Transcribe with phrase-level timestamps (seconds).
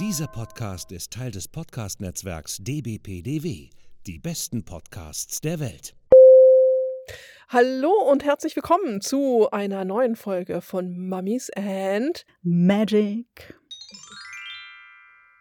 [0.00, 3.68] Dieser Podcast ist Teil des Podcast-Netzwerks dbpdw.
[4.06, 5.96] Die besten Podcasts der Welt.
[7.48, 13.58] Hallo und herzlich willkommen zu einer neuen Folge von Mummies and Magic.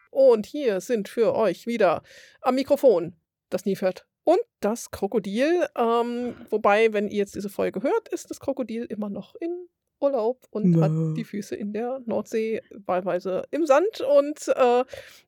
[0.10, 2.02] Und hier sind für euch wieder
[2.42, 3.16] am Mikrofon
[3.52, 5.68] das Niefert und das Krokodil.
[5.78, 9.70] Ähm, wobei, wenn ihr jetzt diese Folge hört, ist das Krokodil immer noch in
[10.00, 10.82] Urlaub und No.
[10.82, 14.84] hat die Füße in der Nordsee, wahlweise im Sand und äh,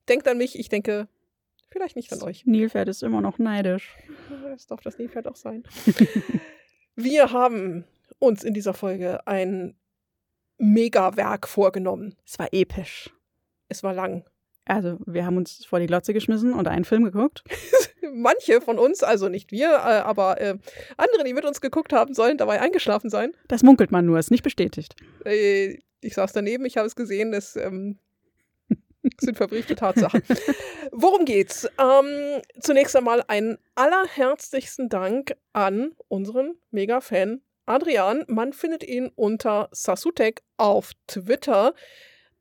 [0.08, 0.58] denkt an mich.
[0.60, 1.08] Ich denke
[1.70, 2.46] vielleicht nicht an euch.
[2.46, 3.96] Nilpferd ist immer noch neidisch.
[4.44, 5.64] Das darf das Nilpferd auch sein.
[6.96, 7.86] Wir haben
[8.20, 9.76] uns in dieser Folge ein
[10.58, 12.16] Megawerk vorgenommen.
[12.26, 13.10] Es war episch.
[13.70, 14.26] Es war lang.
[14.66, 17.44] Also, wir haben uns vor die Glotze geschmissen und einen Film geguckt.
[18.14, 20.58] Manche von uns, also nicht wir, äh, aber äh,
[20.98, 23.34] andere, die mit uns geguckt haben, sollen dabei eingeschlafen sein.
[23.48, 24.96] Das munkelt man nur, ist nicht bestätigt.
[25.26, 28.00] Äh, ich saß daneben, ich habe es gesehen, das ähm,
[29.20, 30.22] sind verbriefte Tatsachen.
[30.92, 31.68] Worum geht's?
[31.80, 38.26] Ähm, zunächst einmal einen allerherzlichsten Dank an unseren Mega-Fan Adrian.
[38.28, 41.74] Man findet ihn unter Sasutek auf Twitter.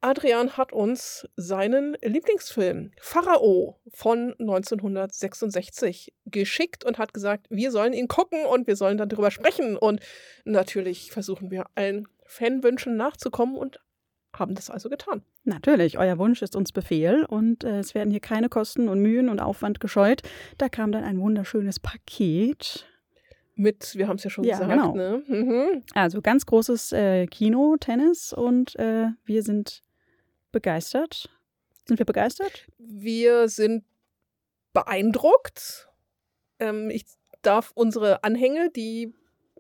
[0.01, 8.07] Adrian hat uns seinen Lieblingsfilm Pharao von 1966 geschickt und hat gesagt, wir sollen ihn
[8.07, 9.77] gucken und wir sollen dann darüber sprechen.
[9.77, 10.01] Und
[10.45, 13.81] natürlich versuchen wir allen Fanwünschen nachzukommen und
[14.33, 15.23] haben das also getan.
[15.45, 19.29] Natürlich, euer Wunsch ist uns Befehl und äh, es werden hier keine Kosten und Mühen
[19.29, 20.23] und Aufwand gescheut.
[20.59, 22.87] Da kam dann ein wunderschönes Paket.
[23.57, 24.95] Mit, wir haben es ja schon Ja, gesagt, genau.
[24.95, 25.23] ne?
[25.27, 25.83] Mhm.
[25.95, 29.83] Also ganz großes äh, Kino, Tennis und äh, wir sind
[30.53, 31.29] begeistert.
[31.87, 32.67] Sind wir begeistert?
[32.79, 33.85] Wir sind
[34.73, 35.89] beeindruckt.
[36.59, 37.07] Ähm, ich
[37.43, 39.15] darf unsere Anhänge, die,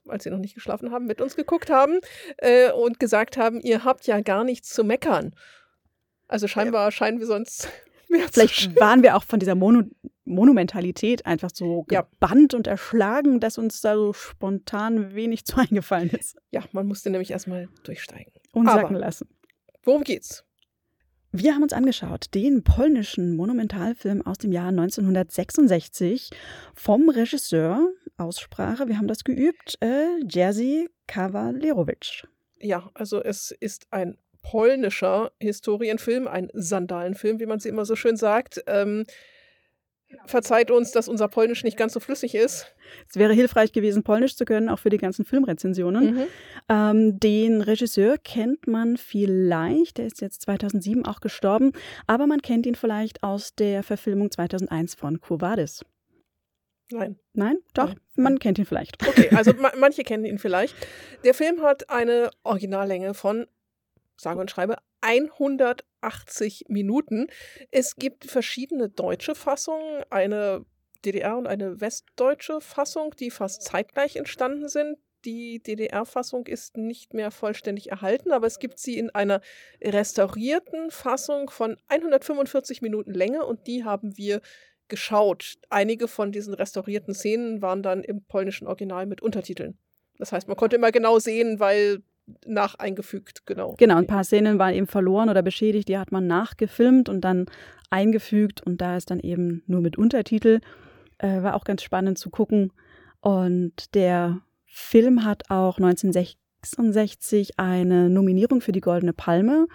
[0.08, 2.00] als sie noch nicht geschlafen haben, mit uns geguckt haben
[2.39, 5.34] äh, und gesagt haben, ihr habt ja gar nichts zu meckern.
[6.27, 7.69] Also scheinbar scheinen wir sonst
[8.08, 9.84] mehr zu Vielleicht waren wir auch von dieser Mono
[10.25, 12.02] Monumentalität einfach so Ja.
[12.02, 16.36] gebannt und erschlagen, dass uns da so spontan wenig zu eingefallen ist.
[16.51, 18.30] Ja, man musste nämlich erstmal durchsteigen.
[18.52, 19.27] Und Aber- sacken lassen.
[19.84, 20.45] Worum geht's?
[21.30, 26.30] Wir haben uns angeschaut den polnischen Monumentalfilm aus dem Jahr 1966
[26.74, 32.27] vom Regisseur, Aussprache, wir haben das geübt, äh, Jerzy Kawalerowicz.
[32.61, 38.16] Ja, also es ist ein polnischer Historienfilm, ein Sandalenfilm, wie man sie immer so schön
[38.16, 38.62] sagt.
[38.66, 39.05] Ähm,
[40.27, 42.74] verzeiht uns, dass unser Polnisch nicht ganz so flüssig ist.
[43.08, 46.14] Es wäre hilfreich gewesen, Polnisch zu können, auch für die ganzen Filmrezensionen.
[46.14, 46.23] Mhm.
[46.69, 51.73] Ähm, den Regisseur kennt man vielleicht, der ist jetzt 2007 auch gestorben,
[52.07, 55.85] aber man kennt ihn vielleicht aus der Verfilmung 2001 von Quo Vadis.
[56.90, 57.19] Nein.
[57.35, 57.58] Nein?
[57.75, 57.98] Doch, Nein.
[58.17, 59.07] man kennt ihn vielleicht.
[59.07, 60.75] Okay, also ma manche kennen ihn vielleicht.
[61.25, 63.46] Der Film hat eine Originallänge von,
[64.17, 64.77] sage und schreibe,
[66.01, 67.27] 180 Minuten.
[67.70, 70.64] Es gibt verschiedene deutsche Fassungen, eine
[71.05, 74.98] DDR- und eine westdeutsche Fassung, die fast zeitgleich entstanden sind.
[75.25, 79.41] Die DDR-Fassung ist nicht mehr vollständig erhalten, aber es gibt sie in einer
[79.83, 84.41] restaurierten Fassung von 145 Minuten Länge und die haben wir
[84.87, 85.58] geschaut.
[85.70, 89.77] Einige von diesen restaurierten Szenen waren dann im polnischen Original mit Untertiteln.
[90.19, 92.03] Das heißt, man konnte immer genau sehen, weil
[92.46, 93.74] nach eingefügt, genau.
[93.78, 97.46] Genau, ein paar Szenen waren eben verloren oder beschädigt, die hat man nachgefilmt und dann
[97.90, 100.61] eingefügt und da ist dann eben nur mit Untertitel.
[101.18, 102.72] Äh, war auch ganz spannend zu gucken.
[103.20, 109.66] Und der Film hat auch 1966 eine Nominierung für die Goldene Palme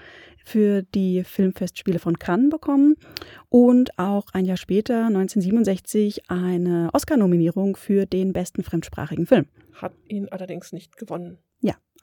[0.43, 2.95] für die Filmfestspiele von Cannes bekommen
[3.49, 9.45] und auch ein Jahr später, 1967, eine Oscar-Nominierung für den besten fremdsprachigen Film.
[9.73, 11.37] Hat ihn allerdings nicht gewonnen.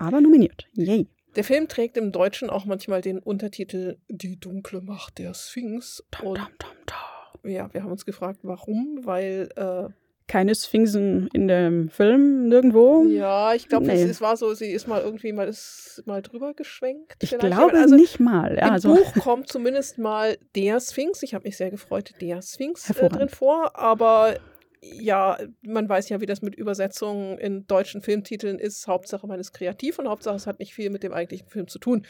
[0.01, 0.67] Aber nominiert.
[0.73, 1.07] Yay.
[1.37, 6.03] Der Film trägt im Deutschen auch manchmal den Untertitel Die dunkle Macht der Sphinx.
[6.11, 7.51] Tom, tom, tom.
[7.51, 9.93] ja, wir haben uns gefragt, warum, weil äh,
[10.27, 13.05] keine Sphinxen in dem Film nirgendwo.
[13.05, 13.87] ja, ich glaube.
[13.87, 14.03] Nee.
[14.03, 17.23] es, es war so, sie ist mal irgendwie mal, ist mal drüber geschwenkt.
[17.23, 17.57] Ich vielleicht.
[17.57, 18.57] glaube also, nicht mal.
[18.57, 22.43] Ja, Im also, Buch kommt zumindest mal der Sphinx, ich habe mich sehr gefreut, der
[22.43, 24.37] Sphinx äh, drin vor, aber
[24.83, 28.87] ja, man weiß ja, wie das mit Übersetzungen in deutschen Filmtiteln ist.
[28.87, 31.79] Hauptsache, man ist kreativ und Hauptsache, es hat nicht viel mit dem eigentlichen Film zu
[31.79, 32.07] tun.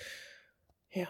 [0.92, 1.08] Ja.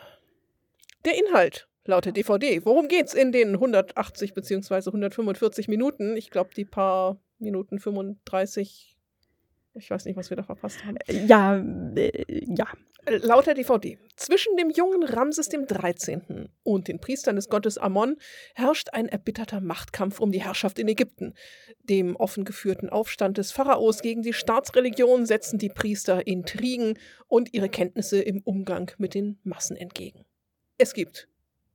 [1.05, 2.65] Der Inhalt laut der DVD.
[2.65, 4.87] Worum geht's in den 180 bzw.
[4.87, 6.17] 145 Minuten?
[6.17, 8.97] Ich glaube, die paar Minuten 35.
[9.75, 10.97] Ich weiß nicht, was wir da verpasst haben.
[11.09, 12.67] ja, äh, ja.
[13.06, 13.99] Äh, Laut der DVD.
[14.17, 16.49] Zwischen dem jungen Ramses dem 13.
[16.62, 18.17] und den Priestern des Gottes Ammon
[18.55, 21.35] herrscht ein erbitterter Machtkampf um die Herrschaft in Ägypten.
[21.82, 26.99] Dem offen geführten Aufstand des Pharaos gegen die Staatsreligion setzen die Priester Intrigen
[27.29, 30.26] und ihre Kenntnisse im Umgang mit den Massen entgegen.
[30.76, 31.29] Es gibt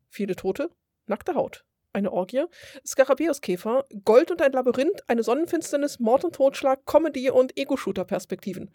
[0.10, 0.69] viele Tote,
[1.07, 2.45] nackte Haut, eine Orgie,
[2.86, 8.72] Skarabäuskäfer, Gold und ein Labyrinth, eine Sonnenfinsternis, Mord und Totschlag, Comedy und Ego-Shooter-Perspektiven.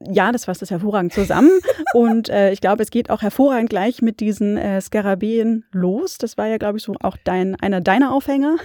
[0.00, 1.50] Ja, das fasst das hervorragend zusammen.
[1.94, 6.18] und äh, ich glaube, es geht auch hervorragend gleich mit diesen äh, Skarabäen los.
[6.18, 8.56] Das war ja, glaube ich, so auch dein, einer deiner Aufhänger.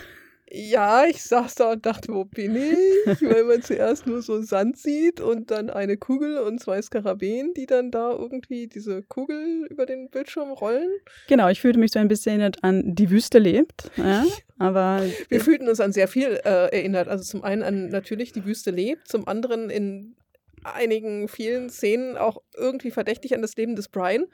[0.55, 3.21] Ja, ich saß da und dachte, wo bin ich?
[3.21, 7.65] Weil man zuerst nur so Sand sieht und dann eine Kugel und zwei Skarabäen, die
[7.65, 10.89] dann da irgendwie diese Kugel über den Bildschirm rollen.
[11.27, 13.89] Genau, ich fühlte mich so ein bisschen erinnert an Die Wüste lebt.
[13.95, 14.25] Ja,
[14.59, 17.07] aber Wir fühlten uns an sehr viel äh, erinnert.
[17.07, 20.15] Also zum einen an natürlich Die Wüste lebt, zum anderen in
[20.63, 24.25] einigen vielen Szenen auch irgendwie verdächtig an das Leben des Brian.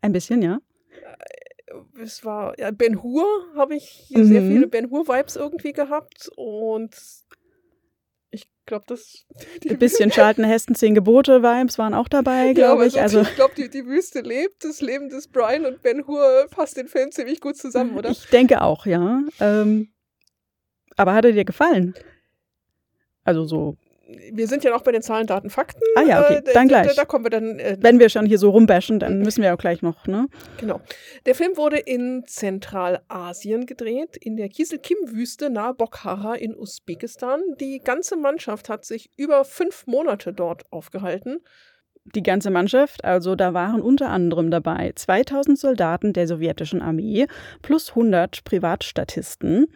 [0.00, 0.58] ein bisschen, ja.
[2.00, 3.24] es war, ja, Ben Hur
[3.56, 4.48] habe ich hier sehr Mhm.
[4.52, 6.96] viele Ben Hur-Vibes irgendwie gehabt und
[8.30, 9.26] ich glaube, das.
[9.64, 12.92] die Ein bisschen Charlton Heston, zehn Gebote-Vibes waren auch dabei, ja, glaube aber ich.
[12.94, 16.46] so, Also ich glaube, die, die Wüste lebt, das Leben des Brian und Ben Hur
[16.50, 18.10] passt den Film ziemlich gut zusammen, oder?
[18.10, 19.22] ich denke auch, ja.
[19.40, 19.92] Ähm,
[20.96, 21.94] aber hat er dir gefallen?
[23.24, 23.76] Also so,
[24.32, 25.82] Wir sind ja noch bei den Zahlen, Daten, Fakten.
[25.96, 26.96] Ah ja, okay, Äh, da- dann da, gleich.
[26.96, 27.58] Da, kommen wir dann.
[27.58, 30.28] Äh, wenn wir schon hier so rumbashen, dann müssen wir auch gleich noch, ne?
[30.58, 30.80] Genau.
[31.26, 37.40] Der Film wurde in Zentralasien gedreht, in der Kieselkim-Wüste nahe Bokhara in Usbekistan.
[37.60, 41.40] Die ganze Mannschaft hat sich über fünf Monate dort aufgehalten.
[42.14, 47.26] Die ganze Mannschaft, also da waren unter anderem dabei 2000 Soldaten der sowjetischen Armee
[47.60, 49.66] plus 100 Privatstatisten,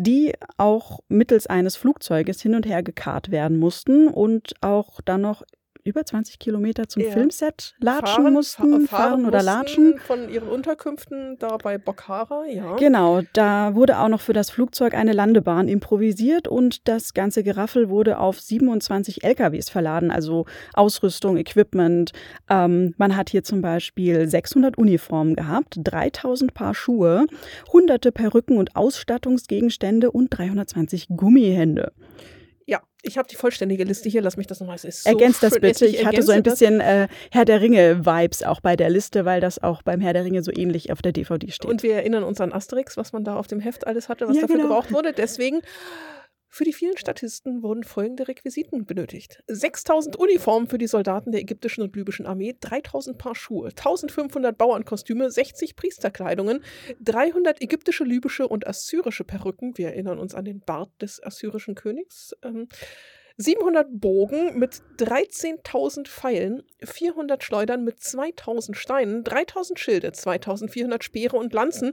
[0.00, 5.42] die auch mittels eines Flugzeuges hin und her gekarrt werden mussten und auch dann noch
[5.88, 7.10] über 20 Kilometer zum Ja.
[7.10, 9.98] Filmset latschen mussten, fa- fahren, oder mussten latschen.
[10.06, 12.76] Von ihren Unterkünften da bei Bokhara, ja.
[12.76, 17.88] Genau, da wurde auch noch für das Flugzeug eine Landebahn improvisiert und das ganze Geraffel
[17.88, 20.44] wurde auf 27 LKWs verladen, also
[20.74, 22.12] Ausrüstung, Equipment.
[22.48, 27.26] Ähm, man hat hier zum Beispiel 600 Uniformen gehabt, 3000 Paar Schuhe,
[27.72, 31.92] hunderte Perücken und Ausstattungsgegenstände und 320 Gummihände.
[32.68, 34.20] Ja, ich habe die vollständige Liste hier.
[34.20, 34.76] Lass mich das nochmal.
[34.76, 35.86] Es ist so Ergänzt das bitte.
[35.86, 39.62] Ich hatte so ein bisschen äh, Herr der Ringe-Vibes auch bei der Liste, weil das
[39.62, 41.70] auch beim Herr der Ringe so ähnlich auf der DVD steht.
[41.70, 44.36] Und wir erinnern uns an Asterix, was man da auf dem Heft alles hatte, was
[44.36, 44.68] Ja, dafür genau.
[44.68, 45.14] gebraucht wurde.
[45.14, 45.62] Deswegen,
[46.48, 49.42] für die vielen Statisten wurden folgende Requisiten benötigt.
[49.48, 55.30] 6000 Uniformen für die Soldaten der ägyptischen und libyschen Armee, 3000 Paar Schuhe, 1500 Bauernkostüme,
[55.30, 56.64] 60 Priesterkleidungen,
[57.00, 59.76] 300 ägyptische, libysche und assyrische Perücken.
[59.76, 62.34] Wir erinnern uns an den Bart des assyrischen Königs.
[62.42, 62.68] Ähm,
[63.40, 71.52] 700 Bogen mit 13.000 Pfeilen, 400 Schleudern mit 2.000 Steinen, 3.000 Schilde, 2.400 Speere und
[71.52, 71.92] Lanzen.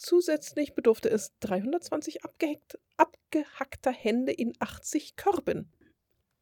[0.00, 5.70] Zusätzlich bedurfte es 320 abgehackt, abgehackter Hände in 80 Körben.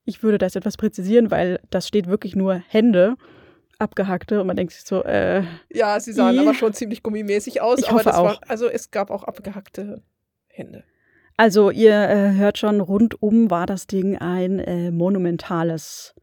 [0.04, 3.16] Ich würde das etwas präzisieren, weil das steht wirklich nur Hände,
[3.80, 6.38] abgehackte und man denkt sich so, äh, Ja, sie sahen I.
[6.38, 7.80] aber schon ziemlich gummimäßig aus.
[7.80, 8.24] Ich aber hoffe auch.
[8.24, 10.02] War, also es gab auch abgehackte
[10.46, 10.84] Hände.
[11.36, 16.14] also ihr äh, hört schon, rundum war das Ding ein äh, monumentales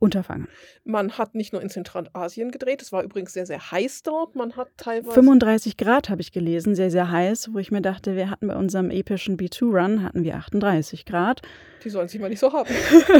[0.00, 0.48] Unterfangen.
[0.84, 4.34] Man hat nicht nur in Zentralasien gedreht, es war übrigens sehr, sehr heiß dort.
[4.34, 8.16] Man hat teilweise 35 Grad habe ich gelesen, sehr, sehr heiß, wo ich mir dachte,
[8.16, 11.42] wir hatten bei unserem epischen B2-Run, hatten wir 38 Grad.
[11.84, 12.70] Die sollen sich mal nicht so haben.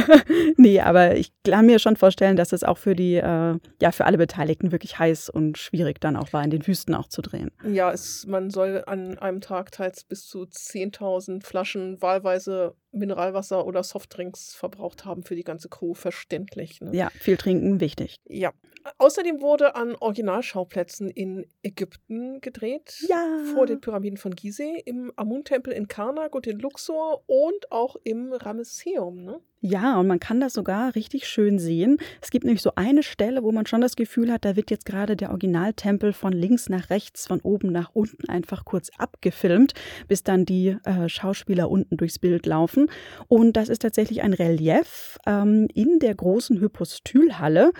[0.57, 4.05] nee, aber ich kann mir schon vorstellen, dass es auch für die, äh, ja, für
[4.05, 7.51] alle Beteiligten wirklich heiß und schwierig dann auch war, in den Wüsten auch zu drehen.
[7.63, 13.83] Ja, es, man soll an einem Tag teils bis zu 10.000 Flaschen wahlweise Mineralwasser oder
[13.83, 15.93] Softdrinks verbraucht haben für die ganze Crew.
[15.93, 16.81] Verständlich.
[16.81, 16.91] Ne?
[16.93, 18.17] Ja, viel trinken, wichtig.
[18.27, 18.51] Ja.
[18.97, 23.03] Außerdem wurde an Originalschauplätzen in Ägypten gedreht.
[23.07, 23.43] Ja.
[23.53, 28.33] Vor den Pyramiden von Gizeh, im Amun-Tempel in Karnak und in Luxor und auch im
[28.33, 29.23] Ramesseum.
[29.23, 29.39] Ne?
[29.63, 31.97] Ja, und man kann das sogar richtig schön sehen.
[32.19, 34.87] Es gibt nämlich so eine Stelle, wo man schon das Gefühl hat, da wird jetzt
[34.87, 39.73] gerade der Originaltempel von links nach rechts, von oben nach unten einfach kurz abgefilmt,
[40.07, 42.87] bis dann die äh, Schauspieler unten durchs Bild laufen.
[43.27, 47.71] Und das ist tatsächlich ein Relief ähm, in der großen Hypostylhalle.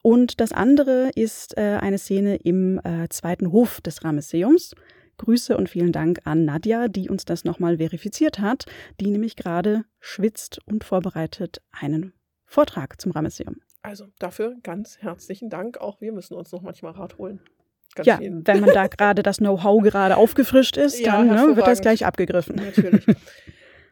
[0.00, 4.74] Und das andere ist äh, eine Szene im äh, zweiten Hof des Ramesseums.
[5.18, 8.66] Grüße und vielen Dank an Nadja, die uns das nochmal verifiziert hat,
[9.00, 12.12] die nämlich gerade schwitzt und vorbereitet einen
[12.46, 13.56] Vortrag zum Ramesseum.
[13.82, 15.78] Also dafür ganz herzlichen Dank.
[15.78, 17.40] Auch wir müssen uns noch manchmal Rat holen.
[17.94, 18.40] Ganz Ja, viel.
[18.44, 22.06] wenn man da gerade das Know-how gerade aufgefrischt ist, Ja, dann ne, wird das gleich
[22.06, 22.56] abgegriffen.
[22.56, 23.04] Natürlich.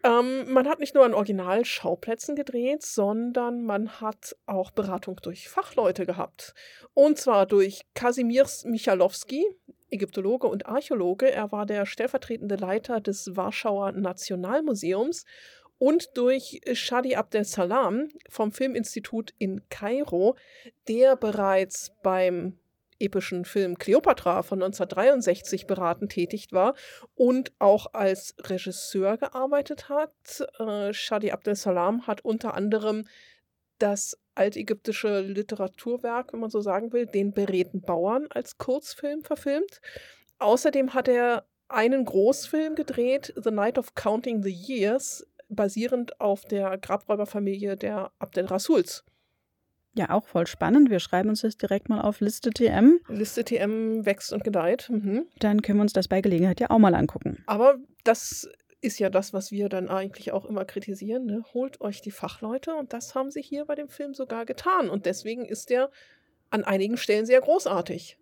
[0.04, 6.06] ähm, man hat nicht nur an Originalschauplätzen gedreht, sondern man hat auch Beratung durch Fachleute
[6.06, 6.54] gehabt.
[6.94, 9.44] Und zwar durch Kazimierz Michalowski,
[9.90, 11.30] Ägyptologe und Archäologe.
[11.30, 15.24] Er war der stellvertretende Leiter des Warschauer Nationalmuseums.
[15.78, 20.36] Und durch Shadi Abdel Salam vom Filminstitut in Kairo,
[20.88, 22.58] der bereits beim
[23.00, 26.74] epischen Film Cleopatra von 1963 beratend tätig war
[27.14, 30.12] und auch als Regisseur gearbeitet hat.
[30.58, 33.06] Äh, Shadi Abdel Salam hat unter anderem
[33.82, 39.80] das altägyptische Literaturwerk, wenn man so sagen will, den beredten Bauern als Kurzfilm verfilmt.
[40.38, 46.78] Außerdem hat er einen Großfilm gedreht, The Night of Counting the Years, basierend auf der
[46.78, 49.04] Grabräuberfamilie der Abdel Rasuls.
[49.94, 50.88] Ja, auch voll spannend.
[50.88, 53.00] Wir schreiben uns das direkt mal auf Liste TM.
[53.08, 54.88] Liste TM wächst und gedeiht.
[54.88, 55.26] Mhm.
[55.40, 57.42] Dann können wir uns das bei Gelegenheit ja auch mal angucken.
[57.46, 58.48] Aber das
[58.80, 61.26] ist ja das, was wir dann eigentlich auch immer kritisieren.
[61.26, 61.44] Ne?
[61.52, 64.88] Holt euch die Fachleute und das haben sie hier bei dem Film sogar getan.
[64.88, 65.90] Und deswegen ist der
[66.50, 68.16] an einigen Stellen sehr großartig.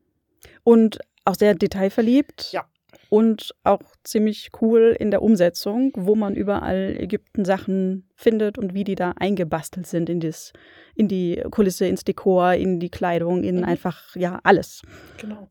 [0.64, 2.52] Und auch sehr detailverliebt.
[2.52, 2.68] Ja
[3.10, 8.94] und auch ziemlich cool in der Umsetzung, wo man überall Ägypten-Sachen findet und wie die
[8.94, 10.52] da eingebastelt sind in, das,
[10.94, 13.64] in die Kulisse, ins Dekor, in die Kleidung, in mhm.
[13.64, 14.82] einfach, ja, alles.
[15.18, 15.50] Genau.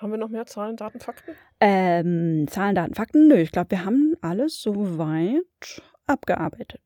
[0.00, 1.32] Haben wir noch mehr Zahlen, Daten, Fakten?
[1.60, 3.28] Ähm, Zahlen, Daten, Fakten?
[3.28, 6.80] Nö, ich glaube, wir haben alles soweit abgearbeitet.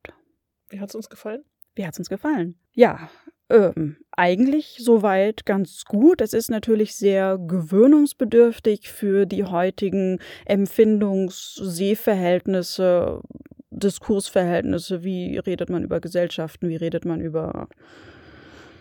[0.67, 1.45] Wie hat es uns gefallen?
[1.75, 2.59] Wie hat es uns gefallen?
[2.73, 3.09] Ja,
[3.49, 6.19] ähm, eigentlich soweit ganz gut.
[6.19, 13.21] Es ist natürlich sehr gewöhnungsbedürftig für die heutigen Empfindungs-, Sehverhältnisse,
[13.69, 15.05] Diskursverhältnisse.
[15.05, 16.67] Wie redet man über Gesellschaften?
[16.67, 17.69] Wie redet man über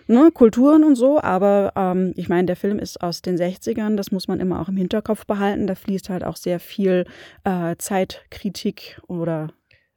[0.06, 1.20] ne, Kulturen und so?
[1.20, 3.96] Aber ähm, ich meine, der Film ist aus den 60ern.
[3.96, 5.66] Das muss man immer auch im Hinterkopf behalten.
[5.66, 7.04] Da fließt halt auch sehr viel
[7.44, 9.48] äh, Zeitkritik oder.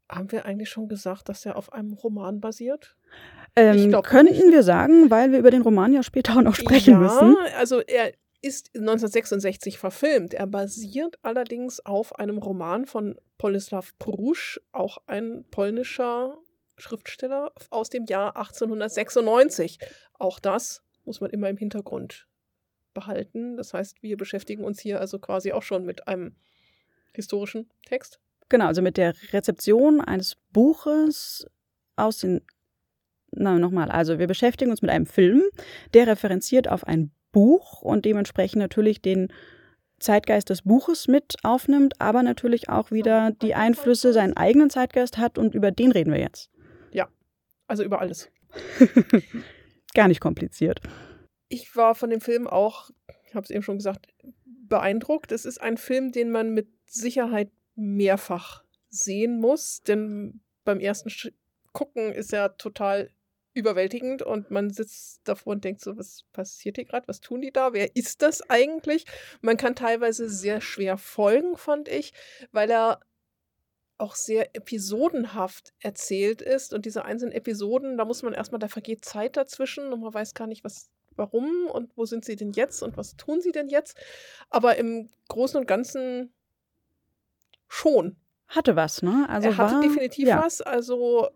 [0.09, 2.95] Haben wir eigentlich schon gesagt, dass er auf einem Roman basiert?
[3.55, 4.51] Ähm, könnten nicht.
[4.51, 7.35] wir sagen, weil wir über den Roman ja später auch noch sprechen ja, müssen.
[7.57, 10.33] Also er ist 1966 verfilmt.
[10.33, 16.37] Er basiert allerdings auf einem Roman von Polislav Prusch, auch ein polnischer
[16.77, 19.79] Schriftsteller aus dem Jahr 1896.
[20.13, 22.27] Auch das muss man immer im Hintergrund
[22.93, 23.57] behalten.
[23.57, 26.35] Das heißt, wir beschäftigen uns hier also quasi auch schon mit einem
[27.13, 28.19] historischen Text.
[28.49, 31.47] Genau, also mit der Rezeption eines Buches
[31.95, 32.41] aus den
[33.31, 33.91] na, nochmal.
[33.91, 35.43] Also wir beschäftigen uns mit einem Film,
[35.93, 39.27] der referenziert auf ein Buch und dementsprechend natürlich den
[39.99, 45.37] Zeitgeist des Buches mit aufnimmt, aber natürlich auch wieder die Einflüsse seinen eigenen Zeitgeist hat
[45.37, 46.49] und über den reden wir jetzt.
[47.67, 48.31] Also über alles.
[49.93, 50.81] Gar nicht kompliziert.
[51.49, 52.89] Ich war von dem Film auch,
[53.27, 54.07] ich habe es eben schon gesagt,
[54.45, 55.31] beeindruckt.
[55.31, 61.11] Es ist ein Film, den man mit Sicherheit mehrfach sehen muss, denn beim ersten
[61.73, 63.11] Gucken ist er total
[63.53, 67.07] überwältigend und man sitzt davor und denkt so, was passiert hier gerade?
[67.07, 67.73] Was tun die da?
[67.73, 69.05] Wer ist das eigentlich?
[69.41, 72.13] Man kann teilweise sehr schwer folgen, fand ich,
[72.51, 72.99] weil er
[73.97, 79.03] auch sehr episodenhaft erzählt ist und diese einzelnen Episoden, da muss man erstmal, da vergeht
[79.03, 82.83] Zeit dazwischen und man weiß gar nicht, was, warum und wo sind sie denn jetzt
[82.83, 83.97] und was tun sie denn jetzt.
[84.49, 86.33] Aber im Großen und Ganzen
[87.67, 88.17] schon.
[88.47, 89.25] Hatte was, ne?
[89.29, 90.43] Also er hatte war, definitiv ja.
[90.43, 90.61] was.
[90.61, 91.29] Also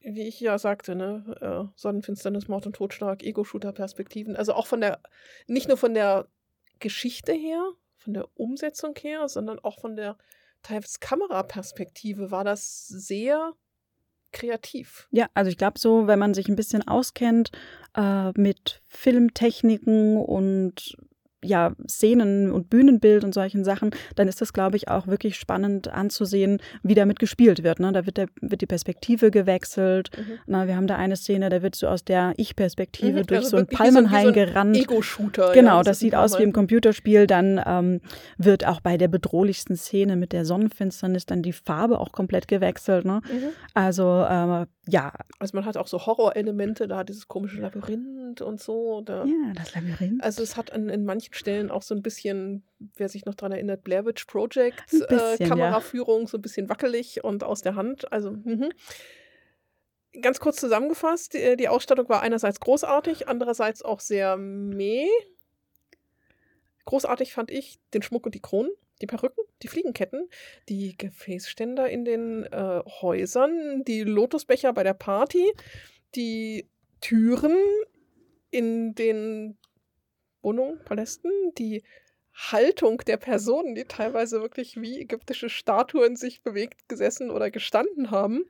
[0.00, 4.36] wie ich ja sagte, ne, äh, Sonnenfinsternis, Mord und Totschlag, Ego-Shooter-Perspektiven.
[4.36, 5.00] Also auch von der,
[5.48, 6.28] nicht nur von der
[6.78, 7.62] Geschichte her,
[7.96, 10.16] von der Umsetzung her, sondern auch von der
[10.62, 13.52] teils Kameraperspektive war das sehr
[14.32, 15.08] kreativ.
[15.10, 17.50] Ja, also ich glaube so, wenn man sich ein bisschen auskennt
[17.96, 20.96] äh, mit Filmtechniken und
[21.46, 25.88] ja, Szenen und Bühnenbild und solchen Sachen, dann ist das, glaube ich, auch wirklich spannend
[25.88, 27.80] anzusehen, wie damit gespielt wird.
[27.80, 27.92] Ne?
[27.92, 30.10] Da wird, der, wird die Perspektive gewechselt.
[30.16, 30.38] Mhm.
[30.46, 33.50] Na, wir haben da eine Szene, da wird so aus der Ich-Perspektive mhm, durch also
[33.50, 34.76] so ein Palmenhain so gerannt.
[34.76, 35.52] Ego-Shooter.
[35.52, 37.26] Genau, ja, das, das sieht aus wie im Computerspiel.
[37.26, 38.00] Dann ähm,
[38.38, 43.04] wird auch bei der bedrohlichsten Szene mit der Sonnenfinsternis dann die Farbe auch komplett gewechselt.
[43.04, 43.20] Ne?
[43.30, 43.48] Mhm.
[43.74, 45.12] Also äh, ja.
[45.38, 49.02] Also man hat auch so Horrorelemente, da dieses komische Labyrinth und so.
[49.04, 49.24] Da.
[49.24, 50.22] Ja, das Labyrinth.
[50.22, 52.64] Also es hat an, in manchen Stellen auch so ein bisschen,
[52.96, 55.06] wer sich noch daran erinnert, Blair Witch Project, bisschen,
[55.40, 56.26] äh, Kameraführung, ja.
[56.26, 58.10] so ein bisschen wackelig und aus der Hand.
[58.12, 58.70] Also, mh.
[60.20, 65.08] ganz kurz zusammengefasst, die, die Ausstattung war einerseits großartig, andererseits auch sehr meh.
[66.84, 70.28] Großartig fand ich den Schmuck und die Kronen die Perücken, die Fliegenketten,
[70.68, 75.52] die Gefäßständer in den äh, Häusern, die Lotusbecher bei der Party,
[76.14, 76.68] die
[77.00, 77.56] Türen
[78.50, 79.58] in den
[80.46, 81.82] Wohnungen, Palästen, die
[82.32, 88.44] Haltung der Personen, die teilweise wirklich wie ägyptische Statuen sich bewegt, gesessen oder gestanden haben.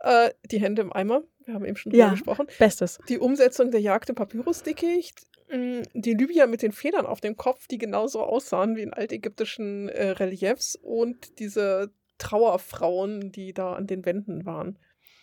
[0.00, 2.46] Äh, die Hände im Eimer, wir haben eben schon drüber ja, gesprochen.
[2.58, 2.98] Bestes.
[3.08, 7.66] Die Umsetzung der Jagd im Papyrusdickicht, hm, die Libyer mit den Federn auf dem Kopf,
[7.66, 14.06] die genauso aussahen wie in altägyptischen äh, Reliefs und diese Trauerfrauen, die da an den
[14.06, 14.78] Wänden waren.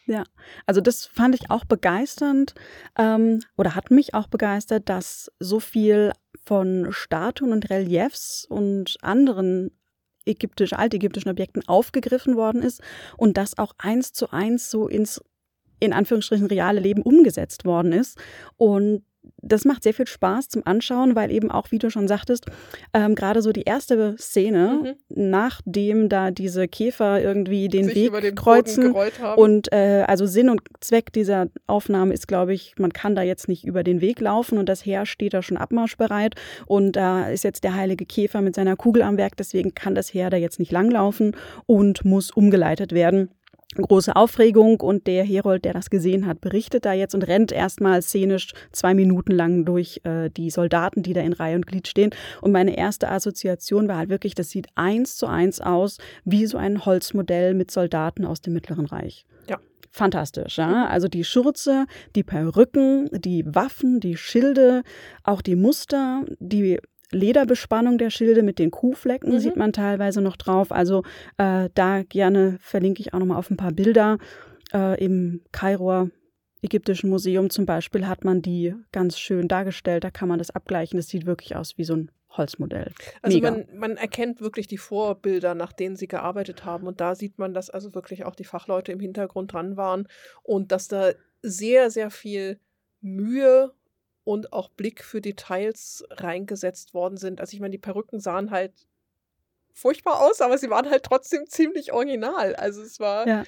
[0.05, 0.23] Ja,
[0.65, 2.55] also das fand ich auch begeisternd
[2.97, 6.11] ähm, oder hat mich auch begeistert, dass so viel
[6.43, 9.71] von Statuen und Reliefs und anderen
[10.25, 12.81] ägyptisch, altägyptischen Objekten aufgegriffen worden ist
[13.17, 15.21] und das auch eins zu eins so ins
[15.79, 18.17] in Anführungsstrichen reale Leben umgesetzt worden ist.
[18.55, 19.03] Und
[19.41, 22.45] das macht sehr viel Spaß zum Anschauen, weil eben auch, wie du schon sagtest,
[22.93, 25.29] ähm, gerade so die erste Szene, mhm.
[25.29, 28.95] nachdem da diese Käfer irgendwie den Sich Weg den kreuzen
[29.35, 33.47] und äh, also Sinn und Zweck dieser Aufnahme ist, glaube ich, man kann da jetzt
[33.47, 36.35] nicht über den Weg laufen und das Heer steht da schon abmarschbereit
[36.65, 40.13] und da ist jetzt der heilige Käfer mit seiner Kugel am Werk, deswegen kann das
[40.13, 41.35] Heer da jetzt nicht langlaufen
[41.65, 43.29] und muss umgeleitet werden
[43.75, 48.01] große Aufregung und der Herold, der das gesehen hat, berichtet da jetzt und rennt erstmal
[48.01, 52.11] szenisch zwei Minuten lang durch äh, die Soldaten, die da in Reihe und Glied stehen.
[52.41, 56.57] Und meine erste Assoziation war halt wirklich, das sieht eins zu eins aus wie so
[56.57, 59.25] ein Holzmodell mit Soldaten aus dem Mittleren Reich.
[59.49, 59.59] Ja.
[59.91, 60.87] Fantastisch, ja.
[60.87, 61.85] Also die Schürze,
[62.15, 64.83] die Perücken, die Waffen, die Schilde,
[65.23, 66.79] auch die Muster, die
[67.11, 69.39] Lederbespannung der Schilde mit den Kuhflecken mhm.
[69.39, 70.71] sieht man teilweise noch drauf.
[70.71, 71.03] Also
[71.37, 74.17] äh, da gerne verlinke ich auch nochmal auf ein paar Bilder.
[74.73, 76.09] Äh, Im Kairoer
[76.63, 80.03] Ägyptischen Museum zum Beispiel hat man die ganz schön dargestellt.
[80.03, 80.97] Da kann man das abgleichen.
[80.97, 82.93] Das sieht wirklich aus wie so ein Holzmodell.
[83.21, 86.87] Also man, man, erkennt wirklich die Vorbilder, nach denen sie gearbeitet haben.
[86.87, 90.07] Und da sieht man, dass also wirklich auch die Fachleute im Hintergrund dran waren
[90.43, 92.59] und dass da sehr, sehr viel
[93.01, 93.73] Mühe
[94.31, 97.41] und auch Blick für Details reingesetzt worden sind.
[97.41, 98.73] Also ich meine, die Perücken sahen halt
[99.73, 102.55] furchtbar aus, aber sie waren halt trotzdem ziemlich original.
[102.55, 103.43] Also es war ja.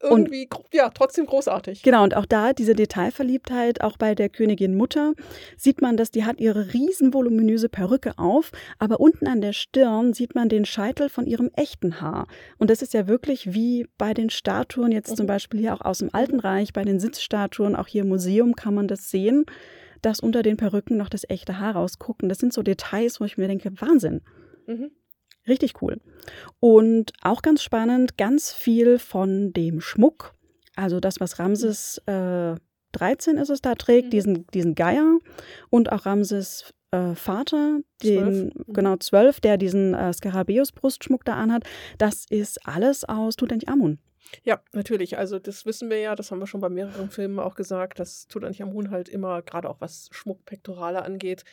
[0.00, 1.82] irgendwie, und, ja, trotzdem großartig.
[1.82, 5.14] Genau, und auch da diese Detailverliebtheit, auch bei der Königin Mutter,
[5.56, 10.12] sieht man, dass die hat ihre riesen voluminöse Perücke auf, aber unten an der Stirn
[10.12, 12.26] sieht man den Scheitel von ihrem echten Haar.
[12.58, 15.16] Und das ist ja wirklich wie bei den Statuen, jetzt mhm.
[15.16, 18.56] zum Beispiel hier auch aus dem Alten Reich, bei den Sitzstatuen, auch hier im Museum
[18.56, 19.46] kann man das sehen
[20.02, 22.22] dass unter den Perücken noch das echte Haar rausguckt.
[22.22, 24.22] Und das sind so Details, wo ich mir denke, Wahnsinn.
[24.66, 24.90] Mhm.
[25.48, 26.00] Richtig cool.
[26.60, 30.34] Und auch ganz spannend, ganz viel von dem Schmuck,
[30.76, 32.54] also das, was Ramses äh,
[32.92, 34.10] 13 ist es da trägt, mhm.
[34.10, 35.18] diesen, diesen Geier
[35.70, 38.54] und auch Ramses äh, Vater, den, 12.
[38.68, 38.72] Mhm.
[38.72, 41.64] genau zwölf, der diesen äh, Skarabäus-Brustschmuck da anhat,
[41.98, 43.98] das ist alles aus Tutanchamun.
[44.42, 45.18] Ja, natürlich.
[45.18, 48.26] Also das wissen wir ja, das haben wir schon bei mehreren Filmen auch gesagt, dass
[48.28, 51.44] Tutanchamun halt immer, gerade auch was Schmuckpektorale angeht,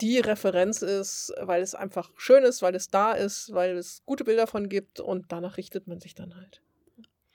[0.00, 4.24] die Referenz ist, weil es einfach schön ist, weil es da ist, weil es gute
[4.24, 6.62] Bilder von gibt und danach richtet man sich dann halt.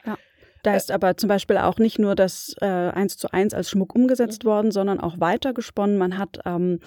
[0.05, 0.17] Ja.
[0.63, 3.93] Da ist aber zum Beispiel auch nicht nur das äh, eins zu eins als Schmuck
[3.93, 4.47] umgesetzt mhm.
[4.47, 5.97] worden, sondern auch weiter gesponnen.
[5.97, 6.79] Man hat ähm,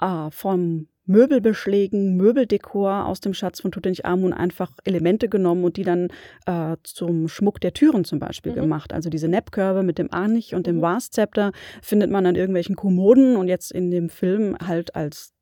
[0.00, 6.08] äh, vom Möbelbeschlägen, Möbeldekor aus dem Schatz von Tutanchamun einfach Elemente genommen und die dann
[6.46, 8.56] äh, zum Schmuck der Türen zum Beispiel mhm.
[8.56, 8.92] gemacht.
[8.92, 11.52] Also diese Neppkörbe mit dem Arnich und dem Vaszepter mhm.
[11.82, 15.34] findet man an irgendwelchen Kommoden und jetzt in dem Film halt als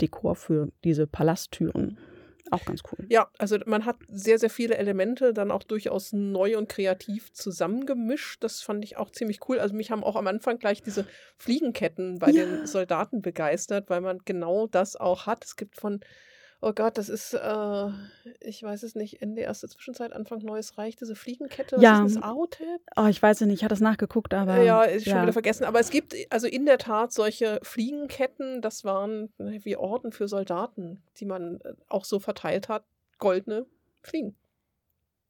[0.00, 1.98] Dekor für diese Palasttüren.
[2.50, 3.06] Auch ganz cool.
[3.08, 8.42] Ja, also man hat sehr, sehr viele Elemente dann auch durchaus neu und kreativ zusammengemischt.
[8.42, 9.58] Das fand ich auch ziemlich cool.
[9.58, 11.06] Also mich haben auch am Anfang gleich diese
[11.36, 12.44] Fliegenketten bei ja.
[12.44, 15.44] den Soldaten begeistert, weil man genau das auch hat.
[15.44, 16.00] Es gibt von
[16.66, 17.88] Oh Gott, das ist, äh,
[18.40, 21.76] ich weiß es nicht, Ende erste Zwischenzeit, Anfang Neues Reich, diese Fliegenkette.
[21.78, 22.04] Ja.
[22.04, 22.80] ist das Aotep?
[22.96, 24.60] Oh, ich weiß es nicht, ich hatte das nachgeguckt, aber.
[24.62, 25.22] Ja, ist schon ja.
[25.22, 25.62] wieder vergessen.
[25.62, 30.26] Aber es gibt also in der Tat solche Fliegenketten, das waren ne, wie Orden für
[30.26, 32.82] Soldaten, die man äh, auch so verteilt hat,
[33.18, 33.66] goldene
[34.02, 34.34] Fliegen.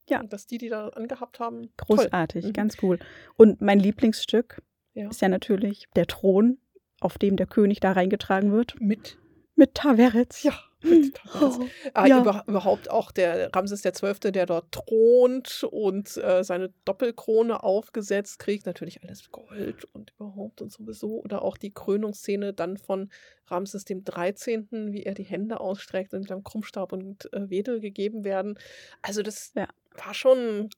[0.08, 0.20] Ja.
[0.20, 1.68] Und dass die, die da angehabt haben.
[1.76, 2.52] Großartig, mhm.
[2.54, 2.98] ganz cool.
[3.36, 4.62] Und mein Lieblingsstück
[4.94, 5.10] ja.
[5.10, 6.56] ist ja natürlich der Thron,
[7.00, 8.80] auf dem der König da reingetragen wird.
[8.80, 9.18] Mit?
[9.54, 10.42] Mit Taveretz.
[10.42, 10.54] Ja.
[11.40, 12.20] Oh, äh, ja.
[12.20, 18.64] über, überhaupt auch der Ramses XII., der dort thront und äh, seine Doppelkrone aufgesetzt kriegt,
[18.64, 21.20] natürlich alles Gold und überhaupt und sowieso.
[21.22, 23.10] Oder auch die Krönungsszene dann von
[23.48, 28.24] Ramses dem 13., wie er die Hände ausstreckt und dann Krummstab und äh, Wedel gegeben
[28.24, 28.58] werden.
[29.02, 29.68] Also das ja.
[29.96, 30.70] war schon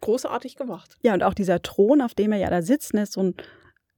[0.00, 0.96] großartig gemacht.
[1.02, 3.34] Ja, und auch dieser Thron, auf dem er ja da sitzt, ne, so ein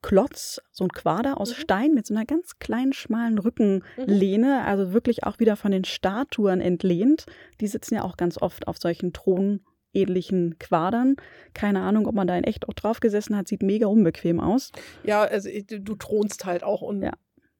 [0.02, 1.60] Klotz, so ein Quader aus mhm.
[1.60, 4.66] Stein mit so einer ganz kleinen, schmalen Rückenlehne, mhm.
[4.66, 7.26] also wirklich auch wieder von den Statuen entlehnt.
[7.60, 11.16] Die sitzen ja auch ganz oft auf solchen thronähnlichen Quadern.
[11.54, 14.70] Keine Ahnung, ob man da in echt auch drauf gesessen hat, sieht mega unbequem aus.
[15.02, 17.12] Ja, also du thronst halt auch und ja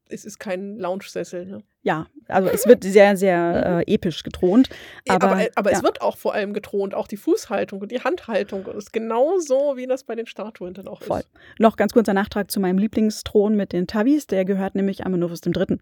[0.09, 1.47] es ist kein Lounge-Sessel.
[1.47, 1.63] Ne?
[1.83, 4.69] Ja, also es wird sehr, sehr äh, episch gethront.
[5.09, 5.77] Aber, aber, aber ja.
[5.77, 9.75] es wird auch vor allem gethront, auch die Fußhaltung und die Handhaltung ist genau so,
[9.77, 11.21] wie das bei den Statuen dann auch Voll.
[11.21, 11.29] ist.
[11.59, 15.79] Noch ganz kurzer Nachtrag zu meinem Lieblingsthron mit den Tavis, der gehört nämlich Amenuphis III.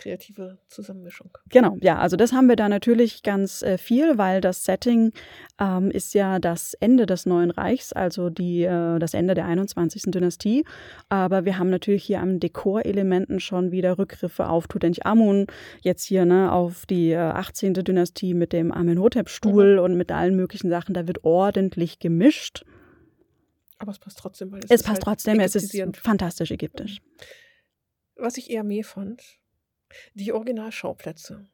[0.00, 1.30] Kreative Zusammenmischung.
[1.50, 5.12] Genau, ja, also das haben wir da natürlich ganz äh, viel, weil das Setting
[5.60, 10.04] ähm, ist ja das Ende des Neuen Reichs, also die, äh, das Ende der 21.
[10.06, 10.64] Dynastie.
[11.08, 15.46] Aber wir haben natürlich hier an Dekorelementen schon wieder Rückgriffe auf Tutanchamun,
[15.82, 17.74] jetzt hier ne, auf die äh, 18.
[17.74, 19.82] Dynastie mit dem Amenhotep-Stuhl mhm.
[19.82, 20.94] und mit allen möglichen Sachen.
[20.94, 22.64] Da wird ordentlich gemischt.
[23.78, 27.00] Aber es passt trotzdem, weil es, es passt halt trotzdem, es ist fantastisch ägyptisch.
[28.16, 29.39] Was ich eher mehr fand,
[30.14, 31.46] die Originalschauplätze.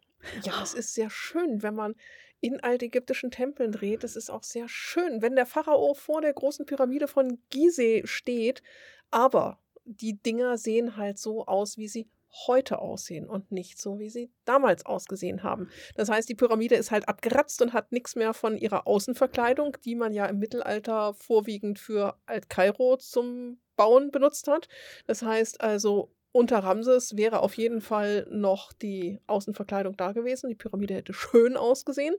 [0.43, 1.95] Ja, es ist sehr schön, wenn man
[2.41, 4.05] in altägyptischen Tempeln dreht.
[4.05, 8.63] Es ist auch sehr schön, wenn der Pharao vor der großen Pyramide von Gizeh steht.
[9.11, 12.09] Aber die Dinger sehen halt so aus, wie sie
[12.47, 15.71] heute aussehen und nicht so, wie sie damals ausgesehen haben.
[15.95, 19.95] Das heißt, die Pyramide ist halt abgeratzt und hat nichts mehr von ihrer Außenverkleidung, die
[19.95, 24.69] man ja im Mittelalter vorwiegend für Alt-Kairo zum Bauen benutzt hat.
[25.07, 30.51] Das heißt also, unter Ramses wäre auf jeden Fall noch die Außenverkleidung da gewesen.
[30.51, 32.15] Die Pyramide hätte schön ausgesehen.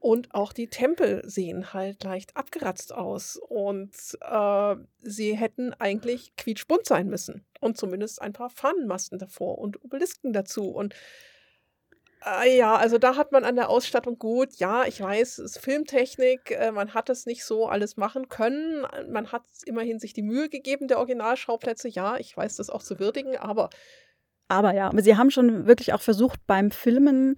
[0.00, 3.36] Und auch die Tempel sehen halt leicht abgeratzt aus.
[3.36, 7.46] Und äh, sie hätten eigentlich quietschbunt sein müssen.
[7.60, 10.70] Und zumindest ein paar Fahnenmasten davor und Obelisken dazu.
[10.70, 10.94] Und
[12.24, 15.64] äh, ja, also da hat man an der Ausstattung gut, ja, ich weiß, es ist
[15.64, 18.86] Filmtechnik, äh, man hat es nicht so alles machen können.
[19.10, 21.88] Man hat immerhin sich die Mühe gegeben, der Originalschauplätze.
[21.88, 23.70] Ja, ich weiß das auch zu würdigen, aber
[24.48, 27.36] aber ja, aber sie haben schon wirklich auch versucht, beim Filmen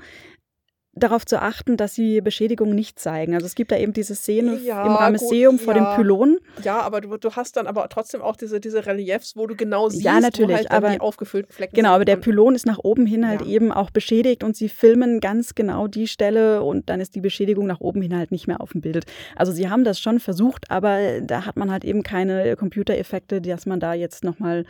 [0.96, 3.35] darauf zu achten, dass sie Beschädigungen nicht zeigen.
[3.35, 5.94] Also es gibt da eben diese Szene ja, im Ramesseum vor ja.
[5.94, 6.38] dem Pylon.
[6.62, 9.88] Ja, aber du, du, hast dann aber trotzdem auch diese, diese Reliefs, wo du genau
[9.88, 12.78] siehst, ja, natürlich, wo halt aber, die aufgefüllten Flecken Genau, aber der Pylon ist nach
[12.78, 13.48] oben hin halt ja.
[13.48, 17.66] eben auch beschädigt und sie filmen ganz genau die Stelle und dann ist die Beschädigung
[17.66, 19.04] nach oben hin halt nicht mehr auf dem Bild.
[19.37, 23.66] Also sie haben das schon versucht, aber da hat man halt eben keine Computereffekte, dass
[23.66, 24.64] man da jetzt nochmal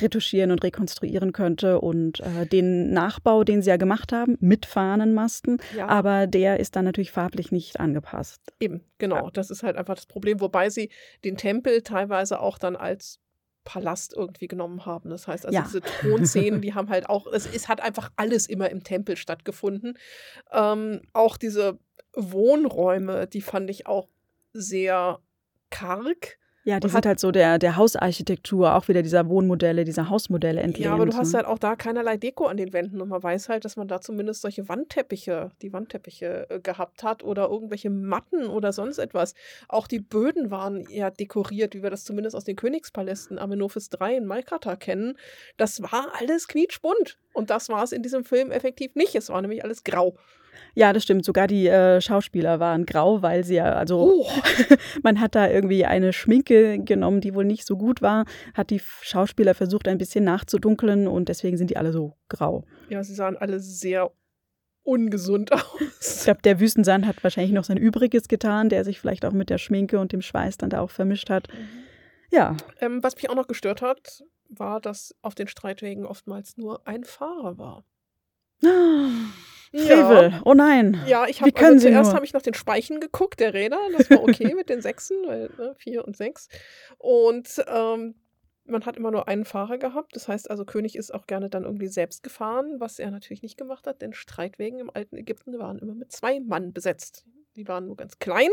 [0.00, 1.80] retuschieren und rekonstruieren könnte.
[1.80, 5.86] Und äh, den Nachbau, den sie ja gemacht haben, mit Fahnenmasten, ja.
[5.88, 8.40] aber der ist dann natürlich farblich nicht angepasst.
[8.60, 9.26] Eben, genau.
[9.26, 9.30] Ja.
[9.32, 10.90] Das ist halt einfach das Problem, wobei sie
[11.24, 13.20] den Tempel teilweise auch dann als
[13.66, 15.10] Palast irgendwie genommen haben.
[15.10, 15.64] Das heißt, also ja.
[15.64, 19.98] diese Thronszenen, die haben halt auch, es, es, hat einfach alles immer im Tempel stattgefunden.
[20.52, 21.78] Ähm, auch diese
[22.14, 24.08] Wohnräume, die fand ich auch
[24.54, 25.20] sehr
[25.68, 26.38] karg.
[26.66, 30.86] Ja, die sind halt so der, der Hausarchitektur, auch wieder dieser Wohnmodelle, dieser Hausmodelle entlehnt.
[30.86, 31.36] Ja, aber du hast ne?
[31.36, 34.00] halt auch da keinerlei Deko an den Wänden und man weiß halt, dass man da
[34.00, 39.34] zumindest solche Wandteppiche, die Wandteppiche äh, gehabt hat oder irgendwelche Matten oder sonst etwas.
[39.68, 44.16] Auch die Böden waren ja dekoriert, wie wir das zumindest aus den Königspalästen Amenophis III
[44.16, 45.16] in Malkata kennen.
[45.58, 49.14] Das war alles quietschbunt und das war es in diesem Film effektiv nicht.
[49.14, 50.16] Es war nämlich alles grau.
[50.74, 51.24] Ja, das stimmt.
[51.24, 54.28] Sogar die äh, Schauspieler waren grau, weil sie ja, also oh.
[55.02, 58.80] man hat da irgendwie eine Schminke genommen, die wohl nicht so gut war, hat die
[59.00, 62.64] Schauspieler versucht ein bisschen nachzudunkeln und deswegen sind die alle so grau.
[62.90, 64.10] Ja, sie sahen alle sehr
[64.82, 66.18] ungesund aus.
[66.18, 69.48] Ich glaube, der Wüstensand hat wahrscheinlich noch sein Übriges getan, der sich vielleicht auch mit
[69.48, 71.48] der Schminke und dem Schweiß dann da auch vermischt hat.
[71.48, 71.68] Mhm.
[72.30, 72.56] Ja.
[72.80, 77.04] Ähm, was mich auch noch gestört hat, war, dass auf den Streitwegen oftmals nur ein
[77.04, 77.84] Fahrer war.
[79.70, 80.42] Frevel, ja.
[80.44, 81.00] oh nein.
[81.06, 84.22] Ja, ich habe also zuerst habe ich noch den Speichen geguckt, der Räder, das war
[84.22, 86.48] okay mit den Sechsen, weil ne, vier und sechs.
[86.98, 88.14] Und ähm,
[88.68, 90.14] man hat immer nur einen Fahrer gehabt.
[90.14, 93.56] Das heißt also, König ist auch gerne dann irgendwie selbst gefahren, was er natürlich nicht
[93.56, 97.24] gemacht hat, denn Streitwegen im alten Ägypten waren immer mit zwei Mann besetzt.
[97.56, 98.50] Die waren nur ganz klein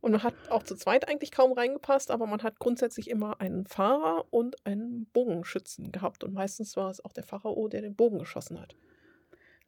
[0.00, 3.64] und man hat auch zu zweit eigentlich kaum reingepasst, aber man hat grundsätzlich immer einen
[3.64, 6.24] Fahrer und einen Bogenschützen gehabt.
[6.24, 8.74] Und meistens war es auch der Pharao, der den Bogen geschossen hat.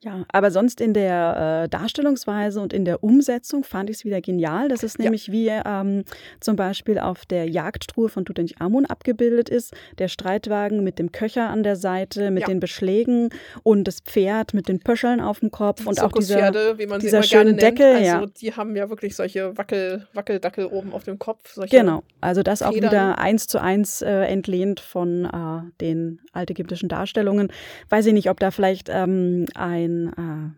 [0.04, 4.20] Ja, aber sonst in der äh, Darstellungsweise und in der Umsetzung fand ich es wieder
[4.20, 4.68] genial.
[4.68, 5.32] Das ist nämlich ja.
[5.32, 6.04] wie ähm,
[6.40, 9.74] zum Beispiel auf der Jagdstruhe von Tutanchamun abgebildet ist.
[9.98, 12.46] Der Streitwagen mit dem Köcher an der Seite, mit ja.
[12.48, 13.28] den Beschlägen
[13.62, 17.22] und das Pferd mit den Pöscheln auf dem Kopf und auch dieser, wie man dieser
[17.22, 17.94] schönen Deckel.
[17.94, 18.26] Also ja.
[18.26, 21.56] die haben ja wirklich solche Wackel, Wackeldackel oben auf dem Kopf.
[21.70, 22.72] genau, also das Federn.
[22.72, 27.52] auch wieder eins zu eins äh, entlehnt von äh, den altägyptischen Darstellungen.
[27.88, 30.56] Weiß ich nicht, ob da vielleicht ähm, ein ein,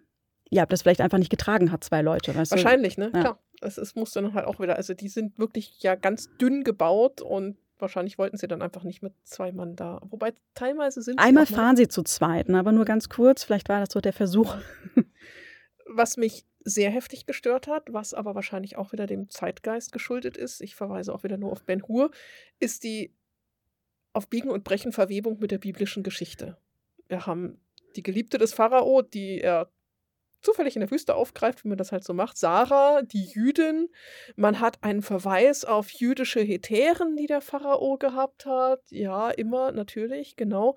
[0.51, 2.35] äh, ja, das vielleicht einfach nicht getragen hat, zwei Leute.
[2.35, 3.03] Weißt Wahrscheinlich, du?
[3.03, 3.11] ne?
[3.15, 3.21] Ja.
[3.21, 3.39] Klar.
[3.61, 7.23] Es, es muss dann halt auch wieder, also die sind wirklich ja ganz dünn gebaut
[7.23, 10.01] und wahrscheinlich wollten sie dann einfach nicht mit zwei Mann da.
[10.11, 13.45] Wobei teilweise sind Einmal fahren sie zu zweit, ne, aber nur ganz kurz.
[13.45, 14.55] Vielleicht war das so der Versuch.
[15.87, 20.61] Was mich sehr heftig gestört hat, was aber wahrscheinlich auch wieder dem Zeitgeist geschuldet ist,
[20.61, 22.11] ich verweise auch wieder nur auf Ben Hur,
[22.59, 23.15] ist die
[24.15, 26.57] auf Biegen und Brechen Verwebung mit der biblischen Geschichte.
[27.09, 27.61] Wir haben
[27.97, 29.69] die Geliebte des Pharao, die er
[30.45, 32.37] zufällig in der Wüste aufgreift, wie man das halt so macht.
[32.37, 33.89] Sarah, die Jüdin.
[34.37, 38.83] Man hat einen Verweis auf jüdische Hetären, die der Pharao gehabt hat.
[38.91, 40.75] Ja, immer natürlich, genau.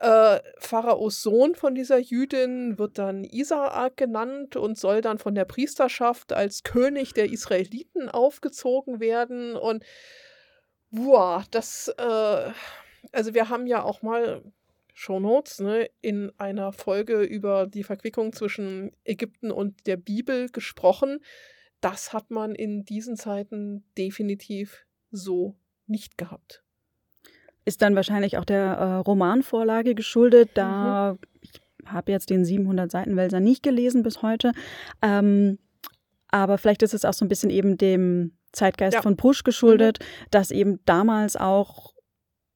[0.00, 5.44] Äh, Pharaos Sohn von dieser Jüdin wird dann Isaak genannt und soll dann von der
[5.44, 9.56] Priesterschaft als König der Israeliten aufgezogen werden.
[9.56, 9.84] Und
[10.90, 12.50] boah, das, äh,
[13.12, 14.42] also wir haben ja auch mal
[14.94, 21.20] Shownotes, ne, in einer Folge über die Verquickung zwischen Ägypten und der Bibel gesprochen.
[21.80, 26.62] Das hat man in diesen Zeiten definitiv so nicht gehabt.
[27.64, 30.50] Ist dann wahrscheinlich auch der äh, Romanvorlage geschuldet.
[30.54, 31.18] Da, mhm.
[31.40, 34.52] ich habe jetzt den 700 Seiten Wälzer nicht gelesen bis heute.
[35.00, 35.58] Ähm,
[36.28, 39.02] aber vielleicht ist es auch so ein bisschen eben dem Zeitgeist ja.
[39.02, 40.26] von Push geschuldet, mhm.
[40.30, 41.91] dass eben damals auch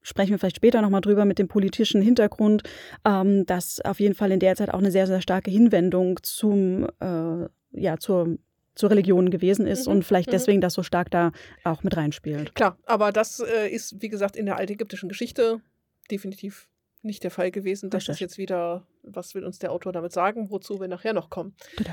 [0.07, 2.63] sprechen wir vielleicht später nochmal drüber mit dem politischen Hintergrund,
[3.05, 6.87] ähm, dass auf jeden Fall in der Zeit auch eine sehr, sehr starke Hinwendung zum,
[7.01, 8.37] äh, ja, zur,
[8.73, 9.93] zur Religion gewesen ist mhm.
[9.93, 10.31] und vielleicht mhm.
[10.31, 11.31] deswegen das so stark da
[11.63, 12.55] auch mit reinspielt.
[12.55, 15.61] Klar, aber das äh, ist, wie gesagt, in der altägyptischen Geschichte
[16.09, 16.69] definitiv
[17.01, 17.89] nicht der Fall gewesen.
[17.89, 18.13] Das Richtig.
[18.13, 21.53] ist jetzt wieder, was will uns der Autor damit sagen, wozu wir nachher noch kommen.
[21.75, 21.91] Bitte.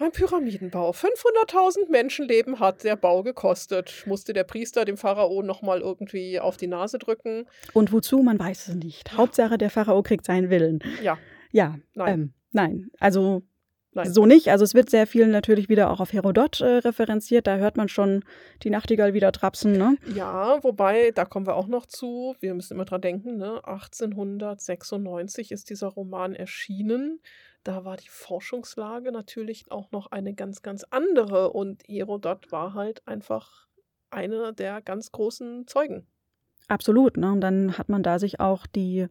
[0.00, 0.92] Ein Pyramidenbau.
[0.92, 4.02] 500.000 Menschenleben hat der Bau gekostet.
[4.06, 7.44] Musste der Priester dem Pharao nochmal irgendwie auf die Nase drücken.
[7.74, 9.14] Und wozu, man weiß es nicht.
[9.14, 10.78] Hauptsache, der Pharao kriegt seinen Willen.
[11.02, 11.18] Ja.
[11.52, 11.78] Ja.
[11.94, 12.14] Nein.
[12.14, 12.90] Ähm, nein.
[12.98, 13.42] Also
[13.92, 14.12] Nein.
[14.12, 14.48] So nicht.
[14.48, 17.48] Also es wird sehr viel natürlich wieder auch auf Herodot äh, referenziert.
[17.48, 18.24] Da hört man schon
[18.62, 19.72] die Nachtigall wieder trapsen.
[19.72, 19.96] Ne?
[20.14, 22.36] Ja, wobei, da kommen wir auch noch zu.
[22.38, 23.36] Wir müssen immer dran denken.
[23.36, 23.64] Ne?
[23.64, 27.20] 1896 ist dieser Roman erschienen.
[27.64, 33.06] Da war die Forschungslage natürlich auch noch eine ganz, ganz andere und Herodot war halt
[33.06, 33.66] einfach
[34.10, 36.06] einer der ganz großen Zeugen.
[36.68, 37.32] Absolut, ne?
[37.32, 39.08] Und dann hat man da sich auch die,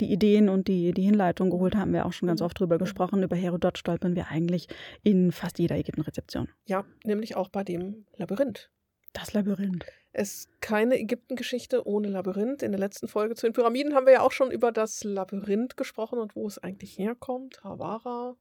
[0.00, 2.46] die Ideen und die, die Hinleitung geholt, haben wir auch schon ganz mhm.
[2.46, 3.22] oft drüber gesprochen.
[3.22, 4.68] Über Herodot stolpern wir eigentlich
[5.02, 6.48] in fast jeder Ägypten-Rezeption.
[6.66, 8.70] Ja, nämlich auch bei dem Labyrinth.
[9.12, 9.84] Das Labyrinth.
[10.12, 12.62] Es ist keine Ägyptengeschichte ohne Labyrinth.
[12.62, 15.76] In der letzten Folge zu den Pyramiden haben wir ja auch schon über das Labyrinth
[15.76, 17.62] gesprochen und wo es eigentlich herkommt.
[17.62, 18.36] Havara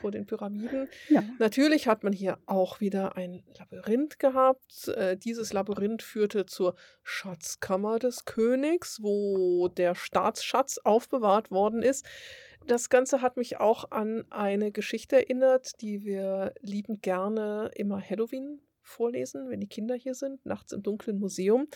[0.00, 0.88] vor den Pyramiden.
[1.08, 1.22] Ja.
[1.38, 4.88] Natürlich hat man hier auch wieder ein Labyrinth gehabt.
[4.88, 12.06] Äh, dieses Labyrinth führte zur Schatzkammer des Königs, wo der Staatsschatz aufbewahrt worden ist.
[12.66, 18.60] Das Ganze hat mich auch an eine Geschichte erinnert, die wir liebend gerne immer Halloween
[18.88, 21.68] vorlesen, wenn die Kinder hier sind, nachts im dunklen Museum.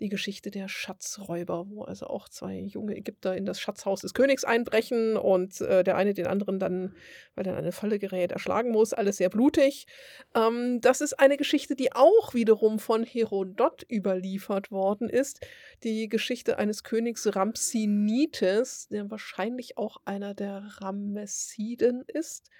[0.00, 4.44] Die Geschichte der Schatzräuber, wo also auch zwei junge Ägypter in das Schatzhaus des Königs
[4.44, 6.94] einbrechen und äh, der eine den anderen dann,
[7.34, 8.92] weil dann eine Falle gerät, erschlagen muss.
[8.92, 9.86] Alles sehr blutig.
[10.34, 15.46] Ähm, das ist eine Geschichte, die auch wiederum von Herodot überliefert worden ist.
[15.82, 22.50] Die Geschichte eines Königs Ramsinites, der wahrscheinlich auch einer der Ramessiden ist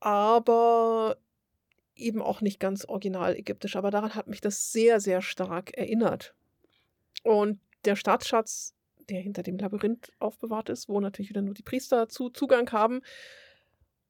[0.00, 1.16] aber
[1.96, 6.34] eben auch nicht ganz original ägyptisch, aber daran hat mich das sehr, sehr stark erinnert.
[7.22, 8.74] Und der Staatsschatz,
[9.08, 13.02] der hinter dem Labyrinth aufbewahrt ist, wo natürlich wieder nur die Priester zu Zugang haben,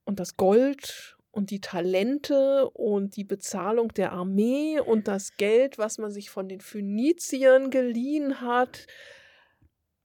[0.07, 5.99] und das Gold und die Talente und die Bezahlung der Armee und das Geld, was
[5.99, 8.87] man sich von den Phöniziern geliehen hat.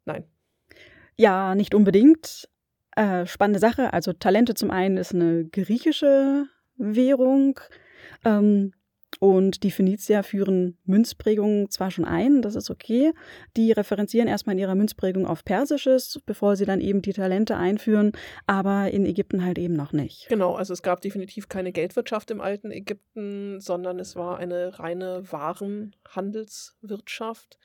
[0.04, 0.26] Nein.
[1.16, 2.50] Ja, nicht unbedingt.
[2.98, 3.94] Äh, spannende Sache.
[3.94, 6.48] Also Talente zum einen ist eine griechische
[6.82, 7.60] Währung.
[8.26, 8.74] Ähm,
[9.20, 13.14] und die Phönizier führen Münzprägungen zwar schon ein, das ist okay.
[13.56, 18.14] Die referenzieren erstmal in ihrer Münzprägung auf Persisches, bevor sie dann eben die Talente einführen,
[18.48, 20.28] aber in Ägypten halt eben noch nicht.
[20.30, 25.22] Genau, also es gab definitiv keine Geldwirtschaft im alten Ägypten, sondern es war eine reine
[25.32, 27.60] Warenhandelswirtschaft.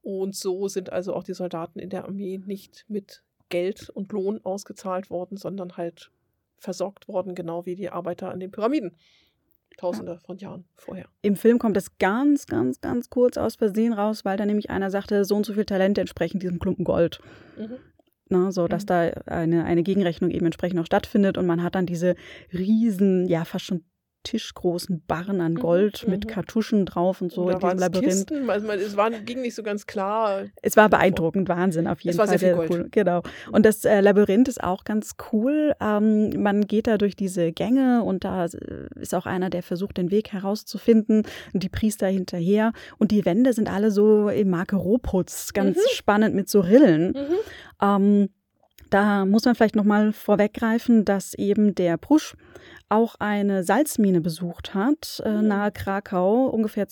[0.00, 4.40] Und so sind also auch die Soldaten in der Armee nicht mit Geld und Lohn
[4.44, 6.10] ausgezahlt worden, sondern halt
[6.62, 8.96] versorgt worden, genau wie die Arbeiter an den Pyramiden.
[9.78, 11.06] Tausende von Jahren vorher.
[11.22, 14.90] Im Film kommt es ganz, ganz, ganz kurz aus Versehen raus, weil da nämlich einer
[14.90, 17.20] sagte, so und so viel Talente entsprechen diesem Klumpen Gold.
[17.56, 17.78] Mhm.
[18.28, 18.86] Na, so dass mhm.
[18.86, 22.16] da eine, eine Gegenrechnung eben entsprechend auch stattfindet und man hat dann diese
[22.52, 23.84] riesen, ja fast schon
[24.22, 28.28] tischgroßen Barren an mhm, Gold mhm, mit Kartuschen drauf und so und in diesem Labyrinth.
[28.28, 30.44] Kisten, also man, es war, ging nicht so ganz klar.
[30.62, 32.38] Es war beeindruckend, Wahnsinn auf jeden es war Fall.
[32.38, 32.70] Sehr viel Gold.
[32.70, 32.88] Cool.
[32.90, 33.22] Genau.
[33.50, 35.74] Und das äh, Labyrinth ist auch ganz cool.
[35.80, 40.10] Ähm, man geht da durch diese Gänge und da ist auch einer, der versucht, den
[40.10, 42.72] Weg herauszufinden und die Priester hinterher.
[42.98, 45.82] Und die Wände sind alle so im Marke-Rohputz, ganz mhm.
[45.92, 47.12] spannend mit so Rillen.
[47.12, 47.36] Mhm.
[47.80, 48.28] Ähm,
[48.92, 52.36] da muss man vielleicht nochmal vorweggreifen, dass eben der Prusch
[52.92, 55.48] auch eine Salzmine besucht hat, äh, mhm.
[55.48, 56.86] nahe Krakau, ungefähr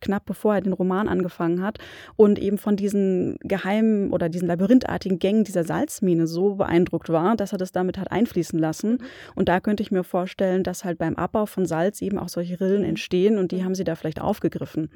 [0.00, 1.78] knapp bevor er den Roman angefangen hat
[2.16, 7.52] und eben von diesen geheimen oder diesen labyrinthartigen Gängen dieser Salzmine so beeindruckt war, dass
[7.52, 8.92] er das damit hat einfließen lassen.
[8.92, 9.00] Mhm.
[9.34, 12.60] Und da könnte ich mir vorstellen, dass halt beim Abbau von Salz eben auch solche
[12.60, 12.90] Rillen mhm.
[12.90, 14.90] entstehen und die haben sie da vielleicht aufgegriffen.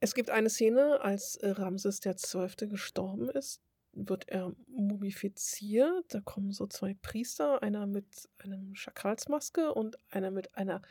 [0.00, 2.68] Es gibt eine Szene, als äh, Ramses XII.
[2.68, 3.60] gestorben ist,
[3.92, 6.04] wird er mumifiziert.
[6.08, 10.82] Da kommen so zwei Priester, einer mit einem Schakalsmaske und einer mit einer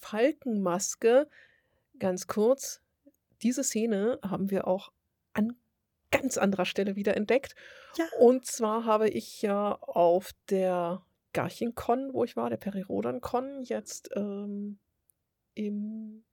[0.00, 1.28] Falkenmaske.
[1.98, 2.80] Ganz kurz,
[3.42, 4.92] diese Szene haben wir auch
[5.32, 5.56] an
[6.10, 7.54] ganz anderer Stelle wieder entdeckt.
[7.96, 8.06] Ja.
[8.18, 14.78] Und zwar habe ich ja auf der Garchenkon, wo ich war, der Perirodan-Con, jetzt ähm,
[15.54, 16.24] im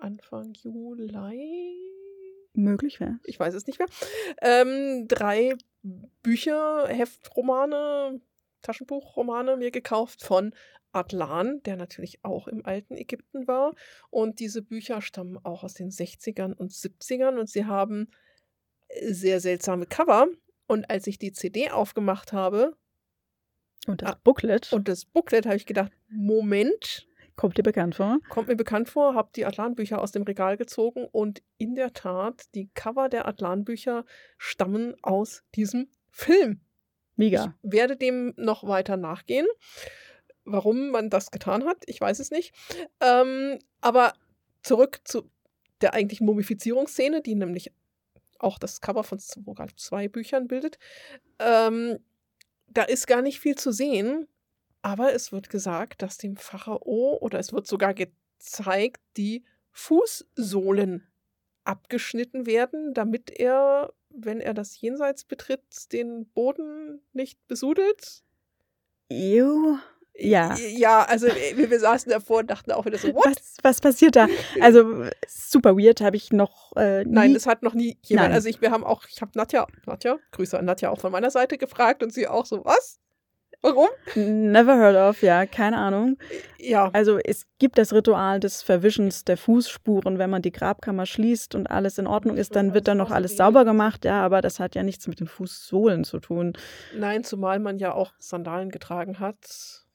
[0.00, 1.97] Anfang Juli.
[2.54, 3.18] Möglich wäre.
[3.24, 3.88] Ich weiß es nicht mehr.
[4.42, 5.56] Ähm, drei
[6.22, 8.20] Bücher, Heftromane,
[8.62, 10.52] Taschenbuchromane mir gekauft von
[10.92, 13.74] Adlan, der natürlich auch im alten Ägypten war.
[14.10, 18.08] Und diese Bücher stammen auch aus den 60ern und 70ern und sie haben
[19.06, 20.28] sehr seltsame Cover.
[20.66, 22.76] Und als ich die CD aufgemacht habe.
[23.86, 24.72] Und das Booklet.
[24.72, 27.06] Und das Booklet habe ich gedacht, Moment.
[27.38, 28.18] Kommt dir bekannt vor?
[28.30, 32.52] Kommt mir bekannt vor, habe die Atlan-Bücher aus dem Regal gezogen und in der Tat,
[32.56, 34.04] die Cover der Atlan-Bücher
[34.38, 36.60] stammen aus diesem Film.
[37.14, 37.54] Mega.
[37.62, 39.46] Ich werde dem noch weiter nachgehen.
[40.44, 42.52] Warum man das getan hat, ich weiß es nicht.
[43.00, 44.14] Ähm, aber
[44.64, 45.30] zurück zu
[45.80, 47.70] der eigentlichen Mumifizierungsszene, die nämlich
[48.40, 50.80] auch das Cover von sogar zwei Büchern bildet.
[51.38, 52.00] Ähm,
[52.66, 54.26] da ist gar nicht viel zu sehen,
[54.82, 61.06] aber es wird gesagt, dass dem Pharao oder es wird sogar gezeigt, die Fußsohlen
[61.64, 68.22] abgeschnitten werden, damit er, wenn er das Jenseits betritt, den Boden nicht besudelt.
[69.10, 69.78] Ew.
[70.20, 70.56] Ja.
[70.56, 73.26] Ja, also äh, wir, wir saßen davor und dachten auch wieder so, what?
[73.26, 74.26] Was, was passiert da?
[74.60, 77.12] Also super weird, habe ich noch äh, nie.
[77.12, 78.28] Nein, das hat noch nie jemand.
[78.28, 78.34] Nein.
[78.34, 81.30] Also ich, wir haben auch, ich habe Nadja, Nadja, Grüße an Nadja auch von meiner
[81.30, 82.98] Seite gefragt und sie auch so, was?
[83.60, 83.88] Warum?
[84.14, 86.16] Never heard of, ja, keine Ahnung.
[86.58, 86.90] Ja.
[86.92, 91.68] Also es gibt das Ritual des Verwischens der Fußspuren, wenn man die Grabkammer schließt und
[91.68, 94.76] alles in Ordnung ist, dann wird dann noch alles sauber gemacht, ja, aber das hat
[94.76, 96.52] ja nichts mit den Fußsohlen zu tun.
[96.96, 99.87] Nein, zumal man ja auch Sandalen getragen hat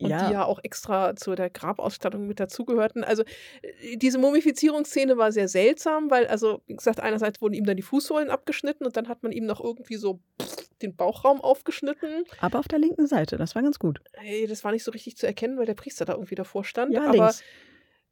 [0.00, 0.26] und ja.
[0.26, 3.04] die ja auch extra zu der Grabausstattung mit dazugehörten.
[3.04, 3.22] Also
[3.62, 7.82] äh, diese Mumifizierungsszene war sehr seltsam, weil, also, wie gesagt, einerseits wurden ihm dann die
[7.82, 10.20] Fußsohlen abgeschnitten und dann hat man ihm noch irgendwie so
[10.82, 12.24] den Bauchraum aufgeschnitten.
[12.40, 14.00] Aber auf der linken Seite, das war ganz gut.
[14.14, 16.92] Hey, das war nicht so richtig zu erkennen, weil der Priester da irgendwie davor stand.
[16.92, 17.42] Ja, aber links.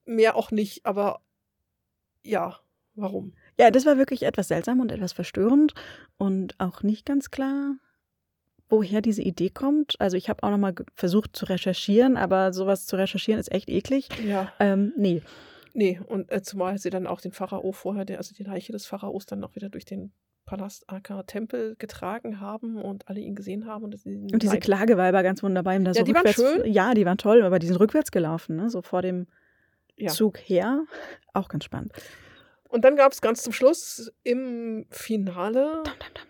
[0.05, 1.23] mehr auch nicht, aber
[2.23, 2.59] ja,
[2.95, 3.33] warum?
[3.59, 5.75] Ja, das war wirklich etwas seltsam und etwas verstörend
[6.19, 7.77] und auch nicht ganz klar,
[8.69, 9.97] woher diese Idee kommt.
[9.99, 13.69] Also ich habe auch noch mal versucht zu recherchieren, aber sowas zu recherchieren ist echt
[13.69, 14.09] eklig.
[14.27, 14.53] Ja.
[14.59, 15.23] Ähm, nee.
[15.75, 18.87] Nee, und äh, zumal sie dann auch den Pharao vorher, der, also die Leiche des
[18.87, 20.13] Pharaos dann auch wieder durch den
[20.45, 23.85] Palast aka Tempel getragen haben und alle ihn gesehen haben.
[23.85, 25.79] Und, und diese Klageweiber ganz wunderbar.
[25.79, 26.73] Ja, so die waren schön.
[26.73, 28.71] Ja, die waren toll, aber die sind rückwärts gelaufen, ne?
[28.71, 29.27] so vor dem
[29.97, 30.11] ja.
[30.11, 30.85] Zug her.
[31.35, 31.93] Auch ganz spannend.
[32.69, 35.83] Und dann gab es ganz zum Schluss im Finale.
[35.85, 36.25] Dam, dam, dam,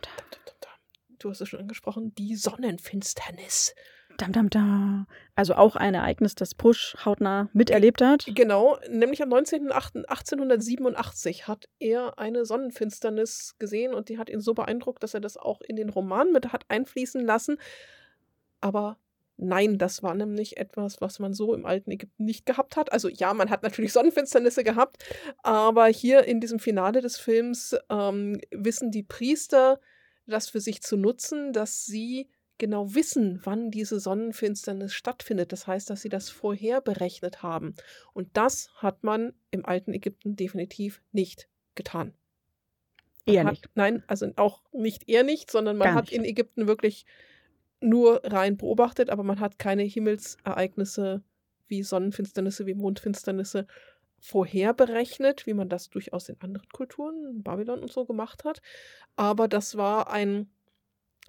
[1.19, 3.75] du hast es schon angesprochen, die Sonnenfinsternis.
[4.19, 5.07] Dam, dam, dam.
[5.37, 8.27] Also auch ein Ereignis, das Push hautnah miterlebt hat.
[8.35, 15.05] Genau, nämlich am 19.1887 hat er eine Sonnenfinsternis gesehen und die hat ihn so beeindruckt,
[15.05, 17.59] dass er das auch in den Roman mit hat einfließen lassen.
[18.61, 18.99] Aber
[19.41, 22.91] Nein, das war nämlich etwas, was man so im alten Ägypten nicht gehabt hat.
[22.91, 25.05] Also ja, man hat natürlich Sonnenfinsternisse gehabt,
[25.45, 29.79] aber hier in diesem Finale des Films ähm, wissen die Priester,
[30.31, 35.53] das für sich zu nutzen, dass sie genau wissen, wann diese Sonnenfinsternis stattfindet.
[35.53, 37.75] Das heißt, dass sie das vorher berechnet haben.
[38.13, 42.15] Und das hat man im alten Ägypten definitiv nicht getan.
[43.27, 43.71] Man eher hat, nicht.
[43.75, 46.15] Nein, also auch nicht eher nicht, sondern man Gar hat nicht.
[46.15, 47.07] in Ägypten wirklich
[47.81, 51.23] nur rein beobachtet, aber man hat keine Himmelsereignisse
[51.69, 53.67] wie Sonnenfinsternisse, wie Mondfinsternisse
[54.21, 58.61] vorherberechnet, wie man das durchaus in anderen Kulturen, Babylon und so gemacht hat.
[59.17, 60.51] Aber das war ein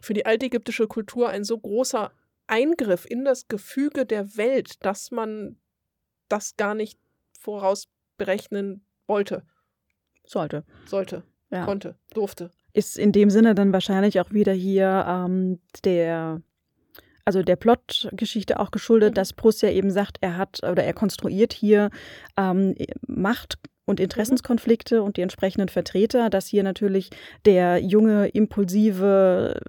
[0.02, 2.12] für die altägyptische Kultur ein so großer
[2.48, 5.58] Eingriff in das Gefüge der Welt, dass man
[6.30, 7.00] das gar nicht
[7.40, 9.44] vorausberechnen wollte.
[10.26, 10.64] Sollte.
[10.86, 11.66] Sollte, Ja.
[11.66, 12.52] konnte, durfte.
[12.74, 16.42] Ist in dem Sinne dann wahrscheinlich auch wieder hier ähm, der,
[17.30, 19.14] also der Plot-Geschichte auch geschuldet, Mhm.
[19.14, 21.92] dass Proust ja eben sagt, er hat oder er konstruiert hier
[22.36, 22.74] ähm,
[23.06, 27.12] Macht und Interessenskonflikte und die entsprechenden Vertreter, dass hier natürlich
[27.46, 29.62] der junge, impulsive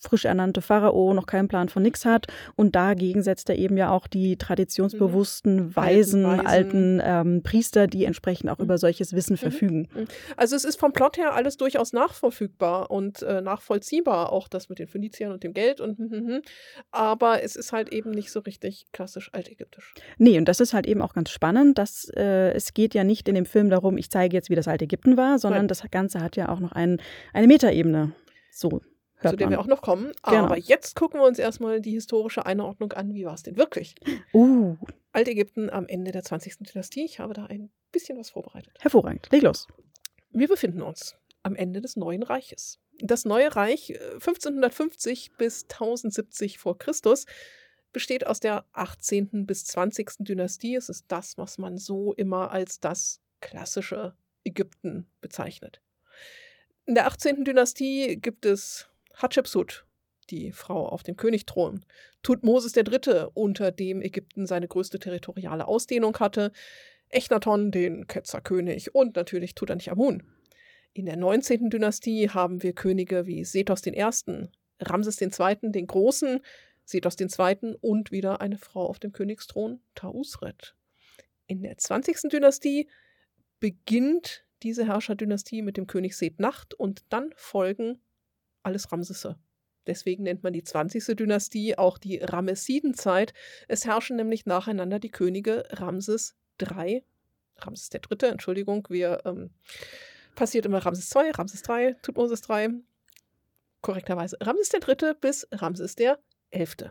[0.00, 2.26] frisch ernannte Pharao noch keinen Plan von nix hat.
[2.56, 5.76] Und dagegen setzt er eben ja auch die traditionsbewussten, mhm.
[5.76, 8.64] weisen, alten, alten ähm, Priester, die entsprechend auch mhm.
[8.64, 9.38] über solches Wissen mhm.
[9.38, 9.88] verfügen.
[9.94, 10.06] Mhm.
[10.36, 14.78] Also es ist vom Plot her alles durchaus nachverfügbar und äh, nachvollziehbar, auch das mit
[14.78, 16.42] den Phöniziern und dem Geld und hm, hm, hm.
[16.90, 19.94] aber es ist halt eben nicht so richtig klassisch altägyptisch.
[20.18, 23.28] Nee, und das ist halt eben auch ganz spannend, dass äh, es geht ja nicht
[23.28, 25.68] in dem Film darum, ich zeige jetzt, wie das alte Ägypten war, sondern Nein.
[25.68, 27.00] das Ganze hat ja auch noch ein,
[27.32, 28.12] eine Metaebene.
[28.50, 28.80] So
[29.22, 30.12] zu dem wir auch noch kommen.
[30.24, 30.44] Genau.
[30.44, 33.14] Aber jetzt gucken wir uns erstmal die historische Einordnung an.
[33.14, 33.94] Wie war es denn wirklich?
[34.32, 34.76] Uh.
[35.12, 36.58] Altägypten am Ende der 20.
[36.58, 37.04] Dynastie.
[37.04, 38.72] Ich habe da ein bisschen was vorbereitet.
[38.80, 39.28] Hervorragend.
[39.32, 39.66] Leg los.
[40.30, 42.78] Wir befinden uns am Ende des Neuen Reiches.
[43.00, 47.26] Das Neue Reich 1550 äh, bis 1070 vor Christus
[47.92, 49.46] besteht aus der 18.
[49.46, 50.10] bis 20.
[50.20, 50.74] Dynastie.
[50.76, 54.14] Es ist das, was man so immer als das klassische
[54.44, 55.80] Ägypten bezeichnet.
[56.86, 57.44] In der 18.
[57.44, 58.88] Dynastie gibt es
[59.18, 59.84] Hatschepsut,
[60.30, 61.84] die Frau auf dem Königthron,
[62.22, 66.52] Tutmosis III., unter dem Ägypten seine größte territoriale Ausdehnung hatte,
[67.08, 70.22] Echnaton, den Ketzerkönig und natürlich Tutanchamun.
[70.92, 71.70] In der 19.
[71.70, 74.04] Dynastie haben wir Könige wie Sethos I.,
[74.80, 76.40] Ramses II., den Großen,
[76.84, 77.76] Sethos II.
[77.80, 80.74] und wieder eine Frau auf dem Königsthron, Tausret.
[81.46, 82.30] In der 20.
[82.30, 82.88] Dynastie
[83.60, 88.00] beginnt diese Herrscherdynastie mit dem König Seth Nacht und dann folgen
[88.68, 89.36] alles Ramsesse.
[89.86, 91.16] Deswegen nennt man die 20.
[91.16, 93.32] Dynastie auch die Ramessidenzeit.
[93.66, 97.02] Es herrschen nämlich nacheinander die Könige Ramses III,
[97.56, 99.50] Ramses III., Entschuldigung, wir ähm,
[100.34, 102.82] passiert immer Ramses II, Ramses III, Tutmosis III,
[103.80, 105.14] korrekterweise Ramses III.
[105.18, 106.90] bis Ramses XI.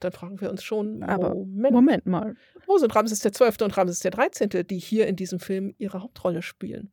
[0.00, 2.34] Dann fragen wir uns schon, Aber Moment, Moment mal.
[2.66, 3.62] Wo sind Ramses XII.
[3.62, 6.92] und Ramses XIII., die hier in diesem Film ihre Hauptrolle spielen?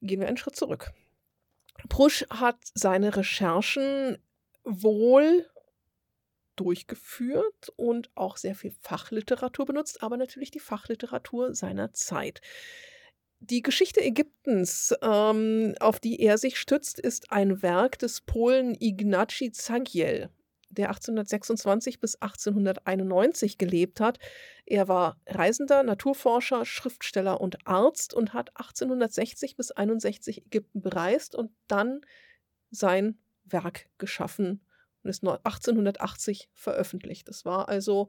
[0.00, 0.92] Gehen wir einen Schritt zurück.
[1.88, 4.18] Prusch hat seine Recherchen
[4.64, 5.46] wohl
[6.56, 12.40] durchgeführt und auch sehr viel Fachliteratur benutzt, aber natürlich die Fachliteratur seiner Zeit.
[13.40, 19.50] Die Geschichte Ägyptens, ähm, auf die er sich stützt, ist ein Werk des Polen Ignacy
[19.50, 20.30] Zagiel
[20.72, 24.18] der 1826 bis 1891 gelebt hat.
[24.64, 31.52] Er war Reisender, Naturforscher, Schriftsteller und Arzt und hat 1860 bis 1861 Ägypten bereist und
[31.68, 32.00] dann
[32.70, 34.64] sein Werk geschaffen
[35.02, 37.28] und ist 1880 veröffentlicht.
[37.28, 38.08] Das war also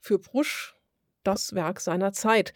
[0.00, 0.74] für Brusch
[1.22, 2.52] das Werk seiner Zeit.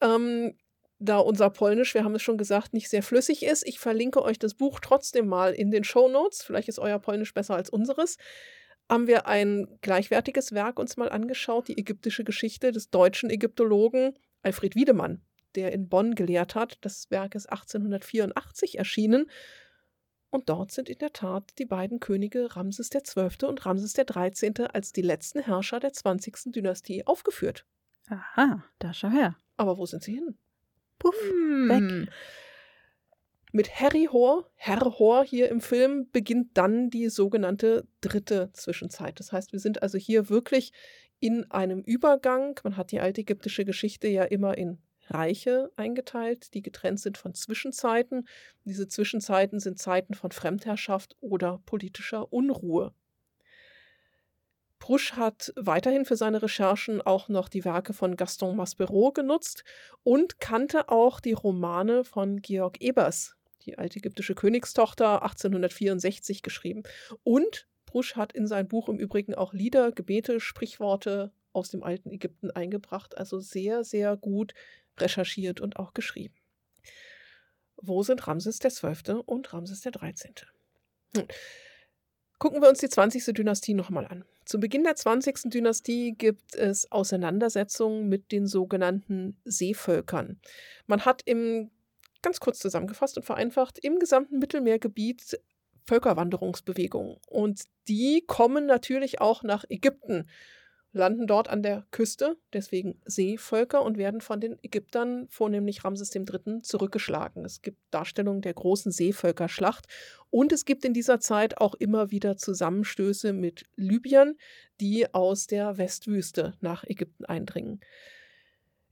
[0.00, 0.56] Ähm,
[0.98, 4.38] da unser Polnisch, wir haben es schon gesagt, nicht sehr flüssig ist, ich verlinke euch
[4.38, 6.42] das Buch trotzdem mal in den Show Notes.
[6.42, 8.16] Vielleicht ist euer Polnisch besser als unseres
[8.88, 14.74] haben wir ein gleichwertiges Werk uns mal angeschaut, die ägyptische Geschichte des deutschen Ägyptologen Alfred
[14.74, 15.22] Wiedemann,
[15.54, 16.78] der in Bonn gelehrt hat.
[16.82, 19.30] Das Werk ist 1884 erschienen.
[20.30, 23.46] Und dort sind in der Tat die beiden Könige Ramses XII.
[23.46, 24.66] und Ramses XIII.
[24.72, 26.52] als die letzten Herrscher der 20.
[26.52, 27.64] Dynastie aufgeführt.
[28.08, 29.36] Aha, da schau her.
[29.56, 30.36] Aber wo sind sie hin?
[30.98, 31.68] Puff, hm.
[31.68, 32.12] weg.
[33.56, 39.20] Mit Harry Hoare, Herr Hoare hier im Film, beginnt dann die sogenannte dritte Zwischenzeit.
[39.20, 40.72] Das heißt, wir sind also hier wirklich
[41.20, 42.58] in einem Übergang.
[42.64, 47.32] Man hat die alte ägyptische Geschichte ja immer in Reiche eingeteilt, die getrennt sind von
[47.32, 48.26] Zwischenzeiten.
[48.64, 52.92] Diese Zwischenzeiten sind Zeiten von Fremdherrschaft oder politischer Unruhe.
[54.80, 59.62] Prusch hat weiterhin für seine Recherchen auch noch die Werke von Gaston Maspero genutzt
[60.02, 66.82] und kannte auch die Romane von Georg Ebers, die altägyptische Königstochter 1864 geschrieben.
[67.22, 72.10] Und Brusch hat in sein Buch im Übrigen auch Lieder, Gebete, Sprichworte aus dem alten
[72.10, 73.16] Ägypten eingebracht.
[73.16, 74.54] Also sehr, sehr gut
[74.98, 76.34] recherchiert und auch geschrieben.
[77.76, 79.14] Wo sind Ramses XII.
[79.26, 80.34] und Ramses XIII.?
[81.16, 81.26] Hm.
[82.38, 83.32] Gucken wir uns die 20.
[83.32, 84.24] Dynastie nochmal an.
[84.44, 85.50] Zu Beginn der 20.
[85.50, 90.40] Dynastie gibt es Auseinandersetzungen mit den sogenannten Seevölkern.
[90.86, 91.70] Man hat im
[92.24, 95.38] ganz kurz zusammengefasst und vereinfacht, im gesamten Mittelmeergebiet
[95.86, 97.18] Völkerwanderungsbewegungen.
[97.28, 100.26] Und die kommen natürlich auch nach Ägypten,
[100.92, 106.62] landen dort an der Küste, deswegen Seevölker, und werden von den Ägyptern, vornehmlich Ramses III.,
[106.62, 107.44] zurückgeschlagen.
[107.44, 109.86] Es gibt Darstellungen der großen Seevölkerschlacht
[110.30, 114.36] und es gibt in dieser Zeit auch immer wieder Zusammenstöße mit Libyern,
[114.80, 117.80] die aus der Westwüste nach Ägypten eindringen.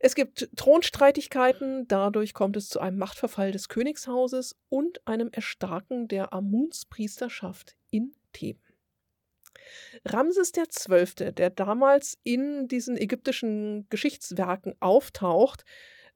[0.05, 6.33] Es gibt Thronstreitigkeiten, dadurch kommt es zu einem Machtverfall des Königshauses und einem Erstarken der
[6.33, 8.61] Amunspriesterschaft in Theben.
[10.05, 15.65] Ramses XII., der damals in diesen ägyptischen Geschichtswerken auftaucht,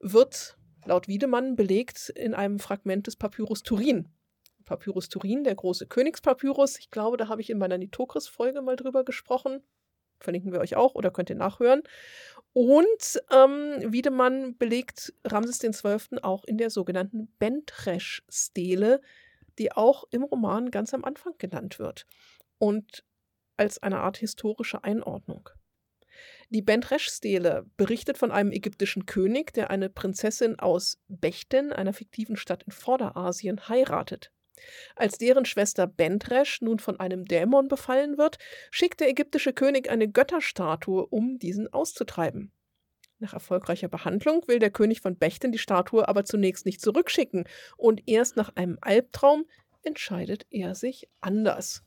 [0.01, 4.09] wird laut Wiedemann belegt in einem Fragment des Papyrus Turin.
[4.65, 6.77] Papyrus Turin, der große Königspapyrus.
[6.77, 9.63] Ich glaube, da habe ich in meiner Nitokris-Folge mal drüber gesprochen.
[10.19, 11.83] Verlinken wir euch auch oder könnt ihr nachhören.
[12.53, 16.23] Und ähm, Wiedemann belegt Ramses XII.
[16.23, 19.01] auch in der sogenannten Bentresch-Stele,
[19.59, 22.05] die auch im Roman ganz am Anfang genannt wird.
[22.57, 23.03] Und
[23.57, 25.49] als eine Art historische Einordnung.
[26.49, 32.63] Die Bentresch-Stele berichtet von einem ägyptischen König, der eine Prinzessin aus Bechten, einer fiktiven Stadt
[32.63, 34.31] in Vorderasien, heiratet.
[34.95, 38.37] Als deren Schwester Bentresch nun von einem Dämon befallen wird,
[38.71, 42.51] schickt der ägyptische König eine Götterstatue, um diesen auszutreiben.
[43.19, 47.45] Nach erfolgreicher Behandlung will der König von Bechten die Statue aber zunächst nicht zurückschicken
[47.75, 49.45] und erst nach einem Albtraum
[49.81, 51.83] entscheidet er sich anders.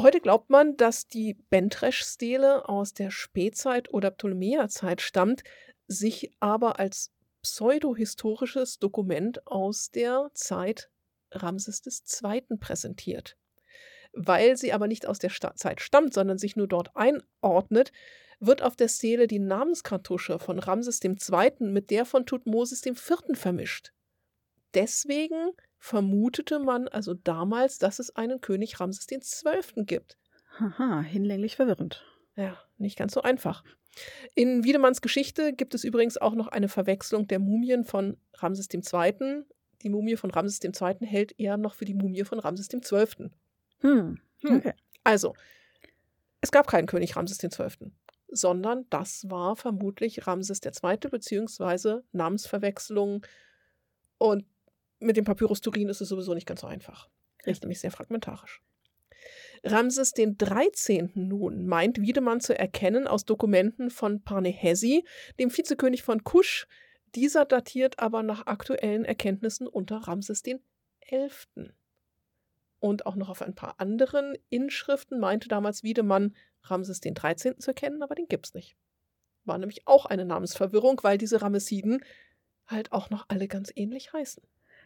[0.00, 5.44] Heute glaubt man, dass die Bentresch-Stele aus der Spätzeit oder Ptolemäerzeit stammt,
[5.86, 7.12] sich aber als
[7.42, 10.90] pseudohistorisches Dokument aus der Zeit
[11.34, 11.82] Ramses
[12.22, 12.58] II.
[12.58, 13.36] präsentiert.
[14.12, 17.92] Weil sie aber nicht aus der Sta Zeit stammt, sondern sich nur dort einordnet,
[18.40, 21.68] wird auf der Stele die Namenskartusche von Ramses II.
[21.70, 23.16] mit der von Tutmosis IV.
[23.34, 23.92] vermischt.
[24.74, 29.84] Deswegen vermutete man also damals, dass es einen König Ramses XII.
[29.84, 30.18] gibt.
[30.58, 32.04] Haha, hinlänglich verwirrend.
[32.36, 33.64] Ja, nicht ganz so einfach.
[34.34, 39.44] In Wiedemanns Geschichte gibt es übrigens auch noch eine Verwechslung der Mumien von Ramses II.
[39.84, 41.06] Die Mumie von Ramses II.
[41.06, 43.30] hält er noch für die Mumie von Ramses XII.
[43.80, 44.18] Hm.
[44.40, 44.56] Hm.
[44.56, 44.72] Okay.
[45.04, 45.34] Also,
[46.40, 47.92] es gab keinen König Ramses XII.,
[48.28, 50.96] sondern das war vermutlich Ramses II.
[51.10, 53.24] beziehungsweise Namensverwechslung.
[54.18, 54.46] Und
[55.00, 57.10] mit dem Papyrus Turin ist es sowieso nicht ganz so einfach.
[57.44, 58.62] Ist nämlich sehr fragmentarisch.
[59.62, 61.12] Ramses den 13.
[61.14, 65.04] nun meint Wiedemann zu erkennen aus Dokumenten von Parnehesi,
[65.38, 66.66] dem Vizekönig von Kusch.
[67.14, 70.60] Dieser datiert aber nach aktuellen Erkenntnissen unter Ramses den
[71.00, 71.46] 11.
[72.80, 77.58] Und auch noch auf ein paar anderen Inschriften meinte damals Wiedemann, Ramses den 13.
[77.60, 78.76] zu erkennen, aber den gibt es nicht.
[79.44, 82.02] War nämlich auch eine Namensverwirrung, weil diese Ramessiden
[82.66, 84.42] halt auch noch alle ganz ähnlich heißen.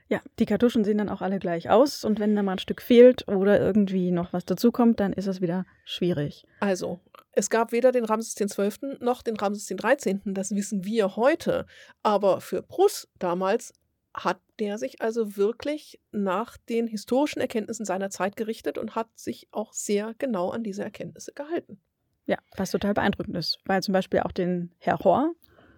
[0.09, 2.81] Ja, die Kartuschen sehen dann auch alle gleich aus und wenn da mal ein Stück
[2.81, 6.47] fehlt oder irgendwie noch was dazukommt, dann ist es wieder schwierig.
[6.61, 7.01] Also,
[7.33, 8.97] es gab weder den Ramses XII.
[9.01, 11.66] noch den Ramses XIII., das wissen wir heute.
[12.03, 13.72] Aber für Prus damals
[14.14, 19.47] hat der sich also wirklich nach den historischen Erkenntnissen seiner Zeit gerichtet und hat sich
[19.53, 21.81] auch sehr genau an diese Erkenntnisse gehalten.
[22.26, 24.99] Ja, was total beeindruckend ist, weil zum Beispiel auch den Herr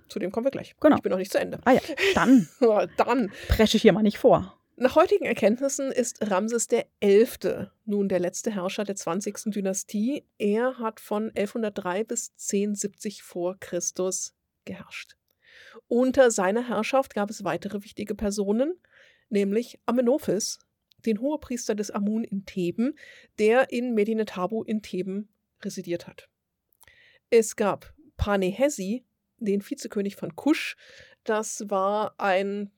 [0.08, 0.74] zu dem kommen wir gleich.
[0.80, 0.96] Genau.
[0.96, 1.60] Ich bin noch nicht zu Ende.
[1.64, 1.80] Ah ja,
[2.14, 2.48] dann.
[2.96, 3.30] dann.
[3.48, 4.59] Presche ich hier mal nicht vor.
[4.82, 9.52] Nach heutigen Erkenntnissen ist Ramses der Elfte nun der letzte Herrscher der 20.
[9.52, 10.24] Dynastie.
[10.38, 15.18] Er hat von 1103 bis 1070 vor Christus geherrscht.
[15.86, 18.72] Unter seiner Herrschaft gab es weitere wichtige Personen,
[19.28, 20.58] nämlich Amenophis,
[21.04, 22.94] den Hohepriester des Amun in Theben,
[23.38, 25.28] der in Medinet Habu in Theben
[25.62, 26.30] residiert hat.
[27.28, 29.04] Es gab Panehesi,
[29.36, 30.78] den Vizekönig von Kusch.
[31.22, 32.70] Das war ein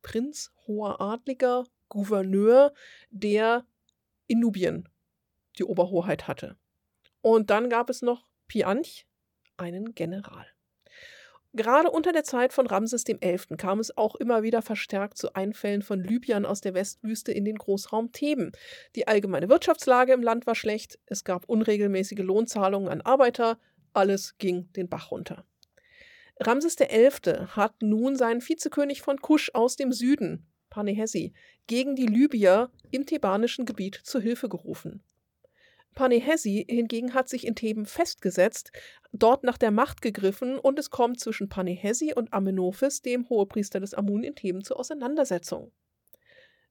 [0.00, 2.72] Prinz, hoher Adliger, Gouverneur,
[3.10, 3.66] der
[4.28, 4.88] in Nubien
[5.58, 6.56] die Oberhoheit hatte.
[7.20, 9.06] Und dann gab es noch Pianch,
[9.56, 10.46] einen General.
[11.54, 13.56] Gerade unter der Zeit von Ramses XI.
[13.56, 17.56] kam es auch immer wieder verstärkt zu Einfällen von Libyern aus der Westwüste in den
[17.56, 18.52] Großraum Theben.
[18.94, 23.58] Die allgemeine Wirtschaftslage im Land war schlecht, es gab unregelmäßige Lohnzahlungen an Arbeiter,
[23.94, 25.44] alles ging den Bach runter.
[26.38, 27.46] Ramses XI.
[27.48, 31.32] hat nun seinen Vizekönig von Kusch aus dem Süden, Panehesi,
[31.66, 35.02] gegen die Libyer im thebanischen Gebiet zu Hilfe gerufen.
[35.94, 38.70] Panehesi hingegen hat sich in Theben festgesetzt,
[39.12, 43.94] dort nach der Macht gegriffen und es kommt zwischen Panehesi und Amenophis, dem Hohepriester des
[43.94, 45.72] Amun in Theben, zur Auseinandersetzung.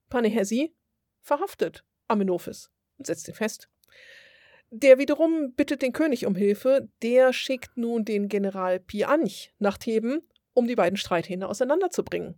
[0.10, 0.74] Panehesi
[1.22, 3.68] verhaftet Amenophis und setzt ihn fest.
[4.70, 10.22] Der wiederum bittet den König um Hilfe, der schickt nun den General Pianch nach Theben,
[10.54, 12.36] um die beiden Streithähne auseinanderzubringen.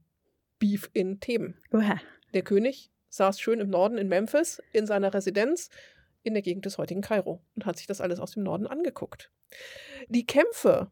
[0.59, 1.57] Beef in Theben.
[1.71, 1.99] Uah.
[2.33, 5.69] Der König saß schön im Norden in Memphis in seiner Residenz
[6.21, 9.31] in der Gegend des heutigen Kairo und hat sich das alles aus dem Norden angeguckt.
[10.09, 10.91] Die Kämpfe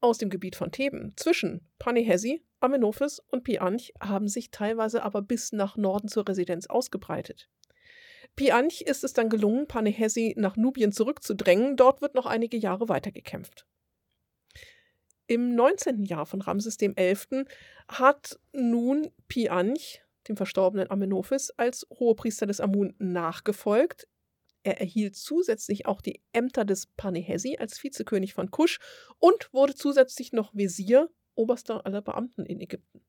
[0.00, 5.52] aus dem Gebiet von Theben zwischen Panehesi, Amenophis und Pianch haben sich teilweise aber bis
[5.52, 7.50] nach Norden zur Residenz ausgebreitet.
[8.36, 11.76] Pianch ist es dann gelungen, Panehesi nach Nubien zurückzudrängen.
[11.76, 13.66] Dort wird noch einige Jahre weitergekämpft.
[15.30, 16.02] Im 19.
[16.02, 17.44] Jahr von Ramses XI.
[17.86, 24.08] hat nun Pianch, dem verstorbenen Amenophis, als Hohepriester des Amun nachgefolgt.
[24.64, 28.80] Er erhielt zusätzlich auch die Ämter des Panehesi als Vizekönig von Kusch
[29.20, 33.00] und wurde zusätzlich noch Wesir, oberster aller Beamten in Ägypten.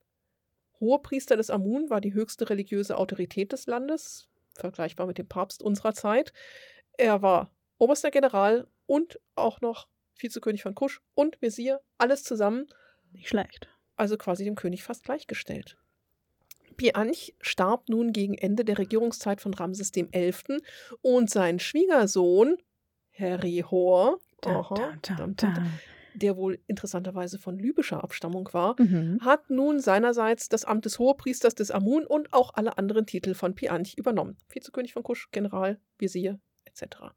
[0.80, 5.96] Hohepriester des Amun war die höchste religiöse Autorität des Landes, vergleichbar mit dem Papst unserer
[5.96, 6.34] Zeit.
[7.00, 12.68] Er war oberster General und auch noch Vizekönig von Kusch und Wesir, alles zusammen.
[13.12, 13.68] Nicht schlecht.
[13.96, 15.78] Also quasi dem König fast gleichgestellt.
[16.78, 20.34] Pianch starb nun gegen Ende der Regierungszeit von Ramses XI.
[21.02, 22.58] und sein Schwiegersohn
[23.12, 25.54] Herihor, Da, da, da, da.
[26.16, 29.20] der wohl interessanterweise von libyscher Abstammung war, Mhm.
[29.24, 33.54] hat nun seinerseits das Amt des Hohepriesters des Amun und auch alle anderen Titel von
[33.54, 34.38] Pianch übernommen.
[34.50, 37.12] Vizekönig von Kusch, General, Visier etc.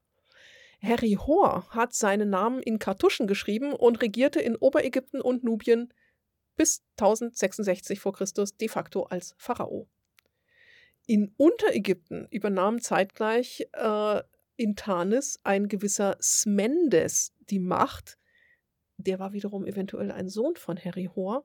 [0.84, 5.92] Herihor hat seinen Namen in Kartuschen geschrieben und regierte in Oberägypten und Nubien
[6.56, 9.88] bis 1066 vor Christus de facto als Pharao.
[11.06, 14.22] In Unterägypten übernahm zeitgleich äh,
[14.56, 18.18] in Tanis ein gewisser Smendes die Macht.
[18.96, 21.44] Der war wiederum eventuell ein Sohn von Herihor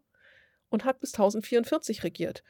[0.69, 2.43] und hat bis 1044 regiert.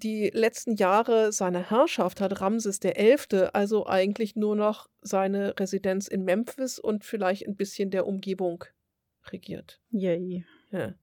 [0.00, 3.16] Die letzten Jahre seiner Herrschaft hat Ramses XI.
[3.52, 8.64] also eigentlich nur noch seine Residenz in Memphis und vielleicht ein bisschen der Umgebung
[9.32, 9.80] regiert.
[9.90, 10.44] Yay.
[10.70, 10.94] Ja.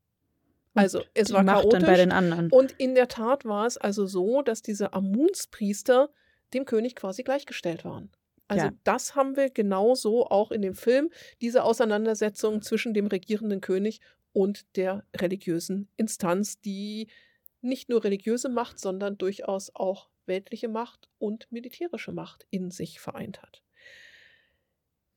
[0.75, 2.49] Also es Die war Macht dann bei chaotisch den anderen.
[2.51, 6.09] und in der Tat war es also so, dass diese Amunspriester
[6.53, 8.11] dem König quasi gleichgestellt waren.
[8.47, 8.73] Also Ja.
[8.85, 11.09] das haben wir genauso auch in dem Film,
[11.41, 13.99] diese Auseinandersetzung zwischen dem regierenden König
[14.31, 17.07] und der religiösen Instanz, die
[17.65, 23.41] nicht nur religiöse Macht, sondern durchaus auch weltliche Macht und militärische Macht in sich vereint
[23.41, 23.61] hat.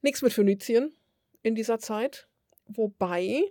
[0.02, 0.92] Nichts mit Phönizien
[1.42, 2.28] in dieser Zeit,
[2.66, 3.42] wobei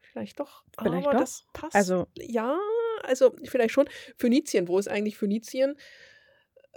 [0.00, 1.20] vielleicht doch, Vielleicht aber doch.
[1.20, 1.74] das passt.
[1.74, 2.58] Also- ja,
[3.02, 3.88] also vielleicht schon.
[4.16, 5.76] Phönizien, wo ist eigentlich Phönizien?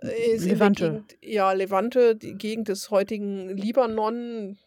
[0.01, 0.91] Äh, Ist Levante.
[0.91, 4.57] Gegend, ja, Levante, die Gegend des heutigen Libanon,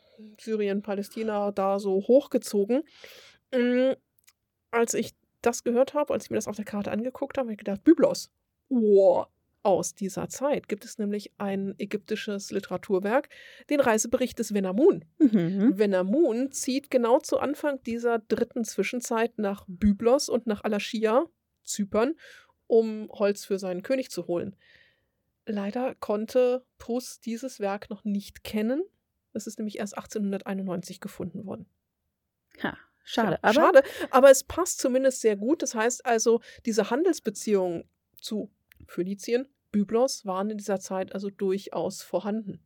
[0.40, 2.82] Syrien, Palästina, da so hochgezogen.
[3.52, 3.92] Mm,
[4.72, 5.12] Als ich
[5.42, 7.84] das gehört habe, als ich mir das auf der Karte angeguckt habe, habe ich gedacht,
[7.84, 8.30] Byblos.
[8.68, 9.28] Wow.
[9.62, 13.28] Aus dieser Zeit gibt es nämlich ein ägyptisches Literaturwerk,
[13.68, 15.04] den Reisebericht des Venamun.
[15.18, 15.78] Mhm.
[15.78, 21.26] Venamun zieht genau zu Anfang dieser dritten Zwischenzeit nach Byblos und nach Alaschia,
[21.62, 22.14] Zypern,
[22.68, 24.56] um Holz für seinen König zu holen.
[25.44, 28.82] Leider konnte Prus dieses Werk noch nicht kennen.
[29.34, 31.66] Es ist nämlich erst 1891 gefunden worden.
[32.62, 33.38] Ha, schade.
[33.42, 35.62] Aber schade, aber es passt zumindest sehr gut.
[35.62, 37.84] Das heißt also, diese Handelsbeziehungen
[38.20, 38.50] zu
[38.86, 42.60] Phönizien, Byblos waren in dieser Zeit also durchaus vorhanden.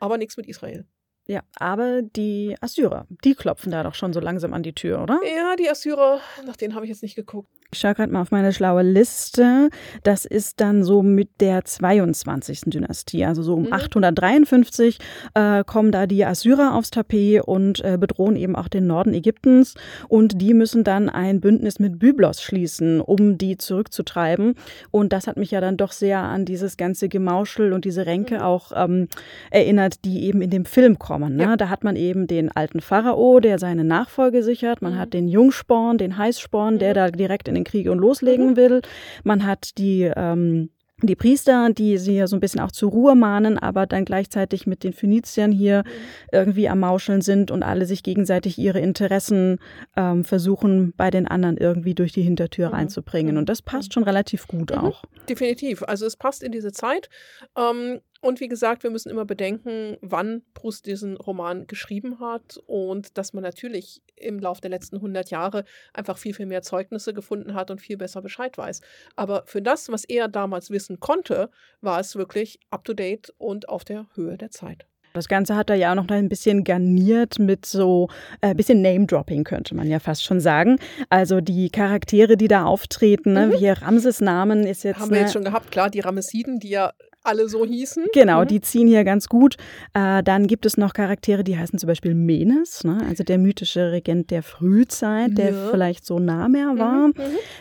[0.00, 0.86] Aber nichts mit Israel.
[1.26, 5.20] Ja, aber die Assyrer, die klopfen da doch schon so langsam an die Tür, oder?
[5.24, 7.50] Ja, die Assyrer, nach denen habe ich jetzt nicht geguckt.
[7.70, 9.68] Ich schaue gerade mal auf meine schlaue Liste.
[10.02, 12.62] Das ist dann so mit der 22.
[12.70, 13.26] Dynastie.
[13.26, 13.72] Also so um Mhm.
[13.74, 14.98] 853
[15.34, 19.74] äh, kommen da die Assyrer aufs Tapet und äh, bedrohen eben auch den Norden Ägyptens.
[20.08, 24.54] Und die müssen dann ein Bündnis mit Byblos schließen, um die zurückzutreiben.
[24.90, 28.36] Und das hat mich ja dann doch sehr an dieses ganze Gemauschel und diese Ränke
[28.36, 28.40] Mhm.
[28.40, 29.08] auch ähm,
[29.50, 31.36] erinnert, die eben in dem Film kommen.
[31.36, 31.42] Ne?
[31.42, 31.56] Ja.
[31.58, 34.80] Da hat man eben den alten Pharao, der seine Nachfolge sichert.
[34.80, 34.98] Man Mhm.
[34.98, 38.80] hat den Jungsporn, den Heißsporn, der da direkt in den Krieg und loslegen will.
[39.24, 43.14] Man hat die ähm, die Priester, die sie ja so ein bisschen auch zur Ruhe
[43.14, 45.84] mahnen, aber dann gleichzeitig mit den Phöniziern hier
[46.32, 49.60] irgendwie am Mauscheln sind und alle sich gegenseitig ihre Interessen
[49.96, 52.74] ähm, versuchen, bei den anderen irgendwie durch die Hintertür Mhm.
[52.74, 53.34] reinzubringen.
[53.34, 53.38] Mhm.
[53.38, 54.78] Und das passt schon relativ gut Mhm.
[54.78, 55.04] auch.
[55.28, 55.84] Definitiv.
[55.84, 57.08] Also es passt in diese Zeit.
[57.56, 63.16] Ähm, und wie gesagt, wir müssen immer bedenken, wann Proust diesen Roman geschrieben hat und
[63.16, 65.64] dass man natürlich im Laufe der letzten 100 Jahre
[65.94, 68.80] einfach viel, viel mehr Zeugnisse gefunden hat und viel besser Bescheid weiß.
[69.14, 71.50] Aber für das, was er damals wissen konnte,
[71.80, 74.86] war es wirklich up-to-date und auf der Höhe der Zeit.
[75.14, 78.08] Das Ganze hat er ja auch noch ein bisschen garniert mit so
[78.40, 80.78] ein äh, bisschen Name-Dropping, könnte man ja fast schon sagen.
[81.08, 83.52] Also die Charaktere, die da auftreten, ne, Mhm.
[83.54, 85.00] wie Ramses Namen ist jetzt.
[85.00, 86.92] Haben wir jetzt schon gehabt, klar, die Ramessiden, die ja
[87.24, 88.06] alle so hießen.
[88.14, 88.48] Genau, Mhm.
[88.48, 89.56] die ziehen hier ganz gut.
[89.94, 92.98] Äh, dann gibt es noch Charaktere, die heißen zum Beispiel Menes, ne?
[93.08, 95.68] also der mythische Regent der Frühzeit, der Ja.
[95.70, 97.08] vielleicht so Nahmer war.
[97.08, 97.14] Mhm.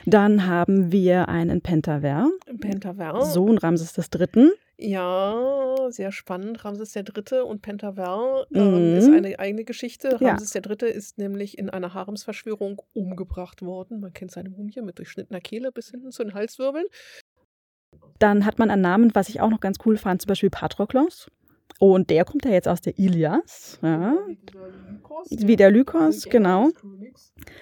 [0.05, 2.60] Dann haben wir einen Pentaver, Mhm.
[2.60, 3.26] Pentaver.
[3.26, 4.51] Sohn Ramses III.
[4.80, 6.64] Ja, sehr spannend.
[6.64, 7.41] Ramses III.
[7.43, 8.97] und Pentaver ähm, Mhm.
[8.97, 10.18] ist eine eigene Geschichte.
[10.20, 10.30] Ja.
[10.30, 10.88] Ramses III.
[10.91, 13.99] ist nämlich in einer Haremsverschwörung umgebracht worden.
[14.01, 16.86] Man kennt seine Mumie mit durchschnittener Kehle bis hinten zu den Halswirbeln.
[18.20, 21.30] Dann hat man einen Namen, was ich auch noch ganz cool fand, zum Beispiel Patroklos.
[21.80, 23.78] Und der kommt ja jetzt aus der Ilias.
[23.84, 24.15] Ja.
[24.28, 26.70] Wie dieser Lykos, Wie der Lykos, genau.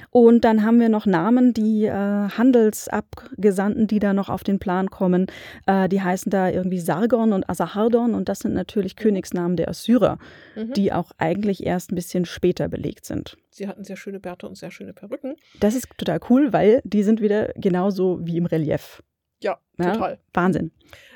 [0.09, 4.89] Und dann haben wir noch Namen, die äh, Handelsabgesandten, die da noch auf den Plan
[4.89, 5.27] kommen.
[5.65, 8.13] Äh, die heißen da irgendwie Sargon und Asahardon.
[8.13, 10.17] Und das sind natürlich Königsnamen der Assyrer,
[10.55, 10.73] Mhm.
[10.73, 13.37] die auch eigentlich erst ein bisschen später belegt sind.
[13.49, 15.35] Sie hatten sehr schöne Bärte und sehr schöne Perücken.
[15.59, 19.01] Das ist total cool, weil die sind wieder genauso wie im Relief.
[19.41, 19.93] Ja, Ja.
[19.93, 20.19] total.
[20.33, 20.71] Wahnsinn.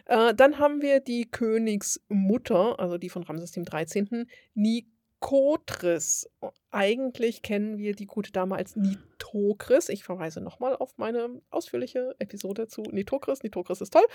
[0.06, 4.28] Äh, dann haben wir die Königsmutter, also die von Ramses dem 13.,
[5.22, 6.30] Nikotris.
[6.72, 9.90] Eigentlich kennen wir die gute Dame als Nitokris.
[9.90, 13.44] Ich verweise nochmal auf meine ausführliche Episode zu Nitokris.
[13.44, 14.06] Nitokris ist toll.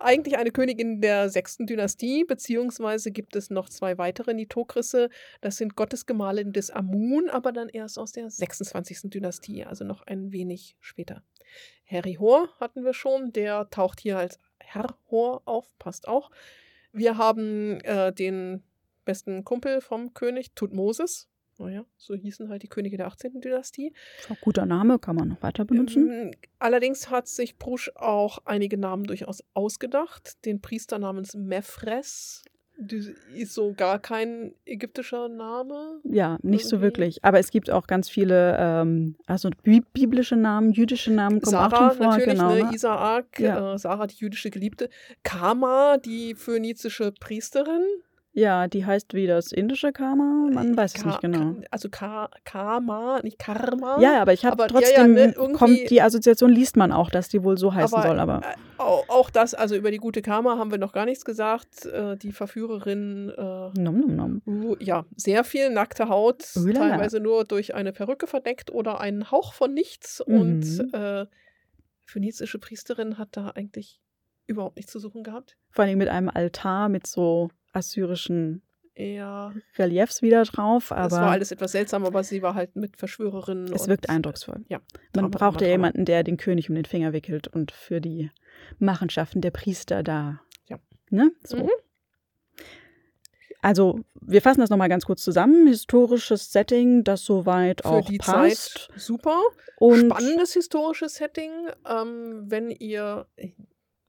[0.00, 5.08] Eigentlich eine Königin der sechsten Dynastie, beziehungsweise gibt es noch zwei weitere Nitokrisse.
[5.40, 9.10] Das sind Gottesgemahlin des Amun, aber dann erst aus der 26.
[9.10, 11.22] Dynastie, also noch ein wenig später.
[11.84, 16.30] Herihor hatten wir schon, der taucht hier als Herhor auf, passt auch.
[16.92, 18.64] Wir haben äh, den
[19.04, 21.28] besten Kumpel vom König, Tutmosis.
[21.58, 23.40] Naja, so hießen halt die Könige der 18.
[23.42, 23.92] Dynastie.
[24.30, 26.10] Auch guter Name, kann man noch weiter benutzen.
[26.10, 30.42] Ähm, Allerdings hat sich Brusch auch einige Namen durchaus ausgedacht.
[30.46, 32.42] Den Priester namens Mefres.
[32.82, 36.00] Das ist so gar kein ägyptischer Name.
[36.04, 37.24] Ja, nicht so irgendwie- wirklich.
[37.24, 41.70] Aber es gibt auch ganz viele, ähm, also bi biblische Namen, jüdische Namen kommen auch
[41.70, 42.06] Sarah drin vor.
[42.06, 42.62] natürlich, genau, ne?
[42.64, 42.74] ne?
[42.74, 43.74] Isaak, Ja.
[43.74, 44.88] äh, Sarah, die jüdische Geliebte.
[45.24, 47.84] Kama, die phönizische Priesterin.
[48.32, 51.56] Ja, die heißt wie das indische Karma, man weiß es Ka- nicht genau.
[51.72, 54.00] Also Ka Karma, nicht Karma.
[54.00, 57.10] Ja, aber ich habe Aber ja, ja, trotzdem, ne, kommt die Assoziation liest man auch,
[57.10, 59.96] dass die wohl so heißen Aber, soll, aber Äh, Auch, auch das, also über die
[59.96, 61.86] gute Karma haben wir noch gar nichts gesagt.
[61.86, 64.42] Äh, die Verführerin, äh, nom nom nom.
[64.46, 66.90] uh, ja, sehr viel nackte Haut, Uhlala.
[66.90, 70.22] teilweise nur durch eine Perücke verdeckt oder einen Hauch von nichts.
[70.26, 70.40] Mhm.
[70.40, 71.26] Und äh,
[72.06, 74.00] phönizische Priesterin hat da eigentlich
[74.46, 75.56] überhaupt nichts zu suchen gehabt.
[75.70, 78.62] Vor allem mit einem Altar mit so assyrischen
[78.96, 82.96] Ja, Reliefs wieder drauf, aber es war alles etwas seltsam, aber sie war halt mit
[82.96, 83.72] Verschwörerinnen.
[83.72, 84.64] es wirkt eindrucksvoll.
[84.68, 84.78] Ja,
[85.14, 88.30] Man Drama, braucht ja jemanden, der den König um den Finger wickelt und für die
[88.78, 90.40] Machenschaften der Priester da.
[90.68, 90.78] Ja.
[91.10, 91.30] Ne?
[91.44, 91.56] So.
[91.58, 91.70] Mhm.
[93.62, 95.66] Also, wir fassen das nochmal ganz kurz zusammen.
[95.66, 98.88] Historisches Setting, das soweit Für auch die passt.
[98.88, 99.38] Zeit super.
[99.76, 101.52] Und Spannendes historisches Setting.
[101.86, 103.26] Ähm, wenn ihr,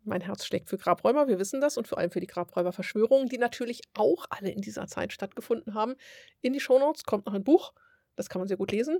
[0.03, 3.37] mein Herz schlägt für Grabräuber, wir wissen das, und vor allem für die Grabräuberverschwörungen, die
[3.37, 5.95] natürlich auch alle in dieser Zeit stattgefunden haben.
[6.41, 7.73] In die Shownotes kommt noch ein Buch,
[8.15, 8.99] das kann man sehr gut lesen.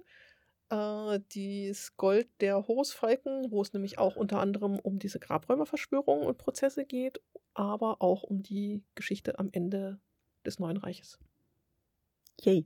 [0.70, 6.38] Äh, das Gold der Horusfalken, wo es nämlich auch unter anderem um diese Grabräuberverschwörungen und
[6.38, 7.22] Prozesse geht,
[7.54, 10.00] aber auch um die Geschichte am Ende
[10.46, 11.20] des Neuen Reiches.
[12.42, 12.66] Yay.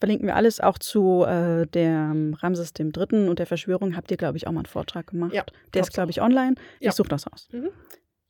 [0.00, 3.96] Verlinken wir alles auch zu äh, der ähm, Ramses dem Dritten und der Verschwörung.
[3.96, 5.32] Habt ihr, glaube ich, auch mal einen Vortrag gemacht.
[5.34, 5.44] Ja,
[5.74, 6.54] der ist, glaube ich, online.
[6.80, 6.88] Ja.
[6.90, 7.48] Ich suche das raus.
[7.52, 7.68] Mhm.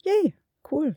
[0.04, 0.34] Yay,
[0.70, 0.96] cool.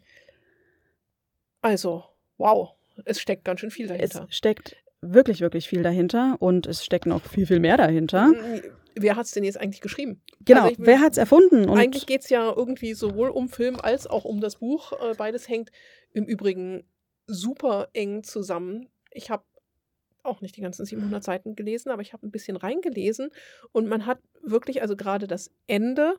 [1.62, 2.04] Also,
[2.38, 2.72] wow,
[3.06, 4.28] es steckt ganz schön viel Es dahinter.
[4.30, 8.32] steckt wirklich, wirklich viel dahinter und es steckt noch viel, viel mehr dahinter.
[8.96, 10.22] Wer hat es denn jetzt eigentlich geschrieben?
[10.46, 11.68] Genau, Also ich- wer hat es erfunden?
[11.70, 14.92] Und Eigentlich geht es ja irgendwie sowohl um Film als auch um das Buch.
[14.94, 15.72] Äh, Beides hängt
[16.14, 16.84] im Übrigen
[17.26, 18.90] super eng zusammen.
[19.12, 19.44] Ich habe
[20.24, 23.30] auch nicht die ganzen 700 Seiten gelesen, aber ich habe ein bisschen reingelesen
[23.72, 26.16] und man hat wirklich, also gerade das Ende,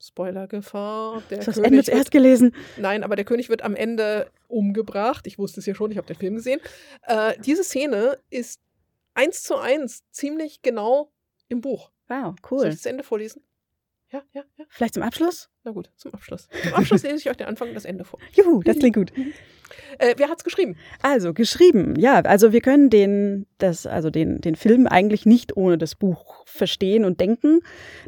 [0.00, 2.54] Spoilergefahr, der das König Ende wird- zuerst gelesen.
[2.76, 5.26] Nein, aber der König wird am Ende umgebracht.
[5.26, 6.60] Ich wusste es ja schon, ich habe den Film gesehen.
[7.02, 8.60] Äh, diese Szene ist
[9.14, 11.10] eins zu eins ziemlich genau
[11.48, 11.90] im Buch.
[12.08, 12.66] Wow, Soll cool.
[12.68, 13.42] ich das Ende vorlesen?
[14.10, 14.64] Ja, ja, ja.
[14.70, 15.50] Vielleicht zum Abschluss?
[15.64, 16.48] Na gut, zum Abschluss.
[16.62, 18.18] Zum Abschluss lese ich euch den Anfang und das Ende vor.
[18.32, 19.12] Juhu, das klingt gut.
[19.98, 20.76] Äh, wer hat's geschrieben?
[21.02, 21.94] Also, geschrieben.
[21.98, 26.42] Ja, also wir können den, das, also den, den Film eigentlich nicht ohne das Buch
[26.46, 27.60] verstehen und denken.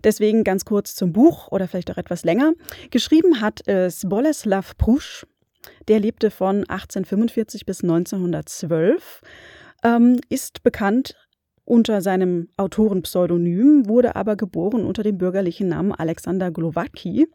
[0.02, 2.54] Deswegen ganz kurz zum Buch oder vielleicht auch etwas länger.
[2.90, 5.26] Geschrieben hat es Boleslav Prusch.
[5.88, 9.20] Der lebte von 1845 bis 1912,
[9.84, 11.16] ähm, ist bekannt
[11.70, 17.28] unter seinem Autorenpseudonym, wurde aber geboren unter dem bürgerlichen Namen Alexander Glowacki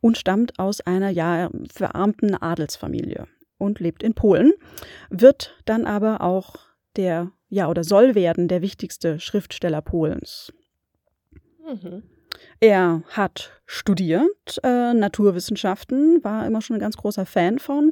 [0.00, 3.28] und stammt aus einer ja verarmten Adelsfamilie
[3.58, 4.52] und lebt in Polen,
[5.08, 6.56] wird dann aber auch
[6.96, 10.52] der, ja, oder soll werden der wichtigste Schriftsteller Polens.
[11.64, 12.02] Mhm.
[12.60, 17.90] Er hat studiert äh, Naturwissenschaften, war immer schon ein ganz großer Fan von,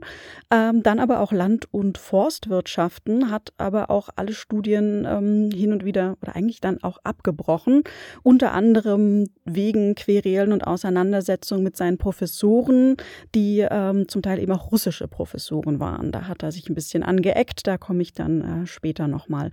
[0.52, 5.84] ähm, dann aber auch Land- und Forstwirtschaften, hat aber auch alle Studien ähm, hin und
[5.84, 7.82] wieder oder eigentlich dann auch abgebrochen,
[8.22, 12.96] unter anderem wegen Querelen und Auseinandersetzungen mit seinen Professoren,
[13.34, 16.12] die ähm, zum Teil eben auch russische Professoren waren.
[16.12, 19.50] Da hat er sich ein bisschen angeeckt, da komme ich dann äh, später nochmal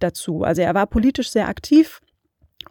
[0.00, 0.42] dazu.
[0.42, 2.02] Also er war politisch sehr aktiv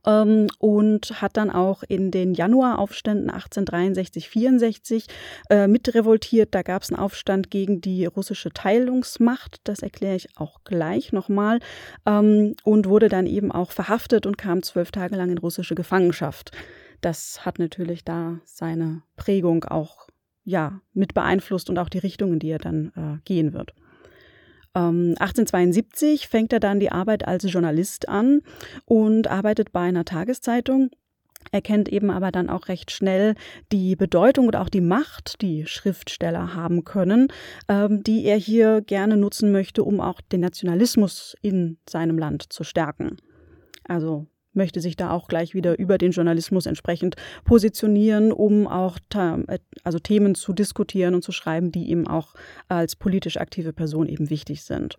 [0.05, 5.07] ähm, und hat dann auch in den Januaraufständen 1863, 64
[5.49, 6.53] äh, mitrevoltiert.
[6.53, 11.59] Da gab es einen Aufstand gegen die russische Teilungsmacht, das erkläre ich auch gleich nochmal,
[12.05, 16.51] ähm, und wurde dann eben auch verhaftet und kam zwölf Tage lang in russische Gefangenschaft.
[17.01, 20.07] Das hat natürlich da seine Prägung auch
[20.43, 23.73] ja, mit beeinflusst und auch die Richtung, in die er dann äh, gehen wird.
[24.73, 28.41] 1872 ähm, fängt er dann die Arbeit als Journalist an
[28.85, 30.91] und arbeitet bei einer Tageszeitung.
[31.51, 33.35] Er kennt eben aber dann auch recht schnell
[33.71, 37.27] die Bedeutung und auch die Macht, die Schriftsteller haben können,
[37.67, 42.63] ähm, die er hier gerne nutzen möchte, um auch den Nationalismus in seinem Land zu
[42.63, 43.17] stärken.
[43.83, 49.59] Also möchte sich da auch gleich wieder über den Journalismus entsprechend positionieren, um auch äh,
[49.83, 52.33] also Themen zu diskutieren und zu schreiben, die ihm auch
[52.67, 54.97] als politisch aktive Person eben wichtig sind.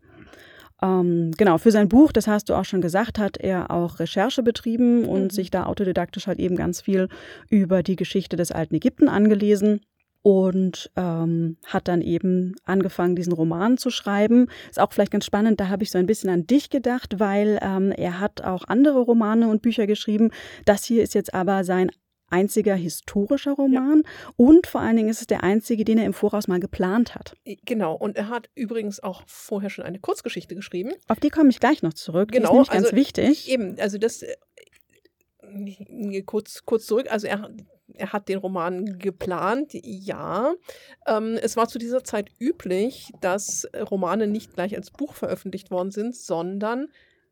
[0.82, 4.42] Ähm, genau, für sein Buch, das hast du auch schon gesagt, hat er auch Recherche
[4.42, 5.30] betrieben und mhm.
[5.30, 7.09] sich da autodidaktisch halt eben ganz viel
[7.48, 9.80] über die Geschichte des alten Ägypten angelesen
[10.22, 14.46] und ähm, hat dann eben angefangen, diesen Roman zu schreiben.
[14.70, 17.58] Ist auch vielleicht ganz spannend, da habe ich so ein bisschen an dich gedacht, weil
[17.60, 20.30] ähm, er hat auch andere Romane und Bücher geschrieben.
[20.64, 21.90] Das hier ist jetzt aber sein
[22.32, 24.32] einziger historischer Roman ja.
[24.36, 27.36] und vor allen Dingen ist es der einzige, den er im Voraus mal geplant hat.
[27.66, 30.92] Genau, und er hat übrigens auch vorher schon eine Kurzgeschichte geschrieben.
[31.08, 32.32] Auf die komme ich gleich noch zurück.
[32.32, 33.50] Genau, die ist also, ganz wichtig.
[33.50, 37.50] Eben, also das äh, kurz, kurz zurück, also er
[37.97, 40.55] er hat den Roman geplant, ja.
[41.07, 45.90] Ähm, es war zu dieser Zeit üblich, dass Romane nicht gleich als Buch veröffentlicht worden
[45.90, 46.88] sind, sondern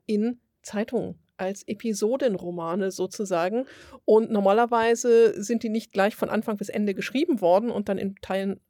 [0.07, 3.67] in Zeitungen als Episodenromane sozusagen.
[4.05, 8.17] Und normalerweise sind die nicht gleich von Anfang bis Ende geschrieben worden und dann in
[8.17, 8.61] Teilen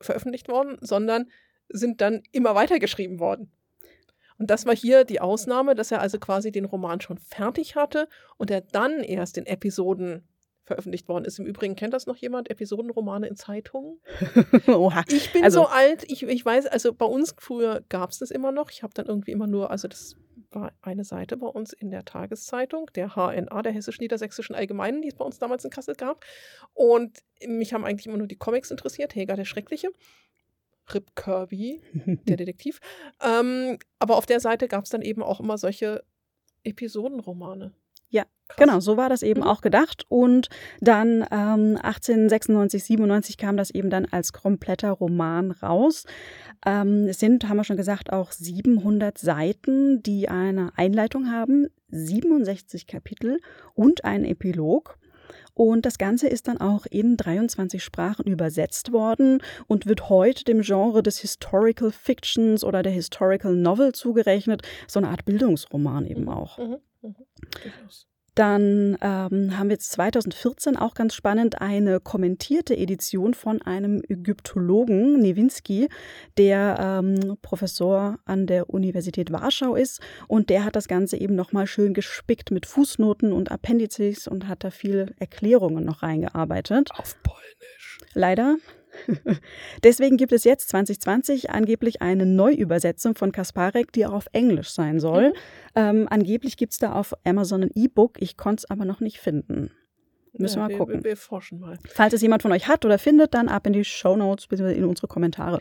[0.00, 1.26] veröffentlicht worden, sondern
[1.68, 3.52] sind dann immer weiter geschrieben worden.
[4.38, 8.08] Und das war hier die Ausnahme, dass er also quasi den Roman schon fertig hatte
[8.38, 10.26] und er dann erst in Episoden
[10.70, 11.40] veröffentlicht worden ist.
[11.40, 13.98] Im Übrigen kennt das noch jemand, Episodenromane in Zeitungen?
[14.68, 15.02] Oha.
[15.08, 18.30] Ich bin also, so alt, ich, ich weiß, also bei uns früher gab es das
[18.30, 18.70] immer noch.
[18.70, 20.14] Ich habe dann irgendwie immer nur, also das
[20.52, 25.14] war eine Seite bei uns in der Tageszeitung, der HNA, der Hessisch-Niedersächsischen Allgemeinen, die es
[25.14, 26.24] bei uns damals in Kassel gab.
[26.72, 29.90] Und mich haben eigentlich immer nur die Comics interessiert, Heger der Schreckliche.
[30.94, 31.82] Rip Kirby,
[32.28, 32.80] der Detektiv.
[33.20, 36.04] Ähm, aber auf der Seite gab es dann eben auch immer solche
[36.62, 37.72] Episodenromane.
[38.10, 38.58] Ja, Krass.
[38.58, 39.46] genau, so war das eben mhm.
[39.46, 40.04] auch gedacht.
[40.08, 40.48] Und
[40.80, 46.04] dann ähm, 1896, 97 kam das eben dann als kompletter Roman raus.
[46.66, 52.86] Ähm, es sind, haben wir schon gesagt, auch 700 Seiten, die eine Einleitung haben, 67
[52.86, 53.40] Kapitel
[53.74, 54.98] und einen Epilog.
[55.54, 60.62] Und das Ganze ist dann auch in 23 Sprachen übersetzt worden und wird heute dem
[60.62, 64.62] Genre des Historical Fictions oder der Historical Novel zugerechnet.
[64.88, 66.28] So eine Art Bildungsroman eben mhm.
[66.28, 66.58] auch.
[66.58, 66.78] Mhm.
[68.34, 75.18] Dann ähm, haben wir jetzt 2014 auch ganz spannend eine kommentierte Edition von einem Ägyptologen,
[75.18, 75.88] Newinski,
[76.38, 80.00] der ähm, Professor an der Universität Warschau ist.
[80.28, 84.64] Und der hat das Ganze eben nochmal schön gespickt mit Fußnoten und Appendizes und hat
[84.64, 86.90] da viel Erklärungen noch reingearbeitet.
[86.96, 87.98] Auf Polnisch.
[88.14, 88.56] Leider.
[89.84, 95.00] Deswegen gibt es jetzt 2020 angeblich eine Neuübersetzung von Kasparek, die auch auf Englisch sein
[95.00, 95.30] soll.
[95.30, 95.34] Mhm.
[95.76, 99.18] Ähm, angeblich gibt es da auf Amazon ein E-Book, ich konnte es aber noch nicht
[99.18, 99.70] finden.
[100.32, 101.04] Müssen ja, wir mal gucken.
[101.04, 101.78] Wir, wir, forschen mal.
[101.88, 104.74] Falls es jemand von euch hat oder findet, dann ab in die Show Notes bzw.
[104.74, 105.60] in unsere Kommentare.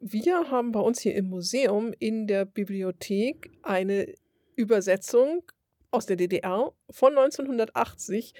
[0.00, 4.14] Wir haben bei uns hier im Museum in der Bibliothek eine
[4.54, 5.42] Übersetzung
[5.90, 8.34] aus der DDR von 1980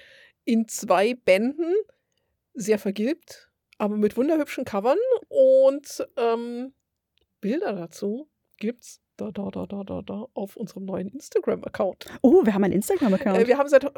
[0.45, 1.73] in zwei Bänden,
[2.53, 3.46] sehr vergilbt,
[3.77, 4.97] aber mit wunderhübschen Covern
[5.29, 6.73] und ähm,
[7.41, 12.05] Bilder dazu gibt's da, da, da, da, da, da auf unserem neuen Instagram-Account.
[12.21, 13.37] Oh, wir haben einen Instagram-Account.
[13.39, 13.91] Äh, wir haben seit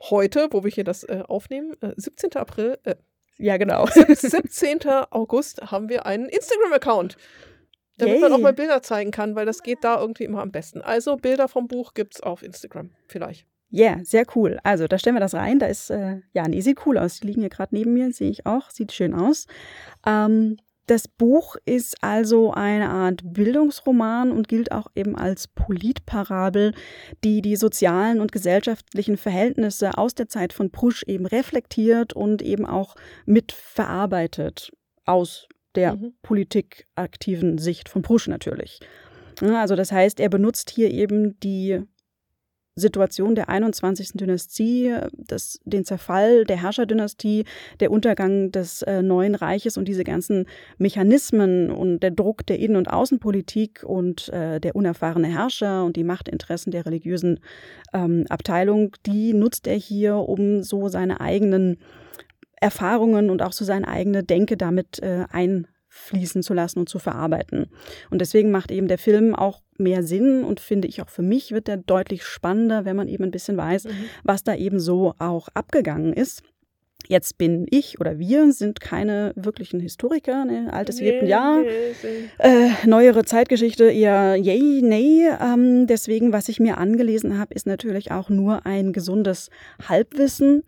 [0.00, 2.32] heute, wo wir hier das äh, aufnehmen, äh, 17.
[2.36, 2.96] April, äh,
[3.36, 4.80] ja genau, 17.
[5.10, 7.16] August haben wir einen Instagram-Account.
[7.96, 8.20] Damit Yay.
[8.22, 10.80] man auch mal Bilder zeigen kann, weil das geht da irgendwie immer am besten.
[10.80, 13.46] Also Bilder vom Buch gibt's auf Instagram, vielleicht.
[13.76, 14.60] Ja, yeah, sehr cool.
[14.62, 15.58] Also da stellen wir das rein.
[15.58, 17.18] Da ist, äh, ja, nee, sieht cool aus.
[17.18, 18.70] Die liegen hier gerade neben mir, sehe ich auch.
[18.70, 19.48] Sieht schön aus.
[20.06, 26.72] Ähm, das Buch ist also eine Art Bildungsroman und gilt auch eben als Politparabel,
[27.24, 32.66] die die sozialen und gesellschaftlichen Verhältnisse aus der Zeit von Prusch eben reflektiert und eben
[32.66, 32.94] auch
[33.26, 34.70] mitverarbeitet
[35.04, 36.14] aus der mhm.
[36.22, 38.78] politikaktiven Sicht von Prusch natürlich.
[39.40, 41.82] Also das heißt, er benutzt hier eben die
[42.76, 44.12] Situation der 21.
[44.14, 47.44] Dynastie, das, den Zerfall der Herrscherdynastie,
[47.80, 50.46] der Untergang des äh, neuen Reiches und diese ganzen
[50.78, 56.04] Mechanismen und der Druck der Innen- und Außenpolitik und äh, der unerfahrene Herrscher und die
[56.04, 57.40] Machtinteressen der religiösen
[57.92, 61.78] ähm, Abteilung, die nutzt er hier, um so seine eigenen
[62.60, 66.98] Erfahrungen und auch so seine eigene Denke damit äh, ein fließen zu lassen und zu
[66.98, 67.66] verarbeiten.
[68.10, 71.52] Und deswegen macht eben der Film auch mehr Sinn und finde ich auch für mich
[71.52, 74.04] wird er deutlich spannender, wenn man eben ein bisschen weiß, mhm.
[74.22, 76.42] was da eben so auch abgegangen ist.
[77.06, 80.72] Jetzt bin ich oder wir sind keine wirklichen Historiker, ne?
[80.72, 81.60] altes nee, lebt ja.
[81.60, 85.26] Nee, äh, neuere Zeitgeschichte eher yay, nee.
[85.40, 89.50] Ähm, deswegen, was ich mir angelesen habe, ist natürlich auch nur ein gesundes
[89.86, 90.62] Halbwissen.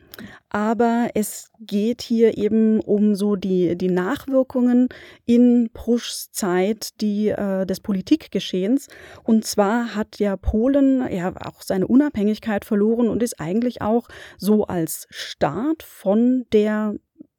[0.49, 4.89] Aber es geht hier eben um so die, die Nachwirkungen
[5.27, 8.89] in Pruschs Zeit die, äh, des Politikgeschehens.
[9.25, 14.09] Und zwar hat ja Polen ja auch seine Unabhängigkeit verloren und ist eigentlich auch
[14.39, 16.95] so als Staat von der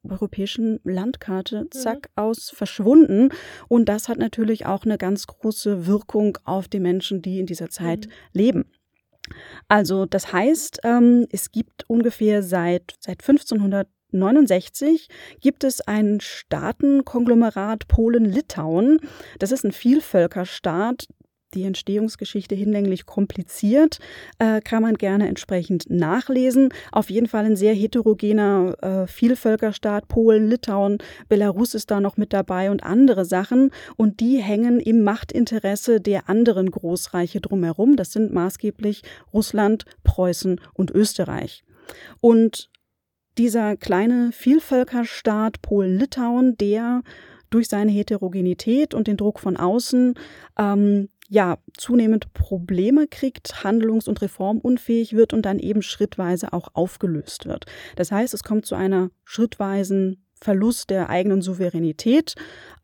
[0.08, 1.70] europäischen Landkarte mhm.
[1.70, 3.30] zack aus verschwunden.
[3.68, 7.68] Und das hat natürlich auch eine ganz große Wirkung auf die Menschen, die in dieser
[7.68, 8.12] Zeit mhm.
[8.32, 8.64] leben.
[9.68, 15.08] Also das heißt, ähm, es gibt ungefähr seit, seit 1569
[15.40, 19.00] gibt es ein Staatenkonglomerat Polen-Litauen.
[19.38, 21.08] Das ist ein Vielvölkerstaat,
[21.54, 23.98] die Entstehungsgeschichte hinlänglich kompliziert,
[24.38, 26.70] äh, kann man gerne entsprechend nachlesen.
[26.92, 32.32] Auf jeden Fall ein sehr heterogener äh, Vielvölkerstaat, Polen, Litauen, Belarus ist da noch mit
[32.32, 33.70] dabei und andere Sachen.
[33.96, 37.96] Und die hängen im Machtinteresse der anderen Großreiche drumherum.
[37.96, 41.64] Das sind maßgeblich Russland, Preußen und Österreich.
[42.20, 42.70] Und
[43.38, 47.02] dieser kleine Vielvölkerstaat Polen-Litauen, der
[47.50, 50.14] durch seine Heterogenität und den Druck von außen
[50.58, 57.46] ähm, ja, zunehmend Probleme kriegt, handlungs- und reformunfähig wird und dann eben schrittweise auch aufgelöst
[57.46, 57.66] wird.
[57.96, 62.34] Das heißt, es kommt zu einer schrittweisen Verlust der eigenen Souveränität,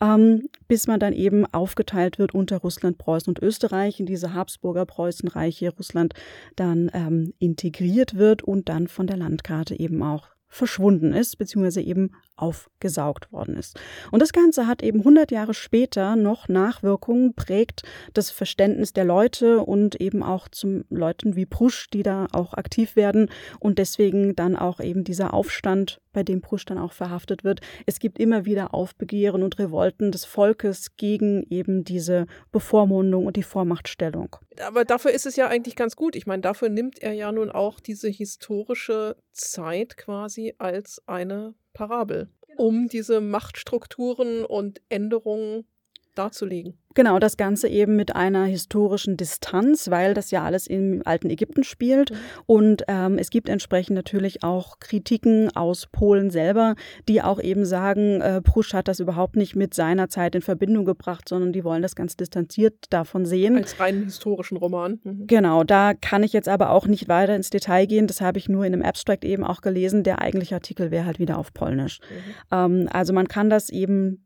[0.00, 4.86] ähm, bis man dann eben aufgeteilt wird unter Russland, Preußen und Österreich in diese Habsburger
[4.86, 6.14] Preußenreiche Russland
[6.56, 12.10] dann ähm, integriert wird und dann von der Landkarte eben auch verschwunden ist, beziehungsweise eben
[12.36, 13.78] aufgesaugt worden ist.
[14.10, 17.82] Und das Ganze hat eben 100 Jahre später noch Nachwirkungen, prägt
[18.12, 22.96] das Verständnis der Leute und eben auch zum Leuten wie Prusch, die da auch aktiv
[22.96, 23.30] werden
[23.60, 27.60] und deswegen dann auch eben dieser Aufstand, bei dem Prusch dann auch verhaftet wird.
[27.86, 33.42] Es gibt immer wieder Aufbegehren und Revolten des Volkes gegen eben diese Bevormundung und die
[33.42, 34.36] Vormachtstellung.
[34.64, 36.16] Aber dafür ist es ja eigentlich ganz gut.
[36.16, 42.28] Ich meine, dafür nimmt er ja nun auch diese historische Zeit quasi als eine Parabel,
[42.46, 42.62] genau.
[42.62, 45.66] um diese Machtstrukturen und Änderungen
[46.14, 46.74] darzulegen.
[46.94, 51.64] Genau, das Ganze eben mit einer historischen Distanz, weil das ja alles im alten Ägypten
[51.64, 52.12] spielt.
[52.12, 52.16] Mhm.
[52.46, 56.76] Und ähm, es gibt entsprechend natürlich auch Kritiken aus Polen selber,
[57.08, 60.84] die auch eben sagen, äh, Prusch hat das überhaupt nicht mit seiner Zeit in Verbindung
[60.84, 63.56] gebracht, sondern die wollen das ganz distanziert davon sehen.
[63.56, 65.00] Als reinen historischen Roman.
[65.02, 65.26] Mhm.
[65.26, 68.06] Genau, da kann ich jetzt aber auch nicht weiter ins Detail gehen.
[68.06, 70.04] Das habe ich nur in einem Abstract eben auch gelesen.
[70.04, 71.98] Der eigentliche Artikel wäre halt wieder auf Polnisch.
[71.98, 72.34] Mhm.
[72.52, 74.23] Ähm, also man kann das eben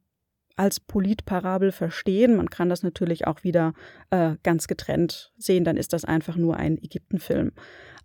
[0.59, 2.37] als Politparabel verstehen.
[2.37, 3.73] Man kann das natürlich auch wieder
[4.11, 7.53] äh, ganz getrennt sehen, dann ist das einfach nur ein Ägyptenfilm.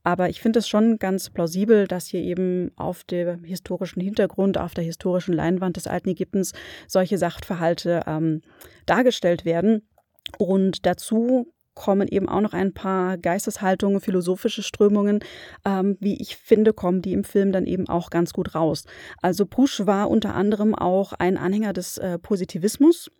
[0.04, 4.74] Aber ich finde es schon ganz plausibel, dass hier eben auf dem historischen Hintergrund, auf
[4.74, 6.52] der historischen Leinwand des alten Ägyptens
[6.88, 8.42] solche Sachverhalte ähm,
[8.86, 9.88] dargestellt werden.
[10.38, 15.20] Und dazu kommen eben auch noch ein paar Geisteshaltungen, philosophische Strömungen,
[15.66, 18.86] ähm, wie ich finde, kommen die im Film dann eben auch ganz gut raus.
[19.22, 23.12] Also Pusch war unter anderem auch ein Anhänger des äh, Positivismus.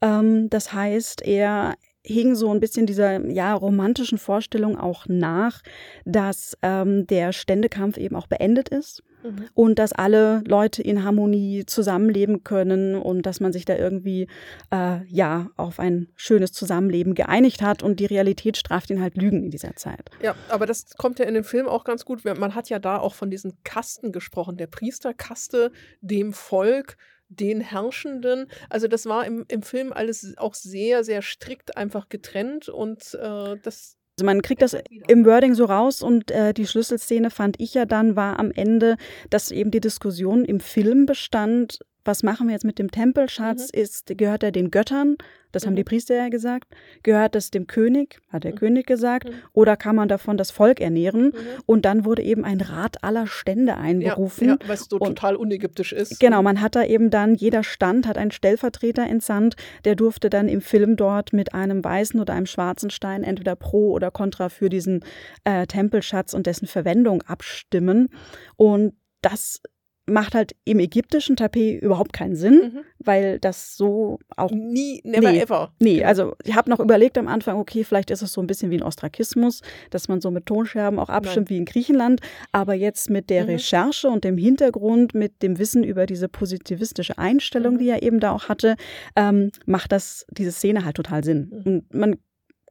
[0.00, 1.74] Ähm, das heißt, er
[2.04, 5.62] hing so ein bisschen dieser ja romantischen Vorstellung auch nach,
[6.04, 9.48] dass ähm, der Ständekampf eben auch beendet ist mhm.
[9.54, 14.28] und dass alle Leute in Harmonie zusammenleben können und dass man sich da irgendwie
[14.70, 19.44] äh, ja auf ein schönes Zusammenleben geeinigt hat und die Realität straft ihn halt Lügen
[19.44, 20.10] in dieser Zeit.
[20.22, 22.24] Ja, aber das kommt ja in dem Film auch ganz gut.
[22.24, 26.96] Man hat ja da auch von diesen Kasten gesprochen, der Priesterkaste, dem Volk
[27.28, 28.50] den Herrschenden.
[28.68, 33.56] Also das war im, im Film alles auch sehr, sehr strikt einfach getrennt und äh,
[33.62, 33.97] das.
[34.18, 37.86] Also man kriegt das im Wording so raus und äh, die Schlüsselszene fand ich ja
[37.86, 38.96] dann war am Ende,
[39.30, 41.78] dass eben die Diskussion im Film bestand,
[42.08, 43.70] was machen wir jetzt mit dem Tempelschatz?
[43.72, 43.80] Mhm.
[43.80, 45.16] Ist, gehört er den Göttern?
[45.52, 45.76] Das haben Mhm.
[45.76, 46.74] die Priester ja gesagt.
[47.02, 48.20] Gehört es dem König?
[48.30, 48.56] Hat der Mhm.
[48.56, 49.28] König gesagt.
[49.28, 49.34] Mhm.
[49.52, 51.26] Oder kann man davon das Volk ernähren?
[51.26, 51.32] Mhm.
[51.66, 54.48] Und dann wurde eben ein Rat aller Stände Ja, einberufen.
[54.48, 56.18] ja, weil es so Und- total unägyptisch ist.
[56.20, 60.48] Genau, man hat da eben dann, jeder Stand hat einen Stellvertreter entsandt, der durfte dann
[60.48, 64.68] im Film dort mit einem weißen oder einem schwarzen Stein entweder pro oder contra für
[64.68, 65.04] diesen
[65.44, 68.08] äh, Tempelschatz und dessen Verwendung abstimmen.
[68.56, 69.60] Und das
[70.08, 72.78] macht halt im ägyptischen Tapet überhaupt keinen Sinn, Mhm.
[72.98, 75.40] weil das so auch Nie, never Nee.
[75.40, 75.72] ever.
[75.80, 78.70] Nee, also ich habe noch überlegt am Anfang, okay, vielleicht ist es so ein bisschen
[78.70, 82.20] wie ein Ostrakismus, dass man so mit Tonscherben auch abstimmt wie in Griechenland.
[82.52, 83.50] Aber jetzt mit der Mhm.
[83.50, 87.78] Recherche und dem Hintergrund, mit dem Wissen über diese positivistische Einstellung, Mhm.
[87.78, 88.76] die er eben da auch hatte,
[89.16, 91.50] ähm, macht das diese Szene halt total Sinn.
[91.52, 91.72] Mhm.
[91.72, 92.16] Und man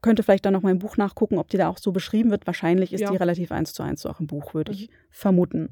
[0.02, 2.46] könnte vielleicht dann noch mal im Buch nachgucken, ob die da auch so beschrieben wird.
[2.46, 3.10] Wahrscheinlich ist Ja.
[3.12, 4.94] die relativ eins zu eins auch im Buch, würde ich Mhm.
[5.10, 5.70] vermuten.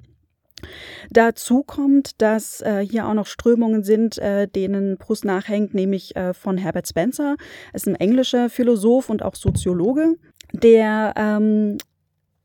[1.10, 6.34] Dazu kommt, dass äh, hier auch noch Strömungen sind, äh, denen Proust nachhängt, nämlich äh,
[6.34, 7.36] von Herbert Spencer.
[7.72, 10.16] Er ist ein englischer Philosoph und auch Soziologe,
[10.54, 11.78] der ähm,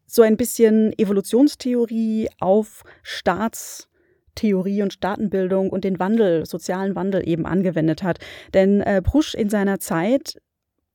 [0.06, 8.02] so ein bisschen Evolutionstheorie auf Staatstheorie und Staatenbildung und den Wandel, sozialen Wandel eben angewendet
[8.02, 8.18] hat.
[8.52, 10.40] Denn äh, Prusch in seiner Zeit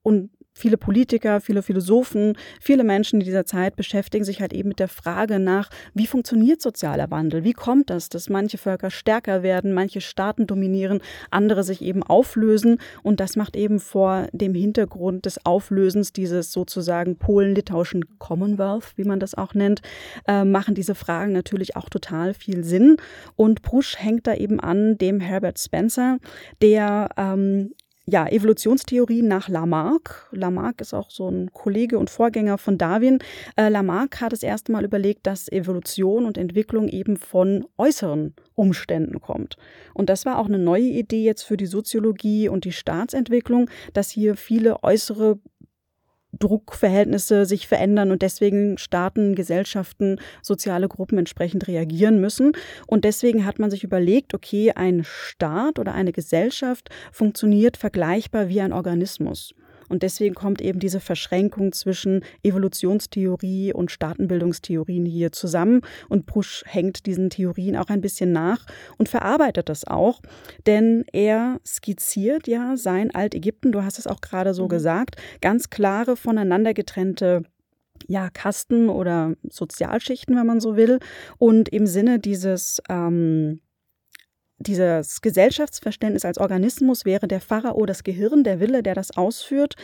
[0.04, 4.80] und viele Politiker, viele Philosophen, viele Menschen in dieser Zeit beschäftigen sich halt eben mit
[4.80, 7.44] der Frage nach, wie funktioniert sozialer Wandel?
[7.44, 12.80] Wie kommt das, dass manche Völker stärker werden, manche Staaten dominieren, andere sich eben auflösen?
[13.04, 19.20] Und das macht eben vor dem Hintergrund des Auflösens dieses sozusagen polen-litauischen Commonwealth, wie man
[19.20, 19.82] das auch nennt,
[20.28, 22.96] äh, machen diese Fragen natürlich auch total viel Sinn.
[23.36, 26.18] Und Prusch hängt da eben an dem Herbert Spencer,
[26.62, 27.72] der ähm,
[28.08, 30.28] ja, Evolutionstheorien nach Lamarck.
[30.32, 33.20] Lamarck ist auch so ein Kollege und Vorgänger von Darwin.
[33.56, 39.22] Äh, Lamarck hat das erste Mal überlegt, dass Evolution und Entwicklung eben von äußeren Umständen
[39.22, 39.58] kommt.
[39.94, 44.12] Und das war auch eine neue Idee jetzt für die Soziologie und die Staatsentwicklung, dass
[44.12, 45.40] hier viele äußere
[46.40, 52.54] Druckverhältnisse sich verändern und deswegen Staaten, Gesellschaften, soziale Gruppen entsprechend reagieren müssen.
[52.88, 58.62] Und deswegen hat man sich überlegt, okay, ein Staat oder eine Gesellschaft funktioniert vergleichbar wie
[58.62, 59.54] ein Organismus.
[59.96, 65.80] Und deswegen kommt eben diese Verschränkung zwischen Evolutionstheorie und Staatenbildungstheorien hier zusammen.
[66.10, 68.66] Und Prusch hängt diesen Theorien auch ein bisschen nach
[68.98, 70.20] und verarbeitet das auch.
[70.68, 74.70] Denn er skizziert ja sein Altägypten, du hast es auch gerade so Mhm.
[74.70, 77.44] gesagt, ganz klare voneinander getrennte
[78.08, 81.00] ja, Kasten oder Sozialschichten, wenn man so will.
[81.38, 83.62] Und im Sinne dieses ähm,
[84.58, 89.76] dieses Gesellschaftsverständnis als Organismus wäre der Pharao das Gehirn, der Wille, der das ausführt.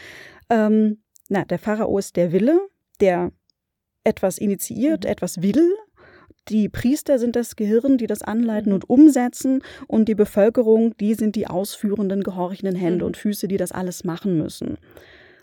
[0.50, 2.60] Ähm, na, der Pharao ist der Wille,
[3.00, 3.32] der
[4.04, 5.10] etwas initiiert, Mhm.
[5.12, 5.74] etwas will.
[6.50, 9.62] Die Priester sind das Gehirn, die das anleiten und umsetzen.
[9.88, 13.08] Und die Bevölkerung, die sind die ausführenden, gehorchenden Hände Mhm.
[13.08, 14.78] und Füße, die das alles machen müssen.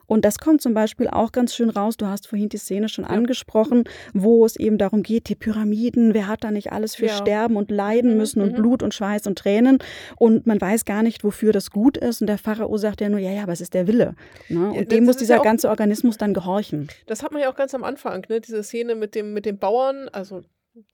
[0.08, 1.96] Und das kommt zum Beispiel auch ganz schön raus.
[1.96, 3.10] Du hast vorhin die Szene schon Ja.
[3.10, 3.84] angesprochen,
[4.14, 7.12] wo es eben darum geht, die Pyramiden, wer hat da nicht alles für Ja.
[7.16, 8.56] sterben und leiden Mhm, müssen und mhm.
[8.56, 9.78] Blut und Schweiß und Tränen.
[10.16, 12.22] Und man weiß gar nicht, wofür das gut ist.
[12.22, 14.14] Und der Pharao sagt ja nur, ja, ja, aber es ist der Wille.
[14.48, 14.58] Ne?
[14.60, 16.88] Ja, Und das dem muss dieser ja ganze Organismus dann gehorchen.
[17.06, 18.40] Das hat man ja auch ganz am Anfang, ne?
[18.40, 20.40] diese Szene mit dem, mit den Bauern, also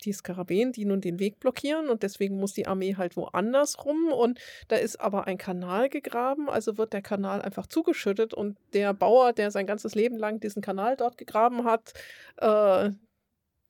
[0.04, 4.12] die Skarabäen, die nun den Weg blockieren und deswegen muss die Armee halt woanders rum
[4.12, 8.94] und da ist aber ein Kanal gegraben, also wird der Kanal einfach zugeschüttet und der
[8.94, 11.92] Bauer, der sein ganzes Leben lang diesen Kanal dort gegraben hat,
[12.38, 12.90] äh,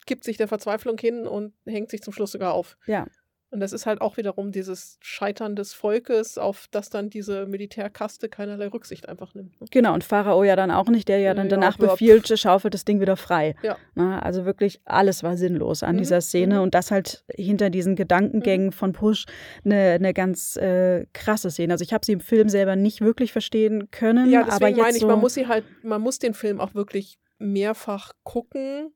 [0.07, 2.77] gibt sich der Verzweiflung hin und hängt sich zum Schluss sogar auf.
[2.87, 3.07] Ja.
[3.55, 8.29] Und das ist halt auch wiederum dieses Scheitern des Volkes, auf das dann diese Militärkaste
[8.29, 9.61] keinerlei Rücksicht einfach nimmt.
[9.61, 9.69] ne?
[9.71, 12.85] Genau, und Pharao ja dann auch nicht, der ja dann Ja, danach befiehlt, schaufelt das
[12.85, 13.55] Ding wieder frei.
[13.63, 13.77] Ja.
[13.95, 16.63] Na, also wirklich alles war sinnlos an Mhm, dieser Szene mhm.
[16.63, 19.27] und das halt hinter diesen Gedankengängen von Push
[19.65, 21.75] eine, eine ganz äh, krasse Szene.
[21.75, 24.85] Also ich habe sie im Film selber nicht wirklich verstehen können, Ja, aber deswegen jetzt
[24.85, 28.93] meine ich, so, man muss sie halt, man muss den Film auch wirklich mehrfach gucken,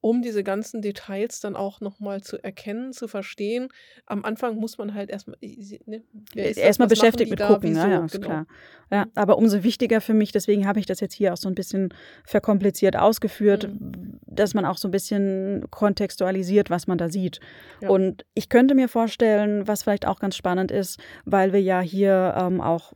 [0.00, 3.68] um diese ganzen Details dann auch nochmal zu erkennen, zu verstehen.
[4.06, 6.02] Am Anfang muss man halt erstmal, ne,
[6.34, 8.26] das, erstmal was machen beschäftigt mit da, gucken, wieso, ja, ja, ist genau.
[8.26, 8.46] klar.
[8.92, 11.54] Ja, aber umso wichtiger für mich, deswegen habe ich das jetzt hier auch so ein
[11.54, 11.92] bisschen
[12.24, 14.20] verkompliziert ausgeführt, Mhm.
[14.26, 17.40] dass man auch so ein bisschen kontextualisiert, was man da sieht.
[17.80, 17.88] Ja.
[17.88, 22.34] Und ich könnte mir vorstellen, was vielleicht auch ganz spannend ist, weil wir ja hier
[22.36, 22.92] ähm, auch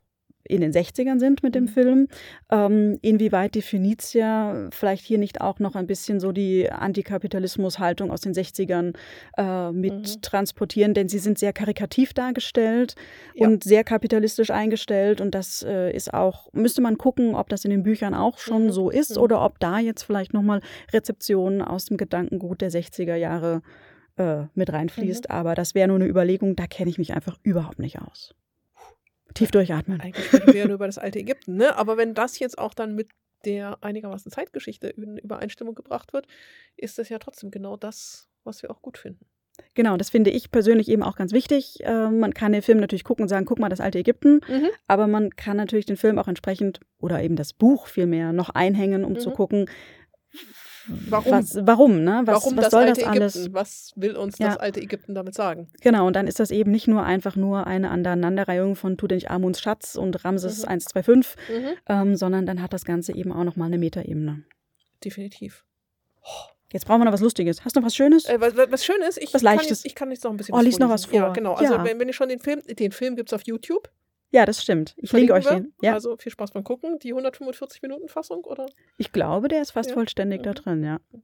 [0.51, 1.69] in den 60ern sind mit dem Mhm.
[1.69, 2.09] Film,
[2.51, 8.21] ähm, inwieweit die Phönizier vielleicht hier nicht auch noch ein bisschen so die Antikapitalismus-Haltung aus
[8.21, 8.95] den 60ern
[9.37, 10.23] äh, mit Mhm.
[10.23, 12.95] transportieren, denn sie sind sehr karikativ dargestellt
[13.35, 13.47] Ja.
[13.49, 17.71] und sehr kapitalistisch eingestellt und das äh, ist auch, müsste man gucken, ob das in
[17.71, 18.71] den Büchern auch schon Mhm.
[18.71, 19.23] so ist Mhm.
[19.23, 20.61] oder ob da jetzt vielleicht nochmal
[20.93, 23.63] Rezeptionen aus dem Gedankengut der 60er Jahre
[24.17, 25.29] äh, mit reinfließt.
[25.31, 25.35] Mhm.
[25.35, 28.35] Aber das wäre nur eine Überlegung, da kenne ich mich einfach überhaupt nicht aus.
[29.35, 30.01] Tief durchatmen.
[30.01, 31.77] Eigentlich sprechen wir ja nur über das alte Ägypten, ne?
[31.77, 33.09] Aber wenn das jetzt auch dann mit
[33.45, 36.27] der einigermaßen Zeitgeschichte in Übereinstimmung gebracht wird,
[36.77, 39.27] ist das ja trotzdem genau das, was wir auch gut finden.
[39.75, 41.85] Genau, das finde ich persönlich eben auch ganz wichtig.
[41.85, 44.41] Äh, man kann den Film natürlich gucken und sagen, guck mal, das alte Ägypten.
[44.49, 44.69] Mhm.
[44.87, 49.05] Aber man kann natürlich den Film auch entsprechend oder eben das Buch vielmehr noch einhängen,
[49.05, 49.21] um mhm.
[49.21, 49.67] zu gucken,
[50.87, 51.33] Warum?
[51.33, 52.23] Was, warum, ne?
[52.25, 53.37] Was, warum was das soll alte das alles?
[53.37, 53.55] Ägypten?
[53.55, 54.49] Was will uns ja.
[54.49, 55.69] das alte Ägypten damit sagen?
[55.81, 59.97] Genau, und dann ist das eben nicht nur einfach nur eine Aneinanderreihung von Tutanchamuns Schatz
[59.97, 60.69] und Ramses mhm.
[60.69, 61.65] 125, mhm.
[61.89, 64.45] ähm, sondern dann hat das Ganze eben auch nochmal eine Metaebene.
[65.05, 65.65] Definitiv.
[66.73, 67.65] Jetzt brauchen wir noch was Lustiges.
[67.65, 68.27] Hast du noch was Schönes?
[68.27, 69.17] Äh, was, was Schönes?
[69.17, 69.69] Ich was Leichtes.
[69.69, 71.19] Jetzt, ich kann jetzt noch ein bisschen oh, lies noch was vor.
[71.19, 71.55] Ja, genau.
[71.55, 71.85] Also ja.
[71.85, 73.91] Wenn, wenn ihr schon den Film, den Film gibt es auf YouTube.
[74.31, 74.95] Ja, das stimmt.
[74.97, 75.73] Ich linke euch den.
[75.83, 75.95] Ja.
[75.95, 76.99] Also viel Spaß beim Gucken.
[77.01, 78.67] Die 145 Minuten Fassung, oder?
[78.97, 79.95] Ich glaube, der ist fast ja.
[79.95, 80.45] vollständig mhm.
[80.45, 81.01] da drin, ja.
[81.13, 81.23] Mhm.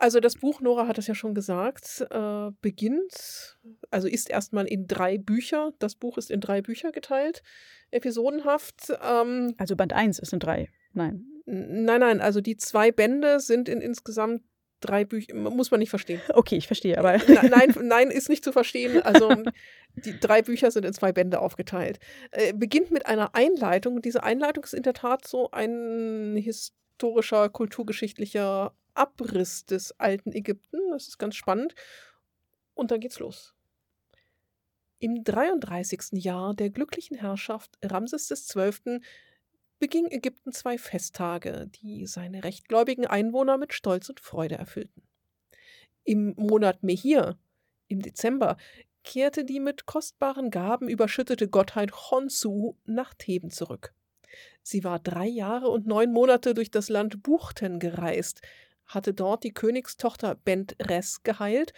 [0.00, 3.58] Also das Buch, Nora hat es ja schon gesagt, äh, beginnt,
[3.90, 5.74] also ist erstmal in drei Bücher.
[5.78, 7.42] Das Buch ist in drei Bücher geteilt,
[7.90, 8.94] episodenhaft.
[9.04, 11.26] Ähm, also Band 1 ist in drei, nein.
[11.44, 14.42] Nein, nein, also die zwei Bände sind in insgesamt
[14.80, 16.20] drei Bücher, muss man nicht verstehen.
[16.32, 17.18] Okay, ich verstehe, aber.
[17.48, 19.02] nein, nein, ist nicht zu verstehen.
[19.02, 19.30] Also
[19.94, 21.98] die drei Bücher sind in zwei Bände aufgeteilt.
[22.30, 24.02] Äh, beginnt mit einer Einleitung.
[24.02, 30.78] Diese Einleitung ist in der Tat so ein historischer, kulturgeschichtlicher Abriss des alten Ägypten.
[30.90, 31.74] Das ist ganz spannend.
[32.74, 33.54] Und dann geht's los.
[34.98, 36.22] Im 33.
[36.22, 39.00] Jahr der glücklichen Herrschaft Ramses XII.
[39.80, 45.02] Beging Ägypten zwei Festtage, die seine rechtgläubigen Einwohner mit Stolz und Freude erfüllten.
[46.04, 47.38] Im Monat Mehir,
[47.88, 48.56] im Dezember,
[49.02, 53.94] kehrte die mit kostbaren Gaben überschüttete Gottheit Khonsu nach Theben zurück.
[54.62, 58.42] Sie war drei Jahre und neun Monate durch das Land Buchten gereist,
[58.84, 61.72] hatte dort die Königstochter Bent Res geheilt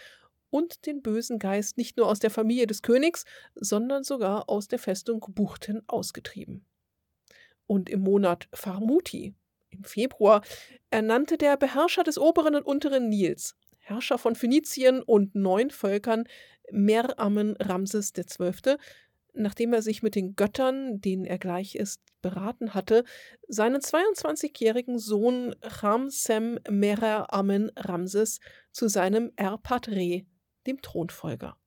[0.49, 3.23] und den bösen Geist nicht nur aus der Familie des Königs,
[3.55, 6.65] sondern sogar aus der Festung Buchten ausgetrieben.
[7.65, 9.35] Und im Monat Farmuti,
[9.69, 10.43] im Februar,
[10.89, 16.25] ernannte der Beherrscher des oberen und unteren Nils, Herrscher von Phönizien und neun Völkern,
[16.71, 18.77] Mer Amen Ramses XII.,
[19.33, 23.03] nachdem er sich mit den Göttern, denen er gleich ist, beraten hatte,
[23.47, 28.39] seinen 22-jährigen Sohn Ramsem Merer Ramses
[28.71, 30.21] zu seinem Erpatre,
[30.67, 31.57] dem Thronfolger.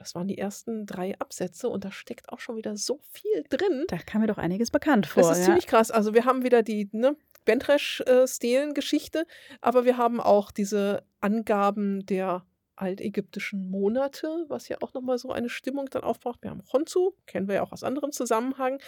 [0.00, 3.84] Das waren die ersten drei Absätze und da steckt auch schon wieder so viel drin.
[3.88, 5.22] Da kam mir doch einiges bekannt vor.
[5.22, 5.44] Das ist ja.
[5.44, 5.90] ziemlich krass.
[5.90, 9.26] Also wir haben wieder die ne, Bentresch-Stelen-Geschichte,
[9.60, 12.46] aber wir haben auch diese Angaben der
[12.76, 16.40] altägyptischen Monate, was ja auch nochmal so eine Stimmung dann aufbraucht.
[16.40, 18.80] Wir haben Khonsu, kennen wir ja auch aus anderem Zusammenhang.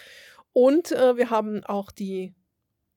[0.51, 2.33] Und äh, wir haben auch die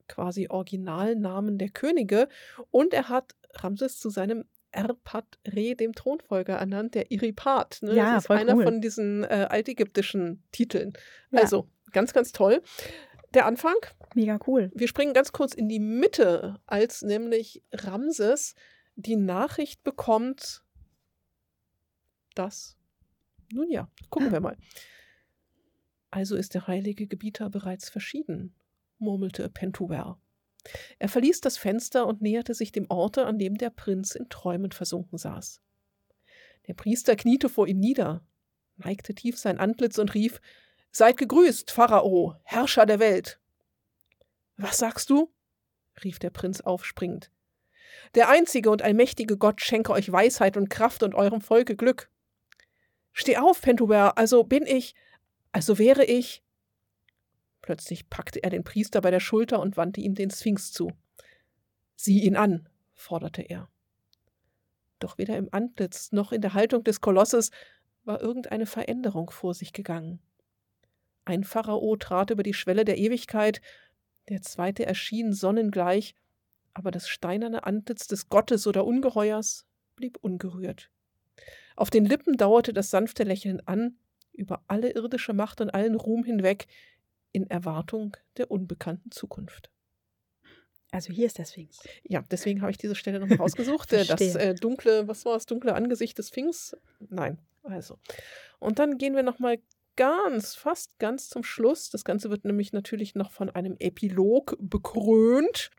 [0.07, 2.29] quasi Originalnamen der Könige.
[2.71, 7.79] Und er hat Ramses zu seinem Erpat-Re, dem Thronfolger, ernannt, der Iripat.
[7.81, 7.95] Ne?
[7.95, 8.63] Ja, das ist einer cool.
[8.63, 10.93] von diesen äh, altägyptischen Titeln.
[11.31, 11.41] Ja.
[11.41, 12.61] Also ganz, ganz toll.
[13.33, 13.75] Der Anfang.
[14.15, 14.71] Mega cool.
[14.73, 18.55] Wir springen ganz kurz in die Mitte, als nämlich Ramses
[18.95, 20.63] die Nachricht bekommt,
[22.35, 22.77] das?
[23.53, 24.57] Nun ja, gucken wir mal.
[26.09, 28.55] Also ist der heilige Gebieter bereits verschieden,
[28.97, 30.19] murmelte Pentuer.
[30.99, 34.71] Er verließ das Fenster und näherte sich dem Orte, an dem der Prinz in Träumen
[34.71, 35.61] versunken saß.
[36.67, 38.25] Der Priester kniete vor ihm nieder,
[38.77, 40.41] neigte tief sein Antlitz und rief
[40.91, 43.39] Seid gegrüßt, Pharao, Herrscher der Welt.
[44.55, 45.31] Was sagst du?
[46.03, 47.31] rief der Prinz aufspringend.
[48.15, 52.09] Der einzige und allmächtige Gott schenke euch Weisheit und Kraft und eurem Volke Glück.
[53.11, 54.95] Steh auf, Pentuber, also bin ich,
[55.51, 56.43] also wäre ich.
[57.67, 60.93] Plötzlich packte er den Priester bei der Schulter und wandte ihm den Sphinx zu.
[61.97, 63.67] Sieh ihn an, forderte er.
[64.99, 67.51] Doch weder im Antlitz noch in der Haltung des Kolosses
[68.05, 70.21] war irgendeine Veränderung vor sich gegangen.
[71.25, 73.59] Ein Pharao trat über die Schwelle der Ewigkeit,
[74.29, 76.15] der zweite erschien sonnengleich,
[76.73, 79.65] aber das steinerne Antlitz des Gottes oder Ungeheuers
[79.97, 80.89] blieb ungerührt.
[81.75, 83.97] Auf den Lippen dauerte das sanfte Lächeln an,
[84.31, 86.67] über alle irdische Macht und allen Ruhm hinweg,
[87.37, 89.69] in Erwartung der unbekannten Zukunft.
[90.91, 91.79] Also hier ist der Sphinx.
[92.03, 93.91] Ja, deswegen habe ich diese Stelle nochmal rausgesucht.
[94.09, 96.75] das äh, dunkle, was war das, dunkle Angesicht des Sphinx?
[96.99, 97.99] Nein, also.
[98.59, 99.59] Und dann gehen wir nochmal
[99.95, 101.89] ganz, fast ganz zum Schluss.
[101.91, 105.69] Das Ganze wird nämlich natürlich noch von einem Epilog bekrönt.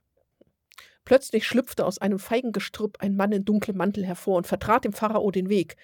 [1.04, 5.30] Plötzlich schlüpfte aus einem Feigengestrüpp ein Mann in dunklem Mantel hervor und vertrat dem Pharao
[5.30, 5.76] den Weg.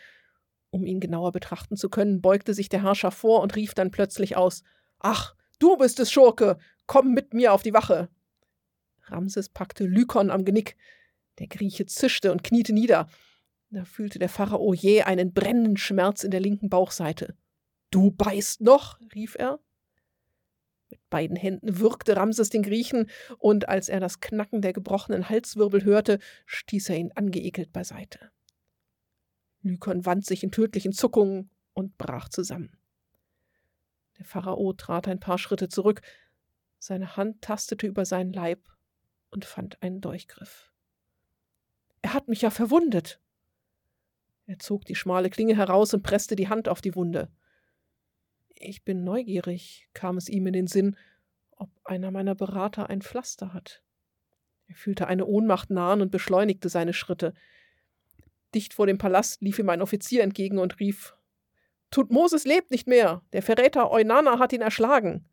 [0.71, 4.37] Um ihn genauer betrachten zu können, beugte sich der Herrscher vor und rief dann plötzlich
[4.37, 4.63] aus:
[4.99, 6.59] Ach, du bist es, Schurke!
[6.87, 8.09] Komm mit mir auf die Wache!
[9.05, 10.77] Ramses packte Lykon am Genick.
[11.39, 13.09] Der Grieche zischte und kniete nieder.
[13.71, 17.37] Da fühlte der Pharao jäh einen brennenden Schmerz in der linken Bauchseite.
[17.91, 19.59] Du beißt noch, rief er.
[20.91, 25.85] Mit beiden Händen würgte Ramses den Griechen, und als er das Knacken der gebrochenen Halswirbel
[25.85, 28.31] hörte, stieß er ihn angeekelt beiseite.
[29.63, 32.77] Lykon wand sich in tödlichen Zuckungen und brach zusammen.
[34.19, 36.03] Der Pharao trat ein paar Schritte zurück,
[36.79, 38.61] seine Hand tastete über seinen Leib
[39.31, 40.71] und fand einen Dolchgriff.
[42.03, 43.21] Er hat mich ja verwundet.
[44.47, 47.31] Er zog die schmale Klinge heraus und presste die Hand auf die Wunde.
[48.55, 50.97] Ich bin neugierig, kam es ihm in den Sinn,
[51.53, 53.83] ob einer meiner Berater ein Pflaster hat.
[54.67, 57.35] Er fühlte eine Ohnmacht nahen und beschleunigte seine Schritte.
[58.55, 61.17] Dicht vor dem Palast lief ihm ein Offizier entgegen und rief
[61.95, 63.23] Tutmosis lebt nicht mehr.
[63.33, 65.29] Der Verräter Eunana hat ihn erschlagen.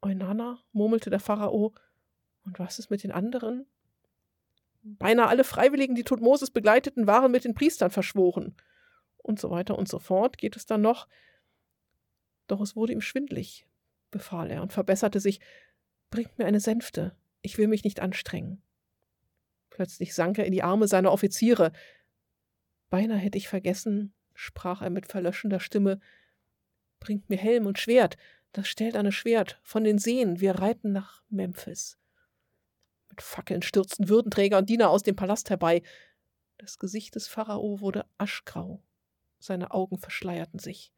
[0.00, 1.72] Eunana, murmelte der Pharao.
[2.44, 3.66] Und was ist mit den anderen?
[4.82, 8.56] Beinahe alle Freiwilligen, die Tutmosis begleiteten, waren mit den Priestern verschworen.
[9.18, 11.06] Und so weiter und so fort geht es dann noch.
[12.48, 13.68] Doch es wurde ihm schwindlig,
[14.10, 15.38] befahl er und verbesserte sich.
[16.10, 18.64] Bringt mir eine Sänfte, ich will mich nicht anstrengen.
[19.70, 21.70] Plötzlich sank er in die Arme seiner Offiziere.
[22.90, 26.00] Beinahe hätte ich vergessen, sprach er mit verlöschender Stimme,
[27.00, 28.16] bringt mir Helm und Schwert,
[28.52, 31.98] das stählerne Schwert, von den Seen, wir reiten nach Memphis.
[33.08, 35.82] Mit Fackeln stürzten Würdenträger und Diener aus dem Palast herbei.
[36.58, 38.82] Das Gesicht des Pharao wurde aschgrau,
[39.38, 40.92] seine Augen verschleierten sich.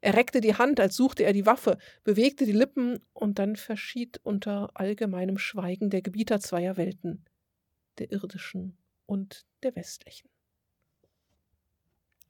[0.00, 4.20] Er reckte die Hand, als suchte er die Waffe, bewegte die Lippen, und dann verschied
[4.24, 7.24] unter allgemeinem Schweigen der Gebieter zweier Welten,
[7.98, 8.76] der irdischen
[9.06, 10.28] und der westlichen.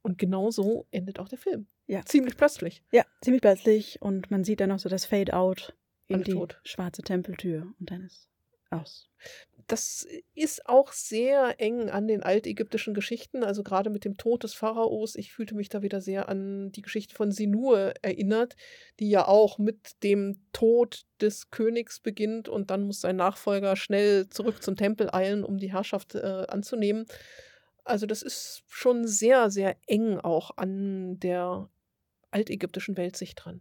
[0.02, 1.66] Und genau so endet auch der Film.
[1.86, 2.04] Ja.
[2.04, 2.82] Ziemlich plötzlich.
[2.90, 4.02] Ja, ziemlich plötzlich.
[4.02, 5.74] Und man sieht dann noch so das Fade-out
[6.08, 6.60] in Alle die tot.
[6.64, 7.72] schwarze Tempeltür.
[7.78, 8.28] Und dann ist
[8.72, 9.08] aus.
[9.68, 14.54] Das ist auch sehr eng an den altägyptischen Geschichten, also gerade mit dem Tod des
[14.54, 15.14] Pharaos.
[15.14, 18.56] Ich fühlte mich da wieder sehr an die Geschichte von Sinur erinnert,
[18.98, 24.28] die ja auch mit dem Tod des Königs beginnt und dann muss sein Nachfolger schnell
[24.28, 27.06] zurück zum Tempel eilen, um die Herrschaft äh, anzunehmen.
[27.84, 31.68] Also das ist schon sehr, sehr eng auch an der
[32.30, 33.60] altägyptischen Weltsicht dran.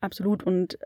[0.00, 0.42] Absolut.
[0.42, 0.78] Und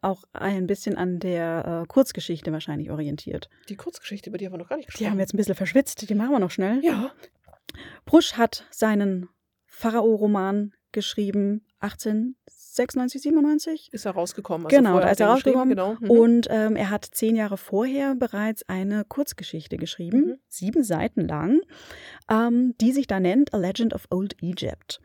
[0.00, 3.48] auch ein bisschen an der äh, Kurzgeschichte wahrscheinlich orientiert.
[3.68, 5.10] Die Kurzgeschichte, über die haben wir noch gar nicht Die gesprochen.
[5.10, 6.84] haben wir jetzt ein bisschen verschwitzt, die machen wir noch schnell.
[6.84, 7.12] ja,
[8.04, 9.28] Brusch hat seinen
[9.66, 11.66] Pharao-Roman geschrieben
[12.76, 13.88] 1896, 97.
[13.92, 14.66] ist er rausgekommen.
[14.66, 15.68] Also genau, da ist er rausgekommen.
[15.70, 15.96] Genau.
[16.00, 16.10] Mhm.
[16.10, 20.38] Und ähm, er hat zehn Jahre vorher bereits eine Kurzgeschichte geschrieben, Mhm.
[20.48, 21.60] sieben Seiten lang,
[22.30, 25.00] ähm, die sich da nennt A Legend of Old Egypt.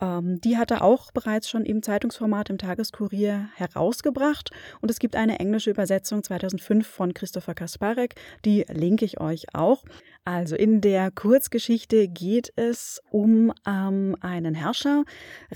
[0.00, 4.50] Ähm, die hat er auch bereits schon im Zeitungsformat im Tageskurier herausgebracht.
[4.80, 9.84] Und es gibt eine englische Übersetzung 2005 von Christopher Kasparek, die linke ich euch auch.
[10.24, 15.02] Also in der Kurzgeschichte geht es um ähm, einen Herrscher,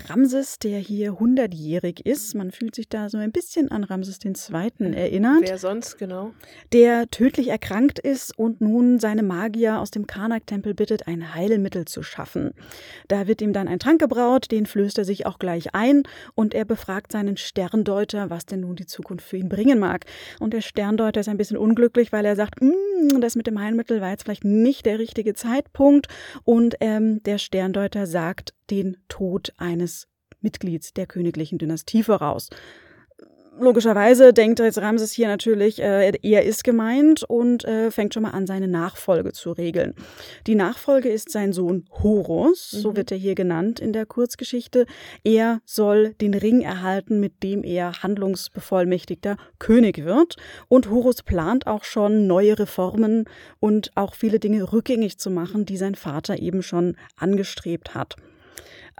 [0.09, 2.35] Ramses, der hier 100-jährig ist.
[2.35, 4.93] Man fühlt sich da so ein bisschen an Ramses II.
[4.93, 6.33] erinnert Wer sonst, genau.
[6.73, 12.03] der tödlich erkrankt ist und nun seine Magier aus dem Karnak-Tempel bittet, ein Heilmittel zu
[12.03, 12.51] schaffen.
[13.07, 16.03] Da wird ihm dann ein Trank gebraut, den flößt er sich auch gleich ein
[16.35, 20.03] und er befragt seinen Sterndeuter, was denn nun die Zukunft für ihn bringen mag.
[20.41, 24.01] Und der Sterndeuter ist ein bisschen unglücklich, weil er sagt, "Mm, das mit dem Heilmittel
[24.01, 26.07] war jetzt vielleicht nicht der richtige Zeitpunkt
[26.43, 30.07] und ähm, der Sterndeuter sagt den Tod eines
[30.41, 32.49] Mitglieds der königlichen Dynastie voraus.
[33.59, 38.31] Logischerweise denkt jetzt Ramses hier natürlich, äh, er ist gemeint und äh, fängt schon mal
[38.31, 39.95] an, seine Nachfolge zu regeln.
[40.45, 42.97] Die Nachfolge ist sein Sohn Horus, so Mhm.
[42.97, 44.85] wird er hier genannt in der Kurzgeschichte.
[45.23, 50.35] Er soll den Ring erhalten, mit dem er handlungsbevollmächtigter König wird.
[50.67, 53.25] Und Horus plant auch schon neue Reformen
[53.59, 58.15] und auch viele Dinge rückgängig zu machen, die sein Vater eben schon angestrebt hat.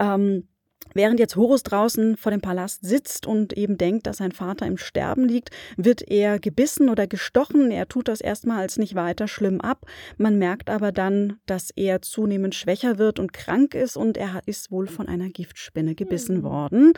[0.00, 0.48] Ähm,
[0.94, 4.76] Während jetzt Horus draußen vor dem Palast sitzt und eben denkt, dass sein Vater im
[4.76, 7.70] Sterben liegt, wird er gebissen oder gestochen.
[7.70, 9.86] Er tut das erstmal als nicht weiter schlimm ab.
[10.16, 14.70] Man merkt aber dann, dass er zunehmend schwächer wird und krank ist und er ist
[14.70, 16.92] wohl von einer Giftspinne gebissen worden.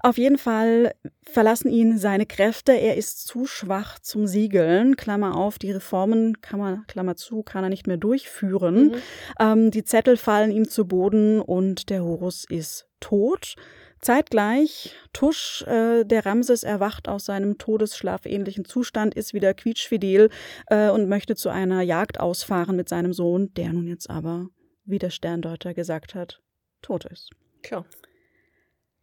[0.00, 0.92] Auf jeden Fall
[1.22, 2.72] verlassen ihn seine Kräfte.
[2.72, 4.96] Er ist zu schwach zum Siegeln.
[4.96, 8.88] Klammer auf, die Reformen, kann man, Klammer zu, kann er nicht mehr durchführen.
[8.88, 8.94] Mhm.
[9.40, 13.54] Ähm, die Zettel fallen ihm zu Boden und der Horus ist tot.
[14.00, 20.30] Zeitgleich, Tusch, äh, der Ramses erwacht aus seinem todesschlafähnlichen Zustand, ist wieder quietschfidel
[20.68, 24.48] äh, und möchte zu einer Jagd ausfahren mit seinem Sohn, der nun jetzt aber,
[24.84, 26.40] wie der Sterndeuter gesagt hat,
[26.80, 27.30] tot ist.
[27.62, 27.84] Tja.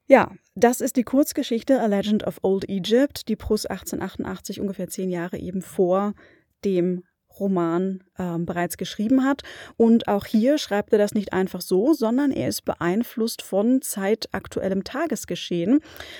[0.07, 5.09] Ja, das ist die Kurzgeschichte A Legend of Old Egypt, die Prus 1888 ungefähr zehn
[5.09, 6.13] Jahre eben vor
[6.63, 7.03] dem
[7.39, 9.41] Roman ähm, bereits geschrieben hat.
[9.77, 14.83] Und auch hier schreibt er das nicht einfach so, sondern er ist beeinflusst von zeitaktuellem
[14.83, 15.79] Tagesgeschehen,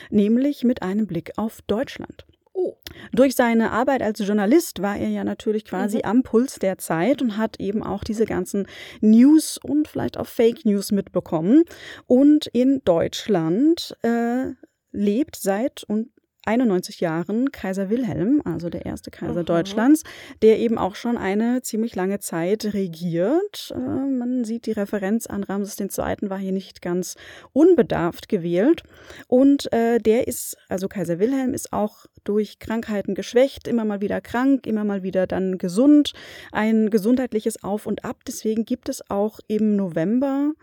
[0.10, 2.26] nämlich mit einem Blick auf Deutschland.
[2.58, 2.78] Oh.
[3.12, 6.04] Durch seine Arbeit als Journalist war er ja natürlich quasi Mhm.
[6.06, 8.66] am Puls der Zeit und hat eben auch diese ganzen
[9.02, 11.64] News und vielleicht auch Fake News mitbekommen.
[12.08, 14.54] Und in Deutschland äh,
[14.94, 16.10] lebt seit und
[16.46, 19.44] 91 Jahren Kaiser Wilhelm, also der erste Kaiser Aha.
[19.44, 20.04] Deutschlands,
[20.42, 23.74] der eben auch schon eine ziemlich lange Zeit regiert.
[23.76, 26.30] Äh, man sieht die Referenz an Ramses II.
[26.30, 27.16] war hier nicht ganz
[27.54, 28.84] unbedarft gewählt.
[29.28, 34.22] Und äh, der ist, also Kaiser Wilhelm ist auch durch Krankheiten geschwächt, immer mal wieder
[34.22, 36.14] krank, immer mal wieder dann gesund,
[36.52, 38.22] ein gesundheitliches Auf und Ab.
[38.28, 40.54] Deswegen gibt es auch im November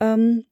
[0.00, 0.44] ähm,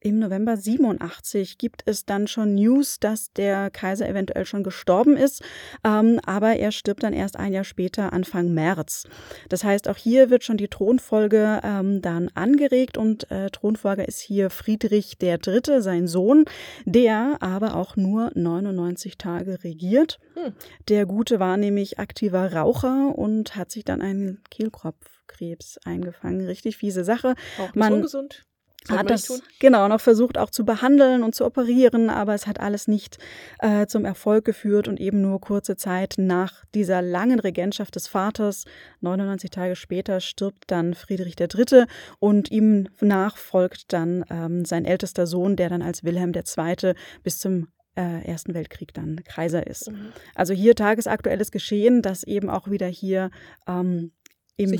[0.00, 5.42] im November 87 gibt es dann schon News, dass der Kaiser eventuell schon gestorben ist,
[5.84, 9.08] ähm, aber er stirbt dann erst ein Jahr später, Anfang März.
[9.48, 14.20] Das heißt, auch hier wird schon die Thronfolge ähm, dann angeregt und äh, Thronfolger ist
[14.20, 16.44] hier Friedrich III., sein Sohn,
[16.84, 20.18] der aber auch nur 99 Tage regiert.
[20.34, 20.52] Hm.
[20.88, 26.46] Der Gute war nämlich aktiver Raucher und hat sich dann einen Kehlkopfkrebs eingefangen.
[26.46, 28.47] Richtig fiese Sache Auch Man ungesund.
[28.90, 29.40] Hat das tun.
[29.58, 33.18] genau noch versucht auch zu behandeln und zu operieren, aber es hat alles nicht
[33.58, 38.64] äh, zum Erfolg geführt und eben nur kurze Zeit nach dieser langen Regentschaft des Vaters,
[39.00, 41.84] 99 Tage später, stirbt dann Friedrich III.
[42.18, 46.94] und ihm nachfolgt dann ähm, sein ältester Sohn, der dann als Wilhelm II.
[47.22, 49.90] bis zum äh, Ersten Weltkrieg dann Kaiser ist.
[49.90, 50.12] Mhm.
[50.34, 53.30] Also hier tagesaktuelles Geschehen, das eben auch wieder hier
[53.66, 54.12] ähm,
[54.58, 54.72] im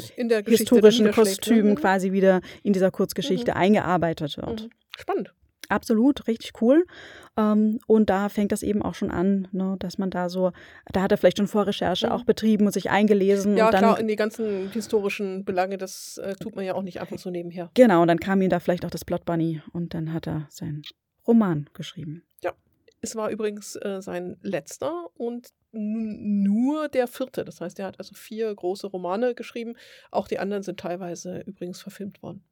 [0.46, 1.74] historischen niederschlägt, Kostüm ne?
[1.76, 4.64] quasi wieder in dieser Kurzgeschichte eingearbeitet wird.
[4.64, 4.70] Mhm.
[4.98, 5.32] Spannend.
[5.70, 6.86] Absolut, richtig cool.
[7.36, 10.52] Ähm, und da fängt das eben auch schon an, ne, dass man da so,
[10.92, 12.12] da hat er vielleicht schon Vorrecherche Mhm.
[12.12, 16.16] auch betrieben und sich eingelesen Ja, und dann klar, in die ganzen historischen Belange, das
[16.18, 17.70] äh, tut man ja auch nicht einfach so nebenher.
[17.74, 20.46] genau, und dann kam ihm da vielleicht auch das Plot Bunny und dann hat er
[20.50, 20.82] seinen
[21.26, 22.22] Roman geschrieben.
[23.00, 27.44] Es war übrigens äh, sein letzter und nur der vierte.
[27.44, 29.74] Das heißt, er hat also vier große Romane geschrieben.
[30.10, 32.42] Auch die anderen sind teilweise übrigens verfilmt worden.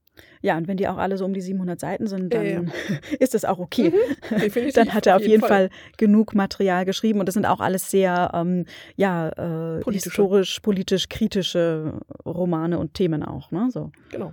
[0.41, 2.73] Ja, und wenn die auch alle so um die 700 Seiten sind, dann
[3.19, 3.91] ist das auch okay.
[3.91, 5.71] Mhm, dann hat er auf jeden Fall.
[5.99, 8.65] genug Material geschrieben und das sind auch alles sehr ähm,
[8.97, 10.11] ja, äh, Politische.
[10.11, 13.51] historisch, politisch kritische Romane und Themen auch.
[13.51, 13.69] Ne?
[13.71, 13.93] So.
[14.11, 14.33] Genau.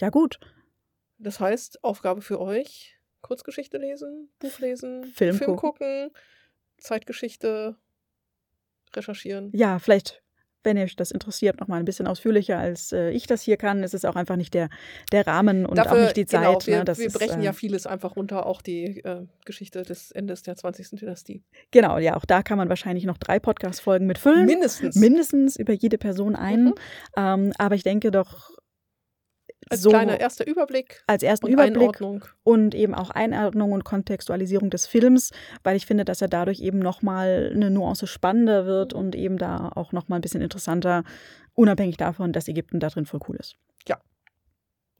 [0.00, 0.38] Ja, gut.
[1.18, 5.56] Das heißt, Aufgabe für euch: Kurzgeschichte lesen, Buch lesen, Film Film gucken.
[5.56, 6.10] gucken,
[6.78, 7.76] Zeitgeschichte
[8.94, 9.50] recherchieren.
[9.52, 10.22] Ja, vielleicht,
[10.62, 13.82] wenn euch das interessiert, noch mal ein bisschen ausführlicher, als äh, ich das hier kann.
[13.82, 14.68] Es ist auch einfach nicht der,
[15.12, 16.42] der Rahmen und auch nicht die Zeit.
[16.42, 16.96] Genau, wir, ne?
[16.96, 20.56] wir ist, brechen äh, ja vieles einfach runter, auch die äh, Geschichte des Endes der
[20.56, 20.90] 20.
[21.00, 21.42] Dynastie.
[21.70, 24.46] Genau, ja, auch da kann man wahrscheinlich noch drei Podcast-Folgen mitfüllen.
[24.46, 24.96] Mindestens.
[24.96, 26.66] Mindestens über jede Person einen.
[26.66, 26.74] Mhm.
[27.16, 28.50] Ähm, aber ich denke doch,
[29.70, 32.24] Als so kleiner erster Überblick als ersten und Überblick Einordnung.
[32.44, 35.30] und eben auch Einordnung und Kontextualisierung des Films,
[35.62, 39.70] weil ich finde, dass er dadurch eben nochmal eine Nuance spannender wird und eben da
[39.74, 41.04] auch nochmal ein bisschen interessanter,
[41.54, 43.56] unabhängig davon, dass Ägypten da drin voll cool ist.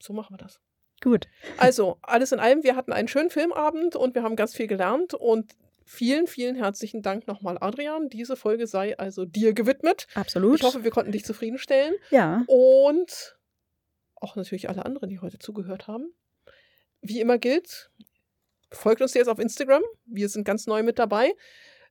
[0.00, 0.60] So machen wir das.
[1.00, 1.26] Gut.
[1.58, 5.14] Also, alles in allem, wir hatten einen schönen Filmabend und wir haben ganz viel gelernt
[5.14, 5.54] und
[5.84, 8.08] vielen, vielen herzlichen Dank nochmal, Adrian.
[8.08, 10.06] Diese Folge sei also dir gewidmet.
[10.14, 10.56] Absolut.
[10.56, 12.44] Ich hoffe, wir konnten dich zufriedenstellen ja.
[12.46, 13.37] und
[14.20, 16.12] auch natürlich alle anderen, die heute zugehört haben.
[17.00, 17.90] Wie immer gilt,
[18.72, 19.82] folgt uns jetzt auf Instagram.
[20.06, 21.32] Wir sind ganz neu mit dabei.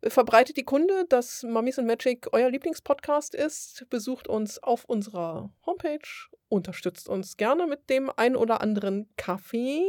[0.03, 3.87] Verbreitet die Kunde, dass Mummies and Magic euer Lieblingspodcast ist.
[3.89, 6.07] Besucht uns auf unserer Homepage.
[6.49, 9.83] Unterstützt uns gerne mit dem ein oder anderen Kaffee.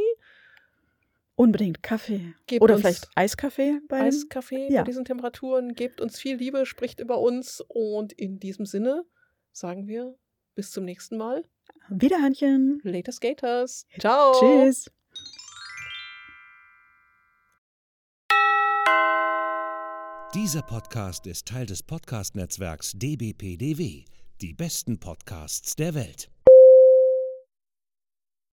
[1.34, 2.34] Unbedingt Kaffee.
[2.46, 4.80] Gebt Oder vielleicht Eiskaffee bei Eiskaffee Ja.
[4.80, 5.74] bei diesen Temperaturen.
[5.74, 7.62] Gebt uns viel Liebe, spricht über uns.
[7.68, 9.04] Und in diesem Sinne
[9.52, 10.16] sagen wir
[10.54, 11.44] bis zum nächsten Mal.
[11.88, 12.80] Wiederhörnchen.
[12.84, 13.86] Later Skaters.
[13.98, 14.32] Ciao.
[14.38, 14.90] Tschüss.
[20.34, 24.04] Dieser Podcast ist Teil des Podcast-Netzwerks dbpdw,
[24.40, 26.30] die besten Podcasts der Welt.